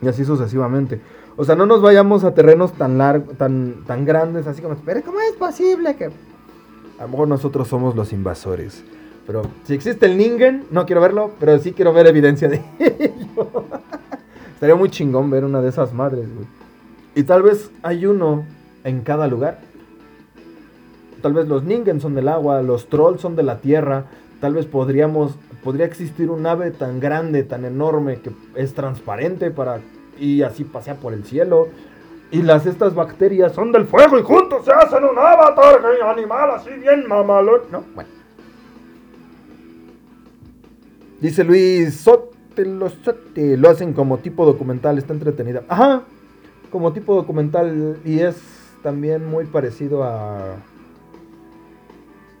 Y 0.00 0.08
así 0.08 0.24
sucesivamente. 0.24 1.00
O 1.36 1.44
sea, 1.44 1.54
no 1.54 1.64
nos 1.66 1.80
vayamos 1.80 2.24
a 2.24 2.34
terrenos 2.34 2.72
tan 2.72 2.98
largos, 2.98 3.36
tan, 3.36 3.84
tan 3.86 4.04
grandes, 4.04 4.46
así 4.46 4.60
como, 4.60 4.74
pero 4.84 5.02
¿cómo 5.02 5.20
es 5.20 5.32
posible 5.32 5.96
que...? 5.96 6.10
A 6.98 7.04
lo 7.04 7.08
mejor 7.08 7.28
nosotros 7.28 7.68
somos 7.68 7.96
los 7.96 8.12
invasores. 8.12 8.84
Pero 9.26 9.42
si 9.64 9.74
existe 9.74 10.06
el 10.06 10.16
Ningen, 10.16 10.64
no 10.70 10.84
quiero 10.84 11.00
verlo, 11.00 11.32
pero 11.38 11.58
sí 11.58 11.72
quiero 11.72 11.92
ver 11.92 12.06
evidencia 12.06 12.48
de 12.48 12.60
Estaría 14.62 14.76
muy 14.76 14.90
chingón 14.90 15.28
ver 15.28 15.44
una 15.44 15.60
de 15.60 15.70
esas 15.70 15.92
madres, 15.92 16.32
güey. 16.32 16.46
Y 17.16 17.24
tal 17.24 17.42
vez 17.42 17.72
hay 17.82 18.06
uno 18.06 18.46
en 18.84 19.00
cada 19.00 19.26
lugar. 19.26 19.58
Tal 21.20 21.32
vez 21.32 21.48
los 21.48 21.64
Ningen 21.64 22.00
son 22.00 22.14
del 22.14 22.28
agua, 22.28 22.62
los 22.62 22.88
Trolls 22.88 23.20
son 23.20 23.34
de 23.34 23.42
la 23.42 23.58
tierra. 23.58 24.04
Tal 24.40 24.54
vez 24.54 24.66
podríamos, 24.66 25.34
podría 25.64 25.84
existir 25.84 26.30
un 26.30 26.46
ave 26.46 26.70
tan 26.70 27.00
grande, 27.00 27.42
tan 27.42 27.64
enorme, 27.64 28.20
que 28.20 28.30
es 28.54 28.72
transparente 28.72 29.50
para 29.50 29.80
y 30.16 30.42
así 30.42 30.62
pasea 30.62 30.94
por 30.94 31.12
el 31.12 31.24
cielo. 31.24 31.66
Y 32.30 32.42
las 32.42 32.64
estas 32.64 32.94
bacterias 32.94 33.54
son 33.54 33.72
del 33.72 33.86
fuego 33.86 34.16
y 34.16 34.22
juntos 34.22 34.64
se 34.64 34.70
hacen 34.70 35.02
un 35.02 35.18
avatar 35.18 35.80
animal 36.06 36.52
así 36.52 36.70
bien 36.70 37.08
mamalón. 37.08 37.62
No, 37.72 37.82
bueno. 37.96 38.10
Dice 41.20 41.42
Luis 41.42 42.06
Lo 42.56 43.70
hacen 43.70 43.92
como 43.92 44.18
tipo 44.18 44.44
documental, 44.44 44.98
está 44.98 45.12
entretenida. 45.12 45.64
Ajá, 45.68 46.02
como 46.70 46.92
tipo 46.92 47.14
documental 47.14 47.98
y 48.04 48.20
es 48.20 48.36
también 48.82 49.28
muy 49.28 49.44
parecido 49.44 50.02
a... 50.02 50.56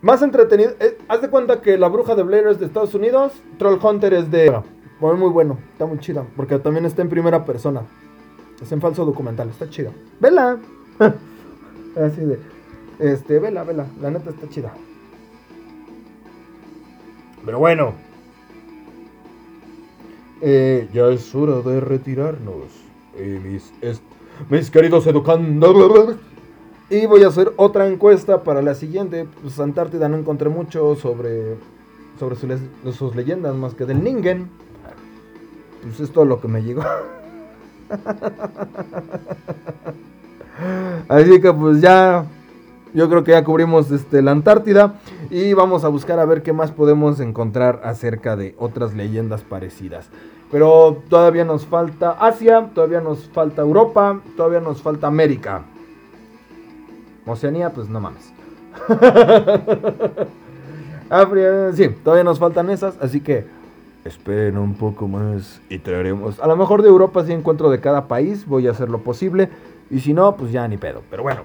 Más 0.00 0.20
entretenido. 0.22 0.72
Eh, 0.80 0.98
haz 1.06 1.22
de 1.22 1.30
cuenta 1.30 1.60
que 1.60 1.78
La 1.78 1.88
Bruja 1.88 2.16
de 2.16 2.24
Blair 2.24 2.48
es 2.48 2.58
de 2.58 2.66
Estados 2.66 2.94
Unidos, 2.94 3.32
Troll 3.58 3.78
Hunter 3.80 4.14
es 4.14 4.30
de... 4.30 4.52
Muy, 4.98 5.16
muy 5.16 5.30
bueno, 5.30 5.58
está 5.72 5.86
muy 5.86 5.98
chida, 5.98 6.24
porque 6.36 6.58
también 6.58 6.86
está 6.86 7.02
en 7.02 7.08
primera 7.08 7.44
persona. 7.44 7.82
Es 8.60 8.70
en 8.72 8.80
falso 8.80 9.04
documental, 9.04 9.48
está 9.48 9.68
chida. 9.68 9.90
Vela. 10.20 10.58
Así 11.96 12.20
de... 12.20 12.38
Este, 12.98 13.38
vela, 13.38 13.64
vela, 13.64 13.86
la 14.00 14.10
neta 14.10 14.30
está 14.30 14.48
chida. 14.48 14.72
Pero 17.44 17.58
bueno, 17.58 17.94
eh, 20.42 20.88
ya 20.92 21.06
es 21.06 21.34
hora 21.34 21.60
de 21.60 21.80
retirarnos. 21.80 22.66
Mis, 23.16 23.72
mis 24.50 24.70
queridos 24.70 25.06
educandos. 25.06 26.16
Y 26.90 27.06
voy 27.06 27.22
a 27.22 27.28
hacer 27.28 27.52
otra 27.56 27.86
encuesta 27.86 28.42
para 28.42 28.60
la 28.60 28.74
siguiente. 28.74 29.26
Pues 29.40 29.58
Antártida 29.60 30.08
no 30.08 30.18
encontré 30.18 30.48
mucho 30.48 30.96
sobre, 30.96 31.56
sobre 32.18 32.36
sus 32.92 33.16
leyendas 33.16 33.54
más 33.54 33.74
que 33.74 33.86
del 33.86 34.02
Ningen. 34.02 34.50
Pues 35.82 36.00
es 36.00 36.10
todo 36.12 36.24
lo 36.24 36.40
que 36.40 36.48
me 36.48 36.62
llegó. 36.62 36.82
Así 41.08 41.40
que 41.40 41.52
pues 41.52 41.80
ya 41.80 42.26
yo 42.94 43.08
creo 43.08 43.24
que 43.24 43.32
ya 43.32 43.42
cubrimos 43.42 43.90
este, 43.90 44.20
la 44.20 44.32
Antártida 44.32 44.96
y 45.30 45.54
vamos 45.54 45.84
a 45.84 45.88
buscar 45.88 46.18
a 46.18 46.26
ver 46.26 46.42
qué 46.42 46.52
más 46.52 46.72
podemos 46.72 47.20
encontrar 47.20 47.80
acerca 47.84 48.36
de 48.36 48.54
otras 48.58 48.92
leyendas 48.92 49.42
parecidas. 49.42 50.10
Pero 50.52 51.02
todavía 51.08 51.46
nos 51.46 51.64
falta 51.64 52.10
Asia, 52.10 52.68
todavía 52.74 53.00
nos 53.00 53.26
falta 53.30 53.62
Europa, 53.62 54.20
todavía 54.36 54.60
nos 54.60 54.82
falta 54.82 55.06
América. 55.06 55.62
Oceanía, 57.26 57.70
pues 57.70 57.88
no 57.88 58.00
mames. 58.00 58.30
sí, 61.74 61.88
todavía 62.04 62.24
nos 62.24 62.38
faltan 62.38 62.68
esas, 62.68 62.98
así 63.00 63.20
que 63.20 63.46
esperen 64.04 64.58
un 64.58 64.74
poco 64.74 65.08
más 65.08 65.62
y 65.70 65.78
traeremos. 65.78 66.38
A 66.38 66.46
lo 66.46 66.56
mejor 66.56 66.82
de 66.82 66.90
Europa 66.90 67.24
sí 67.24 67.32
encuentro 67.32 67.70
de 67.70 67.80
cada 67.80 68.06
país, 68.06 68.46
voy 68.46 68.68
a 68.68 68.72
hacer 68.72 68.90
lo 68.90 68.98
posible. 68.98 69.48
Y 69.90 70.00
si 70.00 70.12
no, 70.12 70.36
pues 70.36 70.52
ya 70.52 70.68
ni 70.68 70.76
pedo. 70.76 71.00
Pero 71.10 71.22
bueno, 71.22 71.44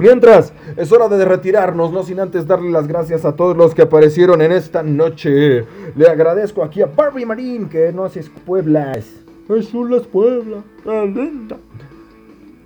Mientras, 0.00 0.54
es 0.78 0.90
hora 0.92 1.08
de 1.08 1.22
retirarnos, 1.26 1.92
no 1.92 2.02
sin 2.02 2.20
antes 2.20 2.46
darle 2.46 2.70
las 2.70 2.88
gracias 2.88 3.26
a 3.26 3.36
todos 3.36 3.54
los 3.54 3.74
que 3.74 3.82
aparecieron 3.82 4.40
en 4.40 4.50
esta 4.50 4.82
noche. 4.82 5.66
Le 5.94 6.08
agradezco 6.08 6.64
aquí 6.64 6.80
a 6.80 6.86
Barbie 6.86 7.26
Marín, 7.26 7.68
que 7.68 7.92
no 7.92 8.04
haces 8.04 8.30
Pueblas. 8.46 9.06
Las 9.46 10.06
Puebla, 10.06 10.62
linda. 10.86 11.58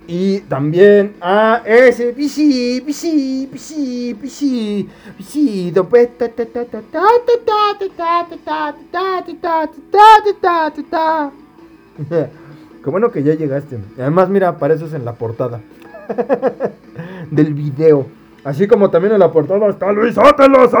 Y 0.07 0.39
también 0.41 1.15
a 1.19 1.61
ese 1.65 2.13
Pisi, 2.13 2.81
Pisi, 2.85 3.49
Pisi, 3.51 4.17
Pisi, 4.21 4.89
Pisi, 5.17 5.73
Qué 12.07 12.89
bueno 12.89 13.11
que 13.11 13.23
ya 13.23 13.33
llegaste. 13.33 13.79
Además, 13.97 14.29
mira, 14.29 14.47
apareces 14.49 14.93
en 14.93 15.03
la 15.03 15.13
portada. 15.13 15.59
del 17.31 17.53
video. 17.53 18.07
Así 18.43 18.67
como 18.67 18.89
también 18.89 19.13
en 19.13 19.19
la 19.19 19.31
portada 19.31 19.69
está 19.69 19.91
Luis 19.91 20.15
Los 20.15 20.71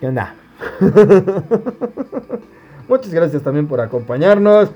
¿Qué 0.00 0.06
onda? 0.06 0.34
Muchas 2.88 3.12
gracias 3.12 3.42
también 3.42 3.66
por 3.66 3.80
acompañarnos. 3.80 4.70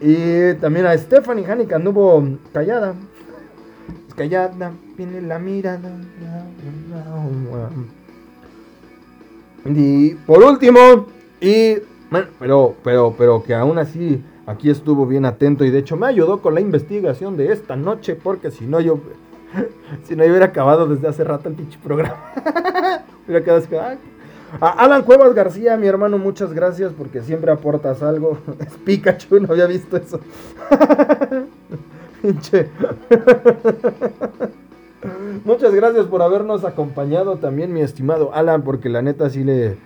Y 0.00 0.54
también 0.54 0.86
a 0.86 0.96
Stephanie 0.98 1.46
Hani 1.46 1.66
que 1.66 1.74
anduvo 1.74 2.26
callada. 2.52 2.94
Callada, 4.16 4.72
viene 4.96 5.22
la 5.22 5.38
mirada. 5.38 5.90
Y 9.64 10.14
por 10.14 10.42
último, 10.42 11.06
y 11.40 11.76
bueno, 12.10 12.28
pero, 12.38 12.76
pero, 12.84 13.14
pero 13.16 13.42
que 13.42 13.54
aún 13.54 13.78
así 13.78 14.22
Aquí 14.46 14.70
estuvo 14.70 15.06
bien 15.06 15.24
atento 15.24 15.64
y 15.64 15.70
de 15.70 15.80
hecho 15.80 15.96
me 15.96 16.06
ayudó 16.06 16.40
con 16.40 16.54
la 16.54 16.60
investigación 16.60 17.36
de 17.36 17.50
esta 17.52 17.74
noche 17.74 18.14
porque 18.14 18.52
si 18.52 18.64
no 18.64 18.80
yo 18.80 19.00
si 20.04 20.14
no 20.14 20.24
yo 20.24 20.30
hubiera 20.30 20.46
acabado 20.46 20.86
desde 20.86 21.08
hace 21.08 21.24
rato 21.24 21.48
el 21.48 21.56
pinche 21.56 21.78
programa. 21.82 22.16
hubiera 23.26 23.44
quedado 23.44 23.58
así, 23.58 23.98
Alan 24.60 25.02
Cuevas 25.02 25.34
García, 25.34 25.76
mi 25.76 25.88
hermano, 25.88 26.18
muchas 26.18 26.52
gracias 26.52 26.92
porque 26.96 27.22
siempre 27.22 27.50
aportas 27.50 28.02
algo. 28.02 28.38
Es 28.60 28.74
Pikachu, 28.84 29.40
no 29.40 29.52
había 29.52 29.66
visto 29.66 29.96
eso. 29.96 30.20
muchas 35.44 35.74
gracias 35.74 36.06
por 36.06 36.22
habernos 36.22 36.64
acompañado 36.64 37.36
también, 37.38 37.72
mi 37.72 37.80
estimado 37.80 38.32
Alan, 38.32 38.62
porque 38.62 38.88
la 38.88 39.02
neta 39.02 39.28
sí 39.28 39.42
le 39.42 39.76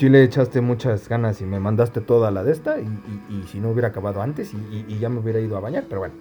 sí 0.00 0.08
le 0.08 0.24
echaste 0.24 0.62
muchas 0.62 1.08
ganas 1.10 1.42
y 1.42 1.44
me 1.44 1.60
mandaste 1.60 2.00
toda 2.00 2.30
la 2.30 2.42
de 2.42 2.52
esta. 2.52 2.80
Y, 2.80 3.44
si 3.52 3.60
no 3.60 3.70
hubiera 3.70 3.88
acabado 3.88 4.22
antes 4.22 4.52
y, 4.54 4.98
ya 4.98 5.10
me 5.10 5.20
hubiera 5.20 5.40
ido 5.40 5.56
a 5.58 5.60
bañar, 5.60 5.84
pero 5.88 6.00
bueno. 6.00 6.14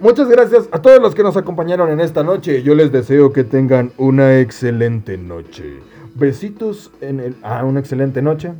Muchas 0.00 0.28
gracias 0.28 0.68
a 0.70 0.80
todos 0.80 1.02
los 1.02 1.16
que 1.16 1.24
nos 1.24 1.36
acompañaron 1.36 1.90
en 1.90 1.98
esta 1.98 2.22
noche. 2.22 2.62
Yo 2.62 2.76
les 2.76 2.92
deseo 2.92 3.32
que 3.32 3.42
tengan 3.42 3.90
una 3.98 4.38
excelente 4.38 5.18
noche. 5.18 5.80
Besitos 6.14 6.92
en 7.00 7.18
el. 7.18 7.36
Ah, 7.42 7.64
una 7.64 7.80
excelente 7.80 8.22
noche. 8.22 8.52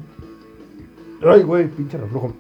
Ay, 1.25 1.43
güey, 1.45 1.69
pinche 1.69 1.97
reflujo. 1.97 2.35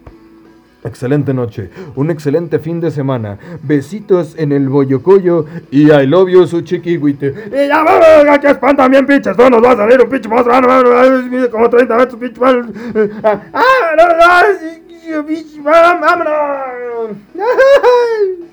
Excelente 0.85 1.35
noche, 1.35 1.71
un 1.97 2.09
excelente 2.11 2.61
fin 2.61 2.81
de 2.81 2.93
semana. 2.93 3.37
Besitos 3.63 4.37
en 4.39 4.53
el 4.53 4.69
boyocoyo 4.69 5.45
y 5.73 5.91
I 5.91 6.07
love 6.07 6.29
you, 6.29 6.47
su 6.47 6.61
chiquihuite. 6.61 7.35
Y 7.51 7.67
ya 7.67 7.83
vamos, 7.83 8.39
que 8.39 8.51
espantan 8.51 8.91
bien, 8.93 9.05
pinches. 9.05 9.37
No 9.37 9.51
nos 9.51 9.63
va 9.63 9.73
a 9.73 9.77
salir 9.77 10.01
un 10.01 10.09
pinche 10.09 10.29
monstruo. 10.29 11.51
Como 11.51 11.69
30 11.69 11.97
metros, 11.97 12.21
pinche. 12.21 12.41
¡Ah, 13.25 13.95
no, 13.97 14.07
no! 14.07 14.19
¡Vámonos! 16.01 17.17